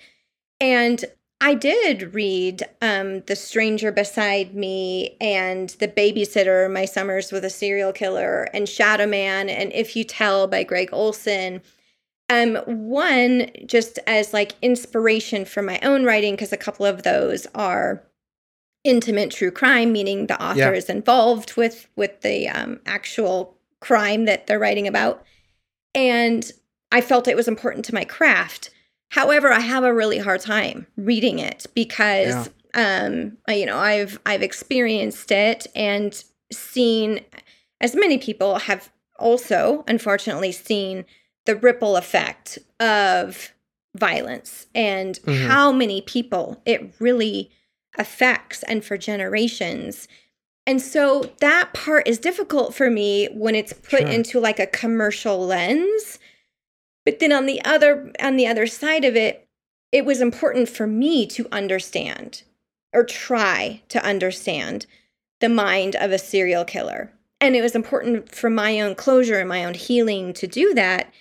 And 0.59 1.05
I 1.41 1.53
did 1.55 2.13
read 2.13 2.63
um, 2.81 3.19
The 3.27 3.35
Stranger 3.35 3.91
Beside 3.91 4.55
Me 4.55 5.17
and 5.19 5.69
The 5.69 5.89
Babysitter, 5.89 6.71
My 6.71 6.85
Summers 6.85 7.31
with 7.31 7.43
a 7.43 7.49
Serial 7.49 7.91
Killer, 7.91 8.43
and 8.53 8.67
Shadow 8.67 9.05
Man 9.05 9.49
and 9.49 9.71
If 9.73 9.95
You 9.95 10.05
Tell 10.05 10.47
by 10.47 10.63
Gregg 10.63 10.89
Olsen. 10.93 11.61
Um, 12.29 12.55
one 12.65 13.47
just 13.65 13.99
as 14.07 14.33
like 14.33 14.53
inspiration 14.61 15.45
for 15.45 15.61
my 15.61 15.79
own 15.83 16.03
writing, 16.05 16.33
because 16.33 16.53
a 16.53 16.57
couple 16.57 16.85
of 16.85 17.03
those 17.03 17.45
are 17.53 18.03
intimate 18.83 19.31
true 19.31 19.51
crime, 19.51 19.91
meaning 19.91 20.27
the 20.27 20.41
author 20.43 20.59
Yeah. 20.59 20.71
is 20.71 20.89
involved 20.89 21.55
with 21.55 21.87
with 21.95 22.21
the 22.21 22.47
um, 22.49 22.79
actual 22.85 23.57
crime 23.81 24.25
that 24.25 24.47
they're 24.47 24.59
writing 24.59 24.87
about. 24.87 25.23
And 25.93 26.49
I 26.91 27.01
felt 27.01 27.27
it 27.27 27.35
was 27.35 27.47
important 27.47 27.85
to 27.85 27.93
my 27.93 28.05
craft. 28.05 28.69
However, 29.09 29.51
I 29.51 29.59
have 29.59 29.83
a 29.83 29.93
really 29.93 30.17
hard 30.17 30.41
time 30.41 30.87
reading 30.97 31.39
it 31.39 31.65
because 31.75 32.49
um 32.73 33.37
you 33.47 33.65
know, 33.65 33.77
I've 33.77 34.19
I've 34.25 34.41
experienced 34.41 35.31
it 35.31 35.67
and 35.75 36.23
seen 36.51 37.21
as 37.79 37.95
many 37.95 38.17
people 38.17 38.59
have 38.59 38.91
also 39.19 39.83
unfortunately 39.87 40.51
seen 40.51 41.05
the 41.45 41.55
ripple 41.55 41.97
effect 41.97 42.59
of 42.79 43.53
violence 43.95 44.67
and 44.73 45.19
Mhm. 45.23 45.47
how 45.47 45.71
many 45.71 46.01
people 46.01 46.61
it 46.65 46.93
really 46.99 47.51
affects 47.97 48.63
and 48.63 48.83
for 48.83 48.97
generations. 48.97 50.07
And 50.65 50.81
so 50.81 51.31
that 51.41 51.73
part 51.73 52.07
is 52.07 52.17
difficult 52.17 52.73
for 52.73 52.89
me 52.89 53.27
when 53.33 53.53
it's 53.53 53.73
put 53.73 53.99
Sure. 53.99 54.07
into 54.07 54.39
like 54.39 54.59
a 54.59 54.65
commercial 54.65 55.45
lens. 55.45 56.17
But 57.05 57.19
then 57.19 57.31
on 57.31 57.45
the 57.45 57.63
other 57.65 58.11
on 58.19 58.37
the 58.37 58.47
other 58.47 58.65
side 58.65 59.03
of 59.03 59.15
it, 59.15 59.47
it 59.91 60.05
was 60.05 60.21
important 60.21 60.69
for 60.69 60.87
me 60.87 61.27
to 61.27 61.47
understand 61.51 62.43
or 62.93 63.03
try 63.03 63.81
to 63.89 64.03
understand 64.03 64.85
the 65.39 65.49
mind 65.49 65.95
of 65.97 66.11
a 66.11 66.17
serial 66.17 66.63
killer. 66.63 67.11
And 67.41 67.55
it 67.55 67.61
was 67.61 67.75
important 67.75 68.33
for 68.33 68.49
my 68.49 68.79
own 68.79 68.95
closure 68.95 69.39
and 69.39 69.49
my 69.49 69.65
own 69.65 69.73
healing 69.73 70.31
to 70.33 70.47
do 70.47 70.73
that. 70.75 71.11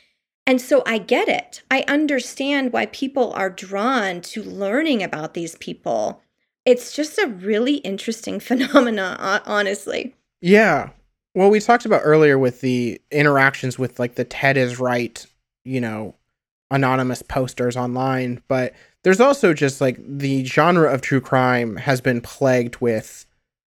And 0.46 0.60
so 0.60 0.82
I 0.86 0.98
get 0.98 1.28
it. 1.28 1.62
I 1.70 1.84
understand 1.86 2.72
why 2.72 2.86
people 2.86 3.32
are 3.32 3.50
drawn 3.50 4.20
to 4.22 4.42
learning 4.42 5.02
about 5.02 5.34
these 5.34 5.56
people. 5.56 6.20
It's 6.64 6.94
just 6.94 7.18
a 7.18 7.28
really 7.28 7.76
interesting 7.76 8.40
phenomena, 8.40 9.16
hon- 9.20 9.42
honestly. 9.46 10.14
Yeah. 10.40 10.90
Well, 11.34 11.50
we 11.50 11.60
talked 11.60 11.86
about 11.86 12.02
earlier 12.04 12.38
with 12.38 12.60
the 12.60 13.00
interactions 13.10 13.78
with 13.78 13.98
like 13.98 14.16
the 14.16 14.24
Ted 14.24 14.56
is 14.56 14.78
right, 14.78 15.24
you 15.64 15.80
know, 15.80 16.14
anonymous 16.70 17.22
posters 17.22 17.76
online, 17.76 18.42
but 18.48 18.74
there's 19.04 19.20
also 19.20 19.54
just 19.54 19.80
like 19.80 19.98
the 19.98 20.44
genre 20.44 20.92
of 20.92 21.00
true 21.00 21.20
crime 21.20 21.76
has 21.76 22.00
been 22.00 22.20
plagued 22.20 22.80
with 22.80 23.26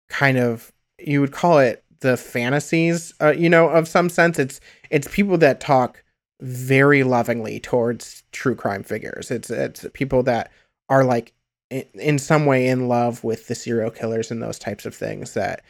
kind 0.08 0.38
of 0.38 0.72
you 0.98 1.20
would 1.20 1.32
call 1.32 1.58
it 1.58 1.84
the 2.00 2.16
fantasies, 2.16 3.12
uh, 3.20 3.30
you 3.30 3.48
know, 3.48 3.68
of 3.68 3.88
some 3.88 4.08
sense. 4.08 4.38
It's 4.38 4.60
it's 4.90 5.08
people 5.08 5.38
that 5.38 5.60
talk 5.60 6.02
very 6.40 7.02
lovingly 7.02 7.60
towards 7.60 8.22
true 8.32 8.54
crime 8.54 8.82
figures. 8.82 9.30
It's 9.30 9.50
it's 9.50 9.86
people 9.94 10.22
that 10.24 10.50
are 10.88 11.04
like 11.04 11.32
in, 11.70 11.84
in 11.94 12.18
some 12.18 12.46
way 12.46 12.68
in 12.68 12.88
love 12.88 13.24
with 13.24 13.48
the 13.48 13.54
serial 13.54 13.90
killers 13.90 14.30
and 14.30 14.42
those 14.42 14.58
types 14.58 14.86
of 14.86 14.94
things 14.94 15.34
that 15.34 15.62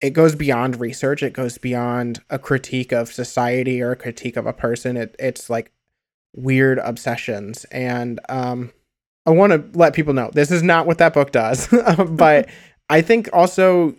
it 0.00 0.10
goes 0.10 0.34
beyond 0.34 0.80
research. 0.80 1.22
It 1.22 1.32
goes 1.32 1.58
beyond 1.58 2.22
a 2.30 2.38
critique 2.38 2.92
of 2.92 3.12
society 3.12 3.82
or 3.82 3.92
a 3.92 3.96
critique 3.96 4.36
of 4.36 4.46
a 4.46 4.52
person. 4.52 4.96
It, 4.96 5.14
it's 5.18 5.50
like 5.50 5.72
weird 6.34 6.78
obsessions. 6.78 7.64
And 7.66 8.20
um 8.28 8.72
i 9.26 9.30
want 9.30 9.52
to 9.52 9.78
let 9.78 9.94
people 9.94 10.14
know 10.14 10.30
this 10.32 10.50
is 10.50 10.62
not 10.62 10.86
what 10.86 10.98
that 10.98 11.12
book 11.12 11.32
does 11.32 11.68
but 12.08 12.48
i 12.88 13.02
think 13.02 13.28
also 13.32 13.94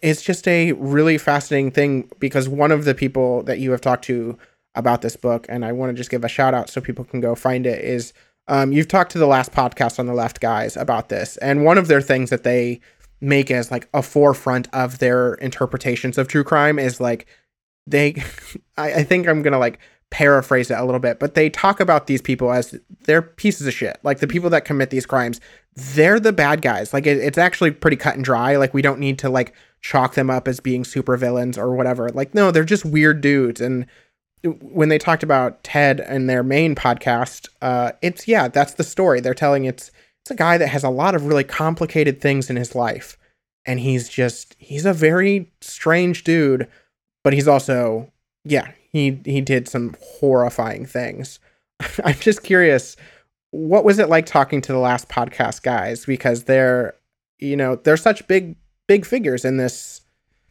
it's 0.00 0.22
just 0.22 0.46
a 0.46 0.72
really 0.72 1.18
fascinating 1.18 1.70
thing 1.70 2.10
because 2.18 2.48
one 2.48 2.70
of 2.70 2.84
the 2.84 2.94
people 2.94 3.42
that 3.44 3.58
you 3.58 3.70
have 3.72 3.80
talked 3.80 4.04
to 4.04 4.38
about 4.74 5.02
this 5.02 5.16
book 5.16 5.46
and 5.48 5.64
i 5.64 5.72
want 5.72 5.90
to 5.90 5.94
just 5.94 6.10
give 6.10 6.24
a 6.24 6.28
shout 6.28 6.54
out 6.54 6.68
so 6.68 6.80
people 6.80 7.04
can 7.04 7.20
go 7.20 7.34
find 7.34 7.66
it 7.66 7.84
is 7.84 8.12
um, 8.48 8.72
you've 8.72 8.88
talked 8.88 9.12
to 9.12 9.18
the 9.18 9.26
last 9.26 9.52
podcast 9.52 10.00
on 10.00 10.06
the 10.06 10.14
left 10.14 10.40
guys 10.40 10.76
about 10.76 11.08
this 11.08 11.36
and 11.38 11.64
one 11.64 11.78
of 11.78 11.86
their 11.86 12.00
things 12.00 12.30
that 12.30 12.42
they 12.42 12.80
make 13.20 13.50
as 13.50 13.70
like 13.70 13.88
a 13.94 14.02
forefront 14.02 14.68
of 14.72 14.98
their 14.98 15.34
interpretations 15.34 16.18
of 16.18 16.26
true 16.26 16.42
crime 16.42 16.78
is 16.78 17.00
like 17.00 17.26
they 17.86 18.14
I, 18.76 18.94
I 18.94 19.04
think 19.04 19.28
i'm 19.28 19.42
gonna 19.42 19.58
like 19.58 19.78
paraphrase 20.10 20.70
it 20.70 20.78
a 20.78 20.84
little 20.84 21.00
bit 21.00 21.18
but 21.18 21.34
they 21.34 21.48
talk 21.48 21.80
about 21.80 22.06
these 22.06 22.20
people 22.20 22.52
as 22.52 22.78
they're 23.04 23.22
pieces 23.22 23.66
of 23.66 23.74
shit. 23.74 23.98
Like 24.02 24.18
the 24.18 24.26
people 24.26 24.50
that 24.50 24.64
commit 24.64 24.90
these 24.90 25.06
crimes 25.06 25.40
they're 25.74 26.20
the 26.20 26.34
bad 26.34 26.60
guys. 26.60 26.92
Like 26.92 27.06
it, 27.06 27.16
it's 27.16 27.38
actually 27.38 27.70
pretty 27.70 27.96
cut 27.96 28.14
and 28.14 28.24
dry. 28.24 28.56
Like 28.56 28.74
we 28.74 28.82
don't 28.82 29.00
need 29.00 29.18
to 29.20 29.30
like 29.30 29.54
chalk 29.80 30.14
them 30.14 30.28
up 30.28 30.46
as 30.46 30.60
being 30.60 30.84
super 30.84 31.16
villains 31.16 31.56
or 31.56 31.74
whatever. 31.74 32.10
Like 32.10 32.34
no 32.34 32.50
they're 32.50 32.64
just 32.64 32.84
weird 32.84 33.20
dudes 33.20 33.60
and 33.60 33.86
when 34.44 34.88
they 34.88 34.98
talked 34.98 35.22
about 35.22 35.62
ted 35.62 36.00
and 36.00 36.28
their 36.28 36.42
main 36.42 36.74
podcast 36.74 37.48
uh 37.60 37.92
it's 38.02 38.26
yeah 38.26 38.48
that's 38.48 38.74
the 38.74 38.84
story. 38.84 39.20
They're 39.20 39.34
telling 39.34 39.64
it's 39.64 39.90
it's 40.24 40.30
a 40.30 40.36
guy 40.36 40.58
that 40.58 40.68
has 40.68 40.84
a 40.84 40.90
lot 40.90 41.14
of 41.14 41.26
really 41.26 41.44
complicated 41.44 42.20
things 42.20 42.50
in 42.50 42.56
his 42.56 42.74
life. 42.74 43.16
And 43.64 43.80
he's 43.80 44.08
just 44.08 44.56
he's 44.58 44.86
a 44.86 44.92
very 44.92 45.52
strange 45.60 46.24
dude 46.24 46.68
but 47.24 47.32
he's 47.32 47.48
also 47.48 48.10
yeah 48.44 48.72
he 48.90 49.20
he 49.24 49.40
did 49.40 49.68
some 49.68 49.96
horrifying 50.00 50.86
things. 50.86 51.38
I'm 52.04 52.14
just 52.14 52.42
curious 52.42 52.96
what 53.52 53.84
was 53.84 53.98
it 53.98 54.08
like 54.08 54.24
talking 54.26 54.62
to 54.62 54.72
the 54.72 54.78
last 54.78 55.08
podcast 55.08 55.62
guys? 55.62 56.04
Because 56.04 56.44
they're 56.44 56.94
you 57.38 57.56
know 57.56 57.76
they're 57.76 57.96
such 57.96 58.26
big 58.26 58.56
big 58.88 59.06
figures 59.06 59.44
in 59.44 59.56
this 59.56 60.01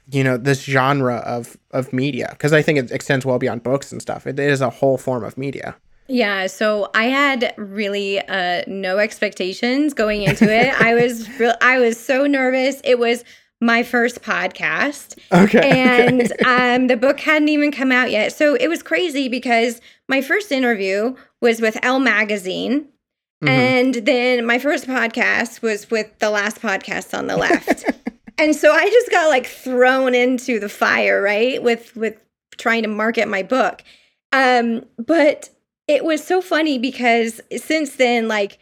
you 0.09 0.23
know 0.23 0.37
this 0.37 0.63
genre 0.63 1.17
of 1.17 1.57
of 1.71 1.91
media 1.93 2.27
because 2.31 2.53
i 2.53 2.61
think 2.61 2.79
it 2.79 2.91
extends 2.91 3.25
well 3.25 3.37
beyond 3.39 3.61
books 3.63 3.91
and 3.91 4.01
stuff 4.01 4.25
it 4.25 4.39
is 4.39 4.61
a 4.61 4.69
whole 4.69 4.97
form 4.97 5.23
of 5.23 5.37
media 5.37 5.75
Yeah, 6.07 6.47
so 6.47 6.89
I 6.93 7.05
had 7.05 7.53
really 7.57 8.19
uh, 8.19 8.63
no 8.67 8.97
expectations 8.97 9.93
going 9.93 10.23
into 10.23 10.43
it. 10.51 10.73
I 10.89 10.93
was 10.95 11.29
real, 11.39 11.53
I 11.61 11.79
was 11.79 11.97
so 11.97 12.25
nervous. 12.27 12.81
It 12.83 12.99
was 12.99 13.23
my 13.61 13.83
first 13.83 14.21
podcast, 14.21 15.17
okay 15.31 15.61
and 15.87 16.33
um, 16.45 16.87
the 16.87 16.97
book 16.97 17.19
hadn't 17.21 17.47
even 17.49 17.71
come 17.71 17.91
out 17.93 18.09
yet. 18.11 18.33
So 18.33 18.55
it 18.55 18.67
was 18.67 18.83
crazy 18.83 19.29
because 19.29 19.79
my 20.09 20.21
first 20.21 20.51
interview 20.51 21.15
was 21.39 21.61
with 21.61 21.77
Elle 21.81 21.99
Magazine, 22.01 22.87
Mhm. 23.41 23.49
and 23.49 23.93
then 24.05 24.45
my 24.45 24.59
first 24.59 24.85
podcast 24.87 25.61
was 25.61 25.89
with 25.89 26.07
the 26.19 26.29
last 26.29 26.61
podcast 26.61 27.17
on 27.17 27.27
the 27.27 27.37
left. 27.37 27.85
and 28.41 28.55
so 28.55 28.71
I 28.73 28.89
just 28.89 29.11
got 29.11 29.29
like 29.29 29.45
thrown 29.45 30.15
into 30.15 30.59
the 30.59 30.69
fire, 30.69 31.21
right? 31.21 31.61
With 31.61 31.95
with 31.95 32.17
trying 32.57 32.83
to 32.83 32.89
market 32.89 33.27
my 33.27 33.43
book. 33.43 33.83
Um, 34.31 34.85
but 34.97 35.49
it 35.87 36.03
was 36.03 36.23
so 36.23 36.41
funny 36.41 36.79
because 36.79 37.39
since 37.57 37.97
then, 37.97 38.27
like 38.27 38.57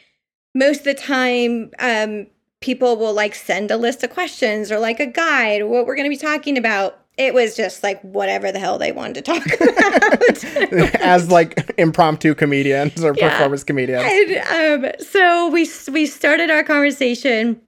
most 0.54 0.80
of 0.80 0.84
the 0.86 0.94
time, 0.96 1.72
um, 1.80 2.28
people 2.60 2.98
will 2.98 3.14
like 3.14 3.36
send 3.36 3.72
a 3.72 3.78
list 3.78 4.04
of 4.04 4.10
questions 4.10 4.72
or 4.72 4.80
like 4.80 5.00
a 5.00 5.06
guide, 5.06 5.64
what 5.64 5.86
we're 5.86 5.96
going 5.96 6.10
to 6.10 6.16
be 6.16 6.18
talking 6.18 6.58
about. 6.58 6.98
it 7.18 7.34
was 7.34 7.56
just 7.56 7.84
like 7.84 8.02
whatever 8.02 8.52
the 8.52 8.60
hell 8.60 8.78
they 8.78 8.92
wanted 8.92 9.14
to 9.14 9.22
talk 9.22 9.46
about 9.62 11.02
as 11.02 11.30
like 11.30 11.72
impromptu 11.78 12.34
comedians 12.34 13.04
or 13.04 13.14
yeah. 13.16 13.30
performance 13.30 13.64
comedians. 13.64 14.04
And, 14.06 14.86
um, 14.86 14.92
so 15.00 15.50
we 15.50 15.70
we 15.92 16.06
started 16.06 16.50
our 16.50 16.64
conversation. 16.64 17.62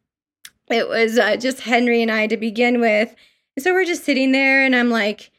It 0.71 0.87
was 0.87 1.17
uh, 1.17 1.37
just 1.37 1.61
Henry 1.61 2.01
and 2.01 2.11
I 2.11 2.27
to 2.27 2.37
begin 2.37 2.79
with. 2.81 3.15
so 3.59 3.73
we're 3.73 3.85
just 3.85 4.03
sitting 4.03 4.31
there, 4.31 4.63
and 4.63 4.75
I'm 4.75 4.89
like, 4.89 5.31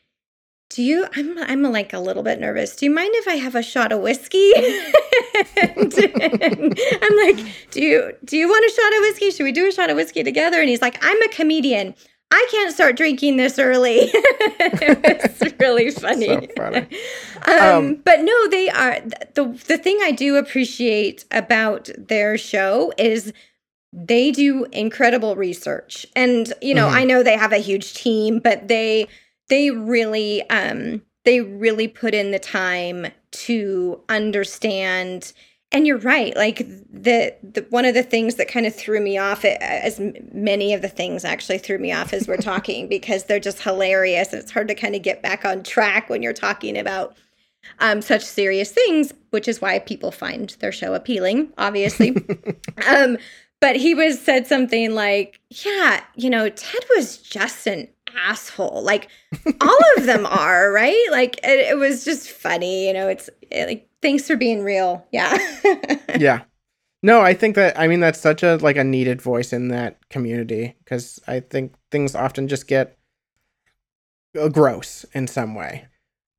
do 0.75 0.83
you 0.83 1.07
i'm 1.15 1.39
i'm 1.39 1.63
like 1.63 1.93
a 1.93 1.99
little 1.99 2.23
bit 2.23 2.41
nervous. 2.41 2.77
Do 2.77 2.87
you 2.87 2.91
mind 2.91 3.11
if 3.15 3.29
i 3.29 3.35
have 3.35 3.55
a 3.55 3.63
shot 3.63 3.93
of 3.93 4.01
whiskey? 4.01 4.53
And, 4.55 5.93
and 5.95 6.81
i'm 7.03 7.17
like 7.27 7.45
do 7.71 7.83
you 7.83 8.13
do 8.25 8.37
you 8.37 8.49
want 8.49 8.65
a 8.65 8.75
shot 8.75 8.95
of 8.95 9.01
whiskey? 9.01 9.31
Should 9.31 9.45
we 9.45 9.53
do 9.53 9.67
a 9.69 9.73
shot 9.73 9.91
of 9.91 9.97
whiskey 9.97 10.23
together? 10.23 10.61
And 10.61 10.69
he's 10.69 10.83
like 10.83 10.99
i'm 11.03 11.21
a 11.23 11.29
comedian. 11.29 11.95
I 12.35 12.49
can't 12.51 12.73
start 12.73 12.97
drinking 12.97 13.37
this 13.37 13.59
early. 13.59 14.11
It's 14.65 15.61
really 15.61 15.91
funny, 15.91 16.27
so 16.27 16.47
funny. 16.57 16.87
Um, 17.47 17.61
um, 17.61 17.95
but 18.05 18.21
no 18.21 18.49
they 18.49 18.71
are 18.71 19.01
the 19.35 19.61
the 19.67 19.77
thing 19.77 19.99
i 20.03 20.13
do 20.13 20.37
appreciate 20.37 21.25
about 21.33 21.91
their 21.99 22.39
show 22.39 22.93
is 22.97 23.33
they 23.93 24.31
do 24.31 24.67
incredible 24.73 25.37
research. 25.37 26.07
And 26.17 26.53
you 26.63 26.75
know 26.75 26.87
mm-hmm. 26.87 26.97
i 26.97 27.05
know 27.05 27.23
they 27.23 27.37
have 27.37 27.53
a 27.53 27.59
huge 27.59 27.95
team 27.95 28.39
but 28.39 28.69
they 28.69 29.09
they 29.49 29.71
really 29.71 30.49
um 30.51 31.03
they 31.25 31.41
really 31.41 31.89
put 31.89 32.15
in 32.15 32.31
the 32.31 32.39
time 32.39 33.07
to 33.31 34.01
understand. 34.09 35.33
And 35.71 35.87
you're 35.87 35.99
right 35.99 36.37
like 36.37 36.59
the, 36.59 37.35
the 37.43 37.67
one 37.71 37.87
of 37.87 37.95
the 37.95 38.03
things 38.03 38.35
that 38.35 38.49
kind 38.49 38.67
of 38.67 38.75
threw 38.75 39.01
me 39.01 39.17
off 39.17 39.45
as 39.45 40.01
many 40.33 40.75
of 40.75 40.83
the 40.83 40.89
things 40.89 41.25
actually 41.25 41.59
threw 41.59 41.79
me 41.79 41.93
off 41.93 42.13
as 42.13 42.29
we're 42.29 42.37
talking 42.39 42.89
because 42.89 43.25
they're 43.25 43.41
just 43.41 43.63
hilarious 43.63 44.33
and 44.33 44.43
it's 44.43 44.51
hard 44.51 44.69
to 44.69 44.75
kind 44.75 44.95
of 44.95 45.03
get 45.03 45.23
back 45.23 45.45
on 45.47 45.63
track 45.63 46.11
when 46.11 46.23
you're 46.23 46.35
talking 46.35 46.77
about 46.77 47.17
um, 47.79 48.03
such 48.03 48.23
serious 48.23 48.71
things 48.71 49.15
which 49.31 49.49
is 49.49 49.63
why 49.63 49.79
people 49.79 50.11
find 50.11 50.57
their 50.61 50.73
show 50.73 50.93
appealing 50.93 51.53
obviously. 51.57 52.17
Um, 52.87 53.17
but 53.63 53.77
he 53.77 53.95
was 53.95 54.21
said 54.21 54.47
something 54.47 54.95
like 54.95 55.41
yeah 55.49 56.03
you 56.15 56.29
know 56.29 56.51
ted 56.51 56.85
was 56.95 57.17
just 57.17 57.67
an 57.67 57.89
asshole. 58.17 58.83
Like 58.83 59.09
all 59.61 59.79
of 59.97 60.07
them 60.07 60.27
are, 60.27 60.71
right? 60.73 61.07
Like 61.11 61.39
it, 61.43 61.71
it 61.71 61.79
was 61.79 62.05
just 62.05 62.31
funny, 62.31 62.87
you 62.87 62.93
know. 62.93 63.09
It's 63.09 63.31
it, 63.51 63.67
like 63.67 63.89
thanks 64.01 64.27
for 64.27 64.37
being 64.37 64.63
real. 64.63 65.07
Yeah. 65.13 65.37
yeah. 66.19 66.43
No, 67.03 67.21
I 67.21 67.35
think 67.35 67.57
that 67.57 67.79
I 67.79 67.89
mean 67.89 68.01
that's 68.01 68.21
such 68.21 68.43
a 68.43 68.57
like 68.57 68.77
a 68.77 68.85
needed 68.85 69.21
voice 69.21 69.53
in 69.53 69.69
that 69.69 70.09
community 70.09 70.77
because 70.85 71.21
I 71.27 71.41
think 71.41 71.75
things 71.91 72.15
often 72.15 72.49
just 72.49 72.69
get 72.69 72.99
uh, 74.39 74.49
gross 74.49 75.05
in 75.13 75.27
some 75.27 75.55
way. 75.55 75.87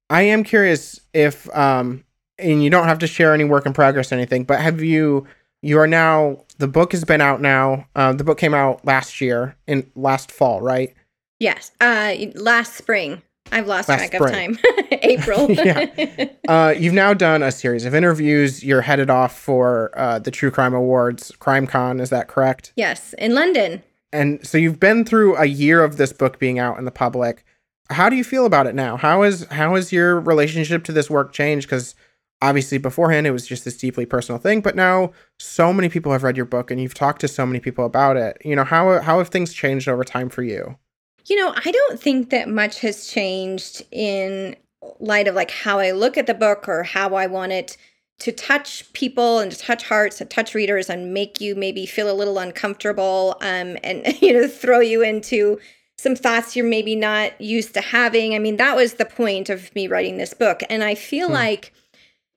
I 0.09 0.23
am 0.23 0.43
curious 0.43 1.01
if 1.13 1.53
um 1.55 2.03
and 2.39 2.63
you 2.63 2.69
don't 2.69 2.87
have 2.87 2.99
to 2.99 3.07
share 3.07 3.33
any 3.33 3.43
work 3.43 3.65
in 3.65 3.73
progress 3.73 4.11
or 4.11 4.15
anything, 4.15 4.43
but 4.43 4.59
have 4.59 4.81
you 4.81 5.27
you 5.63 5.79
are 5.79 5.87
now 5.87 6.43
the 6.57 6.67
book 6.67 6.91
has 6.91 7.03
been 7.03 7.21
out 7.21 7.41
now. 7.41 7.87
Uh, 7.95 8.13
the 8.13 8.23
book 8.23 8.37
came 8.37 8.53
out 8.53 8.85
last 8.85 9.19
year 9.21 9.55
in 9.65 9.89
last 9.95 10.31
fall, 10.31 10.61
right? 10.61 10.93
Yes. 11.39 11.71
Uh, 11.81 12.13
last 12.35 12.75
spring. 12.75 13.21
I've 13.51 13.67
lost 13.67 13.89
last 13.89 14.11
track 14.11 14.13
spring. 14.13 14.51
of 14.51 14.61
time. 14.61 14.89
April. 15.01 15.51
yeah. 15.51 16.27
Uh, 16.45 16.73
you've 16.77 16.93
now 16.93 17.13
done 17.13 17.41
a 17.41 17.51
series 17.51 17.85
of 17.85 17.95
interviews. 17.95 18.63
You're 18.63 18.81
headed 18.81 19.09
off 19.09 19.37
for 19.37 19.97
uh, 19.97 20.19
the 20.19 20.29
True 20.29 20.51
Crime 20.51 20.73
Awards, 20.73 21.31
Crime 21.39 21.65
Con. 21.65 22.01
Is 22.01 22.09
that 22.09 22.27
correct? 22.27 22.73
Yes, 22.75 23.15
in 23.17 23.33
London. 23.33 23.81
And 24.11 24.45
so 24.45 24.57
you've 24.57 24.79
been 24.79 25.05
through 25.05 25.37
a 25.37 25.45
year 25.45 25.81
of 25.83 25.95
this 25.95 26.11
book 26.11 26.37
being 26.37 26.59
out 26.59 26.77
in 26.77 26.83
the 26.83 26.91
public. 26.91 27.45
How 27.89 28.09
do 28.09 28.17
you 28.17 28.25
feel 28.25 28.45
about 28.45 28.67
it 28.67 28.75
now? 28.75 28.97
How 28.97 29.23
is 29.23 29.45
how 29.51 29.75
has 29.75 29.93
your 29.93 30.19
relationship 30.19 30.83
to 30.83 30.91
this 30.91 31.09
work 31.09 31.31
changed? 31.31 31.67
Because 31.67 31.95
obviously 32.43 32.77
beforehand 32.77 33.25
it 33.25 33.31
was 33.31 33.47
just 33.47 33.63
this 33.63 33.77
deeply 33.77 34.05
personal 34.05 34.37
thing, 34.37 34.59
but 34.59 34.75
now 34.75 35.11
so 35.39 35.71
many 35.71 35.87
people 35.87 36.11
have 36.11 36.23
read 36.23 36.35
your 36.35 36.45
book 36.45 36.69
and 36.69 36.81
you've 36.81 36.93
talked 36.93 37.21
to 37.21 37.27
so 37.27 37.45
many 37.45 37.59
people 37.59 37.85
about 37.85 38.17
it. 38.17 38.37
You 38.43 38.55
know 38.55 38.65
how 38.65 38.99
how 39.01 39.17
have 39.17 39.29
things 39.29 39.53
changed 39.53 39.87
over 39.87 40.03
time 40.03 40.29
for 40.29 40.43
you? 40.43 40.77
You 41.25 41.37
know, 41.37 41.53
I 41.55 41.71
don't 41.71 41.99
think 41.99 42.29
that 42.31 42.49
much 42.49 42.81
has 42.81 43.07
changed 43.07 43.83
in 43.91 44.57
light 44.99 45.29
of 45.29 45.35
like 45.35 45.51
how 45.51 45.79
I 45.79 45.91
look 45.91 46.17
at 46.17 46.27
the 46.27 46.33
book 46.33 46.67
or 46.67 46.83
how 46.83 47.15
I 47.15 47.27
want 47.27 47.53
it 47.53 47.77
to 48.19 48.33
touch 48.33 48.91
people 48.91 49.39
and 49.39 49.51
to 49.51 49.57
touch 49.57 49.85
hearts 49.85 50.19
and 50.19 50.29
touch 50.29 50.53
readers 50.53 50.89
and 50.89 51.13
make 51.13 51.39
you 51.39 51.55
maybe 51.55 51.85
feel 51.85 52.11
a 52.11 52.13
little 52.13 52.37
uncomfortable 52.37 53.37
um, 53.41 53.77
and 53.83 54.05
you 54.21 54.33
know 54.33 54.47
throw 54.47 54.81
you 54.81 55.01
into 55.01 55.59
some 55.97 56.15
thoughts 56.17 56.57
you're 56.57 56.65
maybe 56.65 56.95
not 56.95 57.39
used 57.39 57.73
to 57.75 57.81
having. 57.81 58.35
I 58.35 58.39
mean, 58.39 58.57
that 58.57 58.75
was 58.75 58.95
the 58.95 59.05
point 59.05 59.49
of 59.49 59.73
me 59.73 59.87
writing 59.87 60.17
this 60.17 60.33
book. 60.33 60.61
And 60.69 60.83
I 60.83 60.95
feel 60.95 61.27
hmm. 61.27 61.35
like 61.35 61.73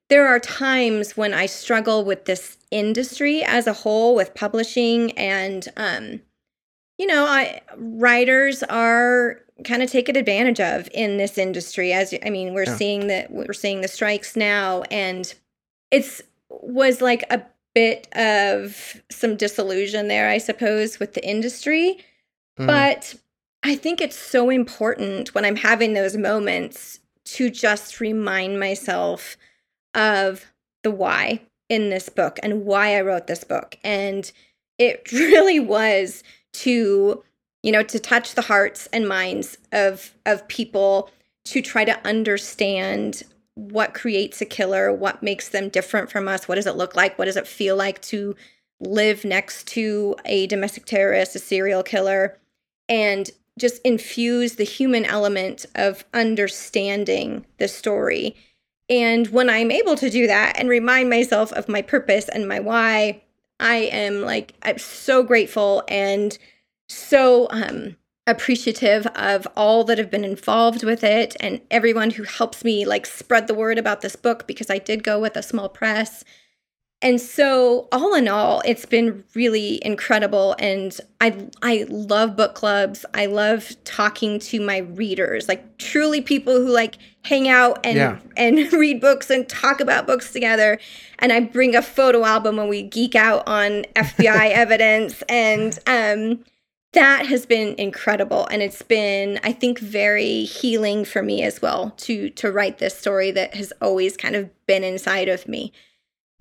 there 0.08 0.26
are 0.26 0.38
times 0.38 1.16
when 1.16 1.34
I 1.34 1.46
struggle 1.46 2.04
with 2.04 2.26
this 2.26 2.56
industry 2.70 3.42
as 3.42 3.66
a 3.66 3.72
whole, 3.72 4.14
with 4.14 4.34
publishing 4.34 5.12
and 5.12 5.68
um, 5.76 6.20
you 6.98 7.06
know, 7.06 7.26
I 7.26 7.60
writers 7.76 8.62
are 8.64 9.40
kind 9.64 9.82
of 9.82 9.90
taken 9.90 10.16
advantage 10.16 10.60
of 10.60 10.88
in 10.92 11.18
this 11.18 11.38
industry. 11.38 11.92
As 11.92 12.14
I 12.24 12.30
mean, 12.30 12.54
we're 12.54 12.64
yeah. 12.64 12.76
seeing 12.76 13.06
that 13.08 13.30
we're 13.30 13.52
seeing 13.52 13.80
the 13.80 13.88
strikes 13.88 14.36
now, 14.36 14.82
and 14.90 15.32
it's 15.90 16.22
was 16.48 17.00
like 17.00 17.24
a 17.30 17.42
bit 17.74 18.08
of 18.16 19.02
some 19.10 19.36
disillusion 19.36 20.08
there, 20.08 20.30
I 20.30 20.38
suppose, 20.38 20.98
with 20.98 21.14
the 21.14 21.26
industry. 21.26 21.98
Mm. 22.58 22.66
But 22.66 23.14
I 23.62 23.76
think 23.76 24.00
it's 24.00 24.16
so 24.16 24.48
important 24.48 25.34
when 25.34 25.44
I'm 25.44 25.56
having 25.56 25.92
those 25.92 26.16
moments 26.16 27.00
to 27.24 27.50
just 27.50 28.00
remind 28.00 28.58
myself 28.58 29.36
of 29.96 30.52
the 30.84 30.90
why 30.92 31.40
in 31.68 31.90
this 31.90 32.08
book 32.08 32.38
and 32.42 32.64
why 32.64 32.96
I 32.96 33.00
wrote 33.00 33.26
this 33.26 33.42
book. 33.42 33.76
And 33.82 34.30
it 34.78 35.10
really 35.12 35.58
was 35.58 36.22
to 36.52 37.22
you 37.62 37.72
know 37.72 37.82
to 37.82 37.98
touch 37.98 38.34
the 38.34 38.42
hearts 38.42 38.88
and 38.92 39.08
minds 39.08 39.58
of 39.72 40.14
of 40.24 40.46
people 40.48 41.10
to 41.44 41.60
try 41.60 41.84
to 41.84 42.06
understand 42.06 43.22
what 43.54 43.92
creates 43.92 44.40
a 44.40 44.46
killer 44.46 44.92
what 44.92 45.22
makes 45.22 45.48
them 45.48 45.68
different 45.68 46.10
from 46.10 46.28
us 46.28 46.46
what 46.46 46.54
does 46.54 46.66
it 46.66 46.76
look 46.76 46.94
like 46.94 47.18
what 47.18 47.24
does 47.24 47.36
it 47.36 47.46
feel 47.46 47.76
like 47.76 48.00
to 48.02 48.36
live 48.80 49.24
next 49.24 49.66
to 49.66 50.14
a 50.24 50.46
domestic 50.46 50.86
terrorist 50.86 51.34
a 51.34 51.38
serial 51.38 51.82
killer 51.82 52.38
and 52.88 53.30
just 53.58 53.80
infuse 53.82 54.54
the 54.54 54.64
human 54.64 55.04
element 55.04 55.66
of 55.74 56.04
understanding 56.14 57.44
the 57.58 57.68
story 57.68 58.36
and 58.88 59.28
when 59.28 59.50
i'm 59.50 59.70
able 59.70 59.96
to 59.96 60.10
do 60.10 60.26
that 60.26 60.58
and 60.58 60.68
remind 60.68 61.10
myself 61.10 61.52
of 61.52 61.68
my 61.68 61.82
purpose 61.82 62.28
and 62.28 62.48
my 62.48 62.60
why 62.60 63.22
I 63.60 63.76
am 63.76 64.22
like 64.22 64.54
I'm 64.62 64.78
so 64.78 65.22
grateful 65.22 65.82
and 65.88 66.36
so 66.88 67.48
um 67.50 67.96
appreciative 68.26 69.06
of 69.08 69.46
all 69.56 69.84
that 69.84 69.98
have 69.98 70.10
been 70.10 70.24
involved 70.24 70.82
with 70.82 71.04
it 71.04 71.36
and 71.38 71.60
everyone 71.70 72.10
who 72.10 72.24
helps 72.24 72.64
me 72.64 72.84
like 72.84 73.06
spread 73.06 73.46
the 73.46 73.54
word 73.54 73.78
about 73.78 74.00
this 74.00 74.16
book 74.16 74.46
because 74.48 74.68
I 74.68 74.78
did 74.78 75.04
go 75.04 75.20
with 75.20 75.36
a 75.36 75.42
small 75.42 75.68
press 75.68 76.24
and 77.02 77.20
so 77.20 77.88
all 77.92 78.14
in 78.14 78.26
all 78.26 78.62
it's 78.64 78.86
been 78.86 79.22
really 79.34 79.84
incredible 79.84 80.56
and 80.58 80.98
i 81.20 81.46
i 81.62 81.84
love 81.88 82.36
book 82.36 82.54
clubs. 82.54 83.04
I 83.12 83.26
love 83.26 83.72
talking 83.84 84.38
to 84.40 84.60
my 84.60 84.78
readers 84.78 85.48
like 85.48 85.78
truly 85.78 86.20
people 86.20 86.54
who 86.54 86.68
like 86.68 86.96
hang 87.22 87.48
out 87.48 87.84
and 87.84 87.96
yeah. 87.96 88.18
and 88.36 88.72
read 88.72 89.00
books 89.00 89.30
and 89.30 89.48
talk 89.48 89.80
about 89.80 90.06
books 90.06 90.32
together. 90.32 90.78
And 91.18 91.32
i 91.32 91.40
bring 91.40 91.74
a 91.74 91.82
photo 91.82 92.24
album 92.24 92.58
and 92.58 92.68
we 92.68 92.82
geek 92.82 93.14
out 93.14 93.46
on 93.46 93.84
fbi 93.96 94.50
evidence 94.50 95.22
and 95.28 95.78
um 95.86 96.44
that 96.92 97.26
has 97.26 97.44
been 97.44 97.74
incredible 97.76 98.46
and 98.46 98.62
it's 98.62 98.82
been 98.82 99.38
i 99.42 99.52
think 99.52 99.78
very 99.78 100.44
healing 100.44 101.04
for 101.04 101.22
me 101.22 101.42
as 101.42 101.60
well 101.60 101.92
to 101.98 102.30
to 102.30 102.50
write 102.50 102.78
this 102.78 102.98
story 102.98 103.30
that 103.30 103.54
has 103.54 103.72
always 103.82 104.16
kind 104.16 104.34
of 104.34 104.48
been 104.66 104.82
inside 104.82 105.28
of 105.28 105.46
me 105.46 105.72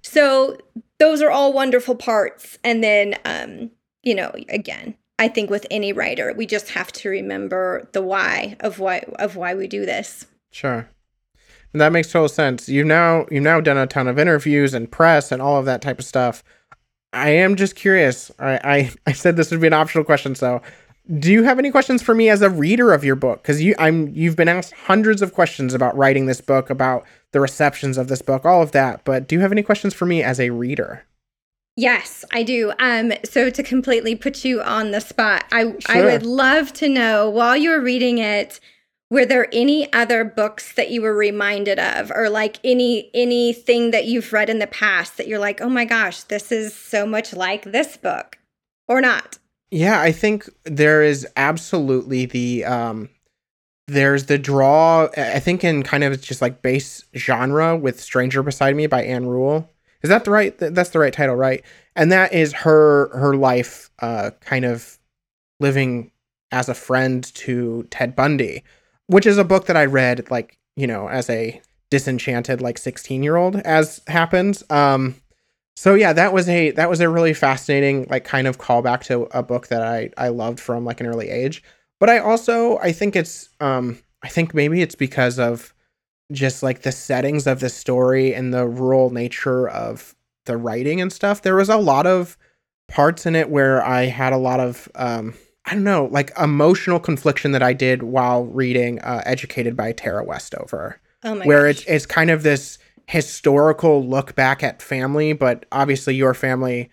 so 0.06 0.56
those 0.99 1.22
are 1.22 1.32
all 1.32 1.51
wonderful 1.51 1.95
parts. 1.95 2.60
And 2.64 2.84
then, 2.84 3.16
um, 3.26 3.72
you 4.03 4.14
know, 4.14 4.32
again, 4.49 4.95
I 5.18 5.28
think 5.28 5.49
with 5.49 5.66
any 5.72 5.93
writer, 5.93 6.34
we 6.38 6.45
just 6.45 6.70
have 6.70 6.91
to 6.93 7.10
remember 7.10 7.89
the 7.93 8.03
why 8.03 8.56
of 8.60 8.80
why 8.80 9.03
of 9.18 9.36
why 9.36 9.56
we 9.56 9.68
do 9.68 9.86
this. 9.86 10.28
Sure. 10.51 10.88
And 11.74 11.82
that 11.82 11.91
makes 11.91 12.12
total 12.12 12.30
sense. 12.30 12.70
You've 12.70 12.86
now 12.86 13.26
you've 13.32 13.43
now 13.43 13.60
done 13.60 13.78
a 13.78 13.88
ton 13.88 14.08
of 14.08 14.20
interviews 14.20 14.74
and 14.74 14.91
press 14.91 15.32
and 15.32 15.41
all 15.41 15.58
of 15.58 15.66
that 15.66 15.82
type 15.82 15.99
of 15.99 16.06
stuff. 16.06 16.43
I 17.12 17.30
am 17.30 17.56
just 17.56 17.76
curious. 17.76 18.32
I 18.38 18.60
I, 18.64 18.91
I 19.08 19.12
said 19.12 19.38
this 19.38 19.49
would 19.51 19.62
be 19.62 19.68
an 19.68 19.74
optional 19.74 20.03
question, 20.03 20.36
so 20.36 20.62
do 21.20 21.32
you 21.32 21.43
have 21.43 21.60
any 21.60 21.70
questions 21.72 22.01
for 22.01 22.16
me 22.16 22.30
as 22.30 22.41
a 22.41 22.49
reader 22.49 22.91
of 22.91 23.03
your 23.03 23.16
book 23.16 23.41
because 23.43 23.62
you 23.62 23.76
i'm 23.78 24.08
you've 24.16 24.36
been 24.36 24.47
asked 24.47 24.74
hundreds 24.74 25.22
of 25.22 25.36
questions 25.36 25.76
about 25.76 25.95
writing 25.95 26.26
this 26.26 26.41
book 26.41 26.72
about 26.72 27.06
the 27.36 27.41
receptions 27.41 27.97
of 27.97 28.07
this 28.07 28.21
book 28.21 28.45
all 28.45 28.61
of 28.61 28.71
that 28.71 29.03
but 29.03 29.27
do 29.27 29.36
you 29.36 29.41
have 29.41 29.51
any 29.51 29.61
questions 29.61 29.93
for 29.93 30.05
me 30.05 30.23
as 30.23 30.39
a 30.39 30.51
reader? 30.51 31.03
Yes 31.75 32.23
i 32.31 32.43
do. 32.43 32.71
Um 32.79 33.11
so 33.25 33.49
to 33.49 33.61
completely 33.61 34.15
put 34.15 34.45
you 34.45 34.61
on 34.61 34.91
the 34.91 35.01
spot 35.01 35.43
i 35.51 35.63
sure. 35.63 35.77
i 35.89 36.01
would 36.01 36.25
love 36.25 36.71
to 36.73 36.88
know 36.88 37.29
while 37.29 37.57
you 37.57 37.71
were 37.71 37.81
reading 37.81 38.19
it 38.19 38.61
were 39.09 39.25
there 39.25 39.49
any 39.51 39.91
other 39.91 40.23
books 40.23 40.73
that 40.75 40.91
you 40.91 41.01
were 41.01 41.13
reminded 41.13 41.77
of 41.77 42.09
or 42.09 42.29
like 42.29 42.57
any 42.63 43.11
anything 43.13 43.91
that 43.91 44.05
you've 44.05 44.31
read 44.31 44.49
in 44.49 44.59
the 44.59 44.67
past 44.67 45.17
that 45.17 45.27
you're 45.27 45.38
like 45.38 45.59
oh 45.59 45.69
my 45.69 45.83
gosh 45.83 46.23
this 46.23 46.53
is 46.53 46.73
so 46.73 47.05
much 47.05 47.33
like 47.33 47.63
this 47.63 47.97
book 47.97 48.39
or 48.88 49.01
not? 49.01 49.39
Yeah 49.71 49.99
i 49.99 50.13
think 50.13 50.47
there 50.63 51.03
is 51.03 51.27
absolutely 51.36 52.25
the 52.27 52.63
um 52.63 53.09
there's 53.88 54.25
the 54.25 54.38
draw 54.38 55.07
i 55.17 55.39
think 55.39 55.63
in 55.63 55.83
kind 55.83 56.03
of 56.03 56.19
just 56.21 56.41
like 56.41 56.61
base 56.61 57.05
genre 57.15 57.77
with 57.77 58.01
stranger 58.01 58.41
beside 58.41 58.75
me 58.75 58.88
by 58.88 59.03
Ann 59.03 59.27
Rule 59.27 59.69
is 60.01 60.09
that 60.09 60.25
the 60.25 60.31
right 60.31 60.57
that's 60.57 60.89
the 60.89 60.99
right 60.99 61.13
title 61.13 61.36
right 61.36 61.63
and 61.95 62.11
that 62.11 62.33
is 62.33 62.53
her 62.53 63.15
her 63.17 63.36
life 63.36 63.89
uh 63.99 64.31
kind 64.41 64.65
of 64.65 64.97
living 65.59 66.11
as 66.51 66.67
a 66.69 66.73
friend 66.73 67.23
to 67.36 67.88
ted 67.89 68.15
bundy 68.15 68.63
which 69.07 69.25
is 69.25 69.38
a 69.38 69.43
book 69.43 69.67
that 69.67 69.77
I 69.77 69.86
read 69.86 70.29
like, 70.31 70.57
you 70.75 70.88
know, 70.88 71.07
as 71.07 71.29
a 71.29 71.61
disenchanted 71.89 72.61
like 72.61 72.77
16 72.77 73.23
year 73.23 73.36
old 73.36 73.57
as 73.57 74.01
happens. 74.07 74.63
Um 74.69 75.15
so 75.77 75.93
yeah, 75.93 76.13
that 76.13 76.33
was 76.33 76.47
a 76.49 76.71
that 76.71 76.89
was 76.89 77.01
a 77.01 77.09
really 77.09 77.33
fascinating 77.33 78.07
like 78.09 78.23
kind 78.23 78.47
of 78.47 78.57
callback 78.57 79.03
to 79.03 79.23
a 79.38 79.43
book 79.43 79.67
that 79.67 79.81
I 79.81 80.09
I 80.17 80.29
loved 80.29 80.59
from 80.59 80.86
like 80.86 81.01
an 81.01 81.07
early 81.07 81.29
age. 81.29 81.63
But 81.99 82.09
I 82.09 82.19
also 82.19 82.77
I 82.79 82.91
think 82.91 83.15
it's 83.15 83.49
um 83.59 83.99
I 84.23 84.27
think 84.27 84.53
maybe 84.53 84.81
it's 84.81 84.95
because 84.95 85.39
of 85.39 85.73
just 86.31 86.63
like 86.63 86.81
the 86.81 86.91
settings 86.91 87.45
of 87.47 87.59
the 87.59 87.69
story 87.69 88.33
and 88.33 88.53
the 88.53 88.67
rural 88.67 89.11
nature 89.11 89.69
of 89.69 90.15
the 90.45 90.57
writing 90.57 91.01
and 91.01 91.11
stuff. 91.11 91.41
There 91.41 91.55
was 91.55 91.69
a 91.69 91.77
lot 91.77 92.07
of 92.07 92.37
parts 92.87 93.25
in 93.25 93.35
it 93.35 93.49
where 93.49 93.83
I 93.83 94.05
had 94.05 94.33
a 94.33 94.37
lot 94.37 94.59
of 94.59 94.89
um 94.95 95.33
I 95.67 95.73
don't 95.73 95.83
know, 95.83 96.05
like 96.11 96.31
emotional 96.37 96.99
confliction 96.99 97.51
that 97.53 97.63
I 97.63 97.73
did 97.73 98.03
while 98.03 98.45
reading 98.45 98.99
uh, 98.99 99.23
Educated 99.25 99.75
by 99.75 99.93
Tara 99.93 100.23
Westover. 100.23 101.01
Oh 101.23 101.33
my 101.33 101.45
where 101.45 101.65
gosh. 101.65 101.81
it's 101.81 101.85
it's 101.87 102.05
kind 102.05 102.29
of 102.29 102.43
this 102.43 102.77
historical 103.07 104.05
look 104.07 104.35
back 104.35 104.63
at 104.63 104.81
family, 104.81 105.33
but 105.33 105.65
obviously 105.71 106.15
your 106.15 106.33
family 106.33 106.89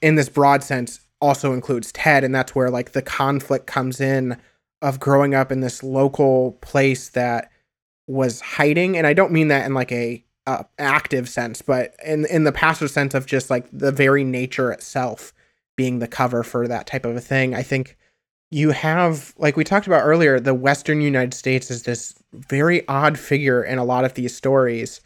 in 0.00 0.14
this 0.14 0.28
broad 0.28 0.62
sense 0.62 1.00
also 1.20 1.52
includes 1.52 1.92
Ted 1.92 2.24
and 2.24 2.34
that's 2.34 2.54
where 2.54 2.70
like 2.70 2.92
the 2.92 3.02
conflict 3.02 3.66
comes 3.66 4.00
in 4.00 4.36
of 4.82 5.00
growing 5.00 5.34
up 5.34 5.50
in 5.50 5.60
this 5.60 5.82
local 5.82 6.52
place 6.60 7.08
that 7.10 7.50
was 8.06 8.40
hiding 8.40 8.96
and 8.96 9.06
I 9.06 9.14
don't 9.14 9.32
mean 9.32 9.48
that 9.48 9.66
in 9.66 9.74
like 9.74 9.92
a 9.92 10.22
uh, 10.46 10.62
active 10.78 11.28
sense, 11.28 11.60
but 11.60 11.94
in 12.04 12.24
in 12.26 12.44
the 12.44 12.52
passive 12.52 12.90
sense 12.90 13.14
of 13.14 13.26
just 13.26 13.50
like 13.50 13.66
the 13.72 13.90
very 13.90 14.22
nature 14.22 14.70
itself 14.70 15.32
being 15.76 15.98
the 15.98 16.08
cover 16.08 16.42
for 16.42 16.68
that 16.68 16.86
type 16.86 17.04
of 17.04 17.16
a 17.16 17.20
thing. 17.20 17.54
I 17.54 17.62
think 17.62 17.96
you 18.50 18.70
have 18.70 19.34
like 19.38 19.56
we 19.56 19.64
talked 19.64 19.86
about 19.86 20.04
earlier 20.04 20.38
the 20.38 20.54
western 20.54 21.00
united 21.00 21.34
states 21.34 21.70
is 21.70 21.82
this 21.82 22.14
very 22.32 22.86
odd 22.88 23.18
figure 23.18 23.62
in 23.62 23.78
a 23.78 23.84
lot 23.84 24.04
of 24.04 24.14
these 24.14 24.34
stories 24.34 25.00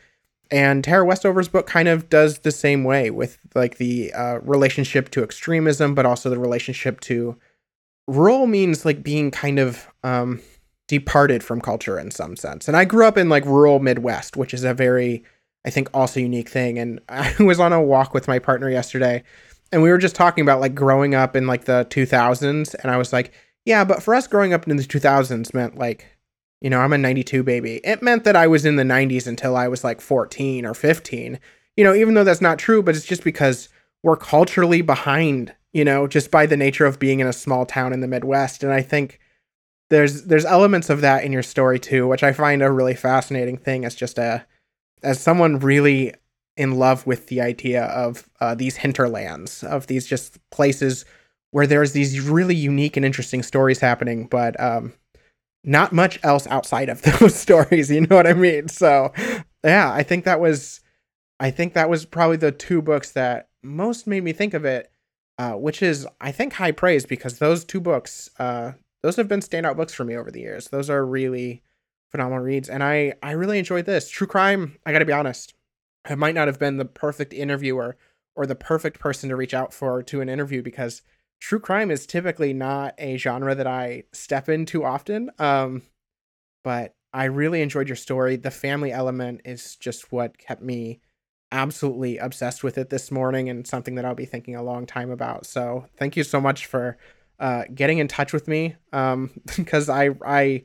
and 0.50 0.82
tara 0.84 1.04
westover's 1.04 1.48
book 1.48 1.66
kind 1.66 1.88
of 1.88 2.08
does 2.08 2.40
the 2.40 2.50
same 2.50 2.84
way 2.84 3.10
with 3.10 3.38
like 3.54 3.78
the 3.78 4.12
uh, 4.12 4.38
relationship 4.40 5.10
to 5.10 5.22
extremism 5.22 5.94
but 5.94 6.06
also 6.06 6.30
the 6.30 6.38
relationship 6.38 7.00
to 7.00 7.36
rural 8.06 8.46
means 8.46 8.84
like 8.84 9.02
being 9.02 9.30
kind 9.30 9.58
of 9.58 9.88
um, 10.02 10.40
departed 10.88 11.44
from 11.44 11.60
culture 11.60 11.98
in 11.98 12.10
some 12.10 12.36
sense. 12.36 12.66
And 12.66 12.76
i 12.76 12.84
grew 12.84 13.06
up 13.06 13.16
in 13.16 13.28
like 13.28 13.44
rural 13.44 13.78
midwest 13.78 14.36
which 14.36 14.52
is 14.52 14.64
a 14.64 14.74
very 14.74 15.22
i 15.64 15.70
think 15.70 15.88
also 15.94 16.20
unique 16.20 16.48
thing. 16.48 16.78
And 16.78 17.00
i 17.08 17.34
was 17.40 17.60
on 17.60 17.72
a 17.72 17.80
walk 17.80 18.12
with 18.12 18.26
my 18.28 18.38
partner 18.38 18.68
yesterday 18.68 19.22
and 19.72 19.82
we 19.82 19.90
were 19.90 19.98
just 19.98 20.16
talking 20.16 20.42
about 20.42 20.60
like 20.60 20.74
growing 20.74 21.14
up 21.14 21.36
in 21.36 21.46
like 21.46 21.64
the 21.64 21.86
2000s 21.90 22.74
and 22.74 22.90
i 22.90 22.96
was 22.96 23.12
like 23.12 23.32
yeah 23.64 23.84
but 23.84 24.02
for 24.02 24.14
us 24.14 24.26
growing 24.26 24.52
up 24.52 24.66
in 24.66 24.76
the 24.76 24.82
2000s 24.82 25.54
meant 25.54 25.78
like 25.78 26.09
you 26.60 26.70
know 26.70 26.80
i'm 26.80 26.92
a 26.92 26.98
92 26.98 27.42
baby. 27.42 27.80
It 27.84 28.02
meant 28.02 28.24
that 28.24 28.36
i 28.36 28.46
was 28.46 28.64
in 28.64 28.76
the 28.76 28.82
90s 28.82 29.26
until 29.26 29.56
i 29.56 29.68
was 29.68 29.84
like 29.84 30.00
14 30.00 30.66
or 30.66 30.74
15 30.74 31.38
you 31.76 31.84
know 31.84 31.94
even 31.94 32.14
though 32.14 32.24
that's 32.24 32.40
not 32.40 32.58
true 32.58 32.82
but 32.82 32.96
it's 32.96 33.06
just 33.06 33.24
because 33.24 33.68
we're 34.02 34.16
culturally 34.16 34.82
behind 34.82 35.54
you 35.72 35.84
know 35.84 36.06
just 36.06 36.30
by 36.30 36.46
the 36.46 36.56
nature 36.56 36.86
of 36.86 36.98
being 36.98 37.20
in 37.20 37.26
a 37.26 37.32
small 37.32 37.66
town 37.66 37.92
in 37.92 38.00
the 38.00 38.08
midwest. 38.08 38.62
And 38.62 38.72
i 38.72 38.82
think 38.82 39.18
there's 39.88 40.24
there's 40.24 40.44
elements 40.44 40.90
of 40.90 41.00
that 41.00 41.24
in 41.24 41.32
your 41.32 41.42
story 41.42 41.78
too 41.78 42.06
which 42.06 42.22
i 42.22 42.32
find 42.32 42.62
a 42.62 42.70
really 42.70 42.94
fascinating 42.94 43.56
thing 43.56 43.84
as 43.84 43.94
just 43.94 44.18
a 44.18 44.46
as 45.02 45.20
someone 45.20 45.58
really 45.58 46.14
in 46.56 46.78
love 46.78 47.06
with 47.06 47.28
the 47.28 47.40
idea 47.40 47.84
of 47.84 48.28
uh, 48.40 48.54
these 48.54 48.76
hinterlands, 48.76 49.62
of 49.64 49.86
these 49.86 50.06
just 50.06 50.38
places 50.50 51.06
where 51.52 51.66
there's 51.66 51.92
these 51.92 52.20
really 52.20 52.54
unique 52.54 52.98
and 52.98 53.06
interesting 53.06 53.42
stories 53.42 53.80
happening, 53.80 54.26
but 54.26 54.60
um, 54.60 54.92
not 55.64 55.92
much 55.92 56.18
else 56.22 56.46
outside 56.46 56.88
of 56.88 57.02
those 57.20 57.34
stories. 57.34 57.90
You 57.90 58.02
know 58.02 58.16
what 58.16 58.26
I 58.26 58.34
mean? 58.34 58.68
So, 58.68 59.12
yeah, 59.64 59.92
I 59.92 60.02
think 60.02 60.24
that 60.24 60.40
was, 60.40 60.80
I 61.38 61.50
think 61.50 61.74
that 61.74 61.90
was 61.90 62.04
probably 62.04 62.36
the 62.36 62.52
two 62.52 62.82
books 62.82 63.12
that 63.12 63.48
most 63.62 64.06
made 64.06 64.24
me 64.24 64.32
think 64.32 64.54
of 64.54 64.64
it, 64.64 64.90
uh, 65.38 65.52
which 65.52 65.82
is 65.82 66.06
I 66.20 66.32
think 66.32 66.54
high 66.54 66.72
praise 66.72 67.06
because 67.06 67.38
those 67.38 67.64
two 67.64 67.80
books, 67.80 68.30
uh, 68.38 68.72
those 69.02 69.16
have 69.16 69.28
been 69.28 69.40
standout 69.40 69.76
books 69.76 69.94
for 69.94 70.04
me 70.04 70.16
over 70.16 70.30
the 70.30 70.40
years. 70.40 70.68
Those 70.68 70.90
are 70.90 71.04
really 71.04 71.62
phenomenal 72.10 72.44
reads, 72.44 72.68
and 72.68 72.82
I 72.82 73.14
I 73.22 73.32
really 73.32 73.58
enjoyed 73.58 73.86
this 73.86 74.10
true 74.10 74.26
crime. 74.26 74.78
I 74.84 74.92
got 74.92 74.98
to 74.98 75.04
be 75.04 75.12
honest. 75.12 75.54
I 76.04 76.14
might 76.14 76.34
not 76.34 76.48
have 76.48 76.58
been 76.58 76.76
the 76.76 76.84
perfect 76.84 77.32
interviewer 77.32 77.96
or 78.34 78.46
the 78.46 78.54
perfect 78.54 78.98
person 78.98 79.28
to 79.28 79.36
reach 79.36 79.54
out 79.54 79.72
for 79.72 80.02
to 80.02 80.20
an 80.20 80.28
interview 80.28 80.62
because 80.62 81.02
true 81.40 81.58
crime 81.58 81.90
is 81.90 82.06
typically 82.06 82.52
not 82.52 82.94
a 82.98 83.16
genre 83.16 83.54
that 83.54 83.66
I 83.66 84.04
step 84.12 84.48
in 84.48 84.66
too 84.66 84.84
often. 84.84 85.30
Um, 85.38 85.82
but 86.62 86.94
I 87.12 87.24
really 87.24 87.62
enjoyed 87.62 87.88
your 87.88 87.96
story. 87.96 88.36
The 88.36 88.50
family 88.50 88.92
element 88.92 89.40
is 89.44 89.76
just 89.76 90.12
what 90.12 90.38
kept 90.38 90.62
me 90.62 91.00
absolutely 91.50 92.18
obsessed 92.18 92.62
with 92.62 92.78
it 92.78 92.90
this 92.90 93.10
morning 93.10 93.48
and 93.48 93.66
something 93.66 93.96
that 93.96 94.04
I'll 94.04 94.14
be 94.14 94.26
thinking 94.26 94.54
a 94.54 94.62
long 94.62 94.86
time 94.86 95.10
about. 95.10 95.46
So 95.46 95.86
thank 95.96 96.16
you 96.16 96.22
so 96.22 96.40
much 96.40 96.66
for 96.66 96.96
uh, 97.40 97.64
getting 97.74 97.98
in 97.98 98.06
touch 98.06 98.32
with 98.32 98.46
me 98.46 98.76
um, 98.92 99.30
because 99.56 99.88
I 99.88 100.10
I 100.24 100.64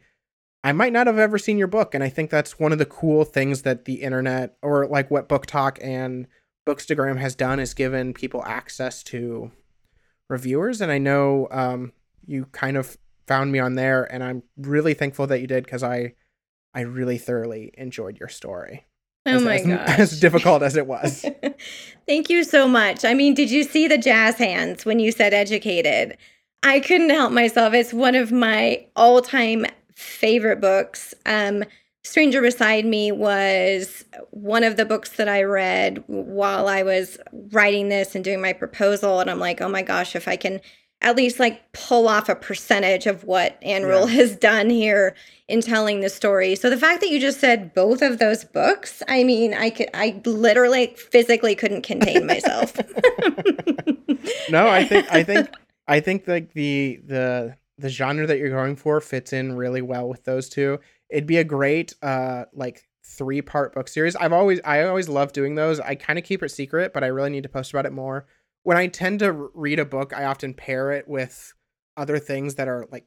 I 0.63 0.71
might 0.73 0.93
not 0.93 1.07
have 1.07 1.19
ever 1.19 1.37
seen 1.37 1.57
your 1.57 1.67
book. 1.67 1.95
And 1.95 2.03
I 2.03 2.09
think 2.09 2.29
that's 2.29 2.59
one 2.59 2.71
of 2.71 2.79
the 2.79 2.85
cool 2.85 3.23
things 3.23 3.61
that 3.63 3.85
the 3.85 4.01
internet 4.01 4.57
or 4.61 4.87
like 4.87 5.09
what 5.09 5.29
BookTok 5.29 5.77
and 5.81 6.27
Bookstagram 6.67 7.17
has 7.17 7.35
done 7.35 7.59
is 7.59 7.73
given 7.73 8.13
people 8.13 8.43
access 8.45 9.03
to 9.03 9.51
reviewers. 10.29 10.81
And 10.81 10.91
I 10.91 10.97
know 10.97 11.47
um, 11.51 11.93
you 12.25 12.45
kind 12.51 12.77
of 12.77 12.97
found 13.27 13.51
me 13.51 13.59
on 13.59 13.75
there, 13.75 14.03
and 14.03 14.23
I'm 14.23 14.43
really 14.57 14.93
thankful 14.93 15.27
that 15.27 15.41
you 15.41 15.47
did 15.47 15.63
because 15.63 15.83
I 15.83 16.13
I 16.73 16.81
really 16.81 17.17
thoroughly 17.17 17.71
enjoyed 17.77 18.19
your 18.19 18.29
story. 18.29 18.85
Oh 19.25 19.35
as, 19.37 19.43
my 19.43 19.55
as, 19.55 19.65
gosh. 19.67 19.99
As 19.99 20.19
difficult 20.19 20.61
as 20.61 20.75
it 20.75 20.87
was. 20.87 21.25
Thank 22.07 22.29
you 22.29 22.43
so 22.43 22.67
much. 22.67 23.05
I 23.05 23.13
mean, 23.13 23.33
did 23.33 23.49
you 23.49 23.63
see 23.63 23.87
the 23.87 23.97
jazz 23.97 24.35
hands 24.37 24.85
when 24.85 24.99
you 24.99 25.11
said 25.11 25.33
educated? 25.33 26.17
I 26.63 26.79
couldn't 26.79 27.11
help 27.11 27.31
myself. 27.31 27.73
It's 27.73 27.93
one 27.93 28.15
of 28.15 28.31
my 28.31 28.85
all 28.95 29.21
time 29.21 29.65
favorite 29.95 30.59
books. 30.59 31.13
Um, 31.25 31.63
Stranger 32.05 32.39
Beside 32.39 32.85
Me 32.85 33.11
was 33.11 34.05
one 34.29 34.63
of 34.63 34.77
the 34.77 34.85
books 34.85 35.09
that 35.13 35.27
I 35.27 35.41
read 35.41 36.03
while 36.05 36.67
I 36.67 36.83
was 36.83 37.17
writing 37.51 37.89
this 37.89 38.13
and 38.13 38.23
doing 38.23 38.41
my 38.41 38.53
proposal. 38.53 39.19
And 39.19 39.29
I'm 39.29 39.39
like, 39.39 39.59
oh 39.59 39.69
my 39.69 39.81
gosh, 39.81 40.15
if 40.15 40.27
I 40.27 40.35
can 40.35 40.61
at 41.01 41.15
least 41.15 41.39
like 41.39 41.71
pull 41.73 42.07
off 42.07 42.29
a 42.29 42.35
percentage 42.35 43.07
of 43.07 43.23
what 43.23 43.57
Ann 43.63 43.83
Rule 43.83 44.07
Yeah. 44.07 44.15
has 44.21 44.35
done 44.35 44.69
here 44.69 45.15
in 45.47 45.61
telling 45.61 46.01
the 46.01 46.09
story. 46.09 46.55
So 46.55 46.69
the 46.69 46.77
fact 46.77 47.01
that 47.01 47.09
you 47.09 47.19
just 47.19 47.39
said 47.39 47.73
both 47.73 48.03
of 48.03 48.19
those 48.19 48.43
books, 48.45 49.01
I 49.07 49.23
mean, 49.23 49.55
I 49.55 49.71
could, 49.71 49.89
I 49.95 50.21
literally 50.25 50.95
physically 50.95 51.55
couldn't 51.55 51.81
contain 51.81 52.27
myself. 52.27 52.75
no, 54.49 54.67
I 54.67 54.83
think 54.85 55.11
I 55.11 55.23
think 55.23 55.49
I 55.87 55.99
think 55.99 56.27
like 56.27 56.53
the 56.53 57.01
the 57.03 57.57
the 57.77 57.89
genre 57.89 58.25
that 58.27 58.37
you're 58.37 58.49
going 58.49 58.75
for 58.75 59.01
fits 59.01 59.33
in 59.33 59.55
really 59.55 59.81
well 59.81 60.07
with 60.07 60.23
those 60.23 60.49
two. 60.49 60.79
It'd 61.09 61.27
be 61.27 61.37
a 61.37 61.43
great 61.43 61.93
uh 62.01 62.45
like 62.53 62.87
three 63.05 63.41
part 63.41 63.73
book 63.73 63.87
series. 63.87 64.15
I've 64.15 64.33
always 64.33 64.59
I 64.65 64.83
always 64.83 65.09
love 65.09 65.31
doing 65.31 65.55
those. 65.55 65.79
I 65.79 65.95
kind 65.95 66.17
of 66.19 66.25
keep 66.25 66.43
it 66.43 66.49
secret, 66.49 66.93
but 66.93 67.03
I 67.03 67.07
really 67.07 67.29
need 67.29 67.43
to 67.43 67.49
post 67.49 67.71
about 67.71 67.85
it 67.85 67.93
more. 67.93 68.25
When 68.63 68.77
I 68.77 68.87
tend 68.87 69.19
to 69.19 69.31
read 69.53 69.79
a 69.79 69.85
book, 69.85 70.13
I 70.13 70.25
often 70.25 70.53
pair 70.53 70.91
it 70.91 71.07
with 71.07 71.53
other 71.97 72.19
things 72.19 72.55
that 72.55 72.67
are 72.67 72.87
like 72.91 73.05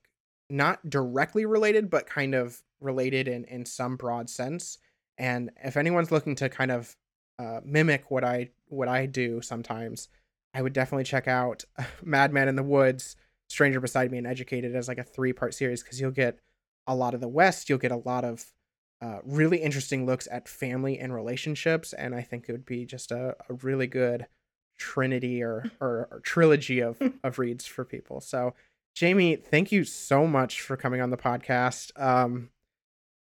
not 0.48 0.88
directly 0.88 1.44
related, 1.44 1.90
but 1.90 2.06
kind 2.06 2.34
of 2.34 2.62
related 2.80 3.28
in 3.28 3.44
in 3.44 3.64
some 3.66 3.96
broad 3.96 4.30
sense. 4.30 4.78
And 5.18 5.50
if 5.64 5.76
anyone's 5.76 6.12
looking 6.12 6.36
to 6.36 6.48
kind 6.48 6.70
of 6.70 6.96
uh, 7.38 7.60
mimic 7.64 8.10
what 8.10 8.24
I 8.24 8.50
what 8.68 8.88
I 8.88 9.06
do 9.06 9.40
sometimes, 9.42 10.08
I 10.54 10.62
would 10.62 10.72
definitely 10.72 11.04
check 11.04 11.28
out 11.28 11.64
Madman 12.02 12.48
in 12.48 12.56
the 12.56 12.62
Woods, 12.62 13.16
Stranger 13.48 13.80
Beside 13.80 14.10
Me, 14.10 14.18
and 14.18 14.26
Educated 14.26 14.74
as 14.74 14.88
like 14.88 14.98
a 14.98 15.04
three 15.04 15.32
part 15.32 15.54
series 15.54 15.82
because 15.82 16.00
you'll 16.00 16.10
get 16.10 16.38
a 16.88 16.94
lot 16.94 17.14
of 17.14 17.20
the 17.20 17.28
West, 17.28 17.68
you'll 17.68 17.78
get 17.78 17.92
a 17.92 17.96
lot 17.96 18.24
of 18.24 18.46
uh, 19.00 19.18
really 19.24 19.58
interesting 19.58 20.06
looks 20.06 20.26
at 20.30 20.48
family 20.48 20.98
and 20.98 21.14
relationships, 21.14 21.92
and 21.92 22.14
I 22.14 22.22
think 22.22 22.46
it 22.48 22.52
would 22.52 22.66
be 22.66 22.84
just 22.84 23.12
a, 23.12 23.36
a 23.48 23.54
really 23.54 23.86
good 23.86 24.26
trinity 24.76 25.42
or, 25.42 25.70
or, 25.80 26.08
or 26.10 26.20
trilogy 26.20 26.80
of 26.80 27.00
of 27.22 27.38
reads 27.38 27.66
for 27.66 27.84
people. 27.84 28.20
So, 28.20 28.54
Jamie, 28.96 29.36
thank 29.36 29.70
you 29.70 29.84
so 29.84 30.26
much 30.26 30.60
for 30.60 30.76
coming 30.76 31.00
on 31.00 31.10
the 31.10 31.16
podcast. 31.16 31.92
Um, 32.00 32.50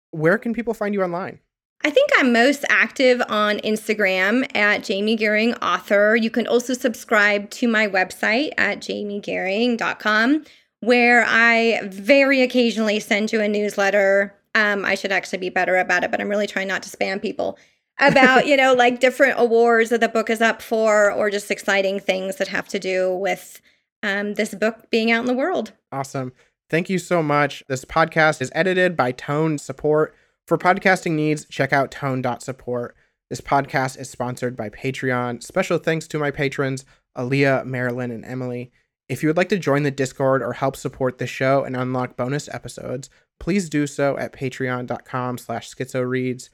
where 0.10 0.38
can 0.38 0.54
people 0.54 0.74
find 0.74 0.94
you 0.94 1.04
online? 1.04 1.40
I 1.84 1.90
think 1.90 2.12
I'm 2.18 2.32
most 2.32 2.64
active 2.70 3.22
on 3.28 3.58
Instagram 3.60 4.46
at 4.56 4.84
Jamie 4.84 5.18
Gehring 5.18 5.58
Author. 5.64 6.16
You 6.16 6.30
can 6.30 6.46
also 6.46 6.74
subscribe 6.74 7.50
to 7.52 7.68
my 7.68 7.88
website 7.88 8.52
at 8.58 8.80
jamiegehring.com, 8.80 10.46
where 10.82 11.24
I 11.26 11.82
very 11.86 12.42
occasionally 12.42 13.00
send 13.00 13.32
you 13.32 13.40
a 13.40 13.48
newsletter. 13.48 14.36
Um, 14.54 14.84
I 14.84 14.96
should 14.96 15.12
actually 15.12 15.40
be 15.40 15.50
better 15.50 15.78
about 15.78 16.04
it, 16.04 16.12
but 16.12 16.20
I'm 16.20 16.28
really 16.28 16.48
trying 16.48 16.68
not 16.68 16.84
to 16.84 16.90
spam 16.90 17.22
people 17.22 17.58
about, 18.00 18.48
you 18.48 18.58
know, 18.58 18.74
like 18.74 19.00
different 19.00 19.36
awards 19.38 19.92
that 19.92 20.02
the 20.02 20.10
book 20.10 20.30
is 20.30 20.42
up 20.42 20.62
for 20.62 21.12
or 21.12 21.30
just 21.30 21.52
exciting 21.52 22.00
things 22.00 22.38
that 22.38 22.48
have 22.50 22.68
to 22.70 22.80
do 22.80 23.16
with 23.16 23.62
um, 24.04 24.34
this 24.34 24.54
book 24.56 24.90
being 24.90 25.12
out 25.12 25.22
in 25.22 25.28
the 25.28 25.34
world. 25.34 25.72
Awesome. 25.92 26.34
Thank 26.70 26.90
you 26.90 26.98
so 26.98 27.22
much. 27.22 27.64
This 27.68 27.86
podcast 27.86 28.42
is 28.42 28.52
edited 28.56 28.98
by 28.98 29.12
Tone 29.12 29.58
Support. 29.58 30.16
For 30.48 30.58
podcasting 30.58 31.12
needs, 31.12 31.46
check 31.46 31.72
out 31.72 31.92
tone.support. 31.92 32.96
This 33.30 33.42
podcast 33.42 34.00
is 34.00 34.10
sponsored 34.10 34.58
by 34.58 34.70
Patreon. 34.70 35.44
Special 35.44 35.78
thanks 35.78 36.08
to 36.08 36.18
my 36.18 36.32
patrons, 36.32 36.86
Aaliyah, 37.18 37.66
Marilyn, 37.66 38.10
and 38.10 38.26
Emily. 38.26 38.72
If 39.12 39.22
you 39.22 39.28
would 39.28 39.36
like 39.36 39.50
to 39.50 39.60
join 39.60 39.84
the 39.84 39.92
Discord 39.92 40.42
or 40.42 40.54
help 40.54 40.78
support 40.78 41.18
the 41.18 41.28
show 41.28 41.66
and 41.66 41.76
unlock 41.76 42.16
bonus 42.16 42.48
episodes, 42.48 43.10
please 43.42 43.68
do 43.68 43.86
so 43.86 44.18
at 44.18 44.32
patreon.com 44.32 45.38
slash 45.38 45.70
schizoreads. 45.70 46.48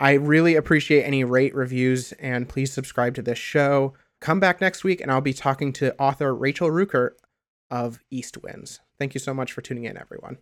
I 0.00 0.14
really 0.14 0.56
appreciate 0.56 1.04
any 1.04 1.22
rate 1.22 1.54
reviews 1.54 2.10
and 2.14 2.48
please 2.48 2.72
subscribe 2.72 3.14
to 3.14 3.22
this 3.22 3.38
show. 3.38 3.94
Come 4.20 4.40
back 4.40 4.60
next 4.60 4.82
week 4.82 5.00
and 5.00 5.12
I'll 5.12 5.20
be 5.20 5.32
talking 5.32 5.72
to 5.74 5.96
author 5.96 6.34
Rachel 6.34 6.72
Rucker 6.72 7.16
of 7.70 8.00
East 8.10 8.42
Winds. 8.42 8.80
Thank 8.98 9.14
you 9.14 9.20
so 9.20 9.32
much 9.32 9.52
for 9.52 9.60
tuning 9.60 9.84
in, 9.84 9.96
everyone. 9.96 10.38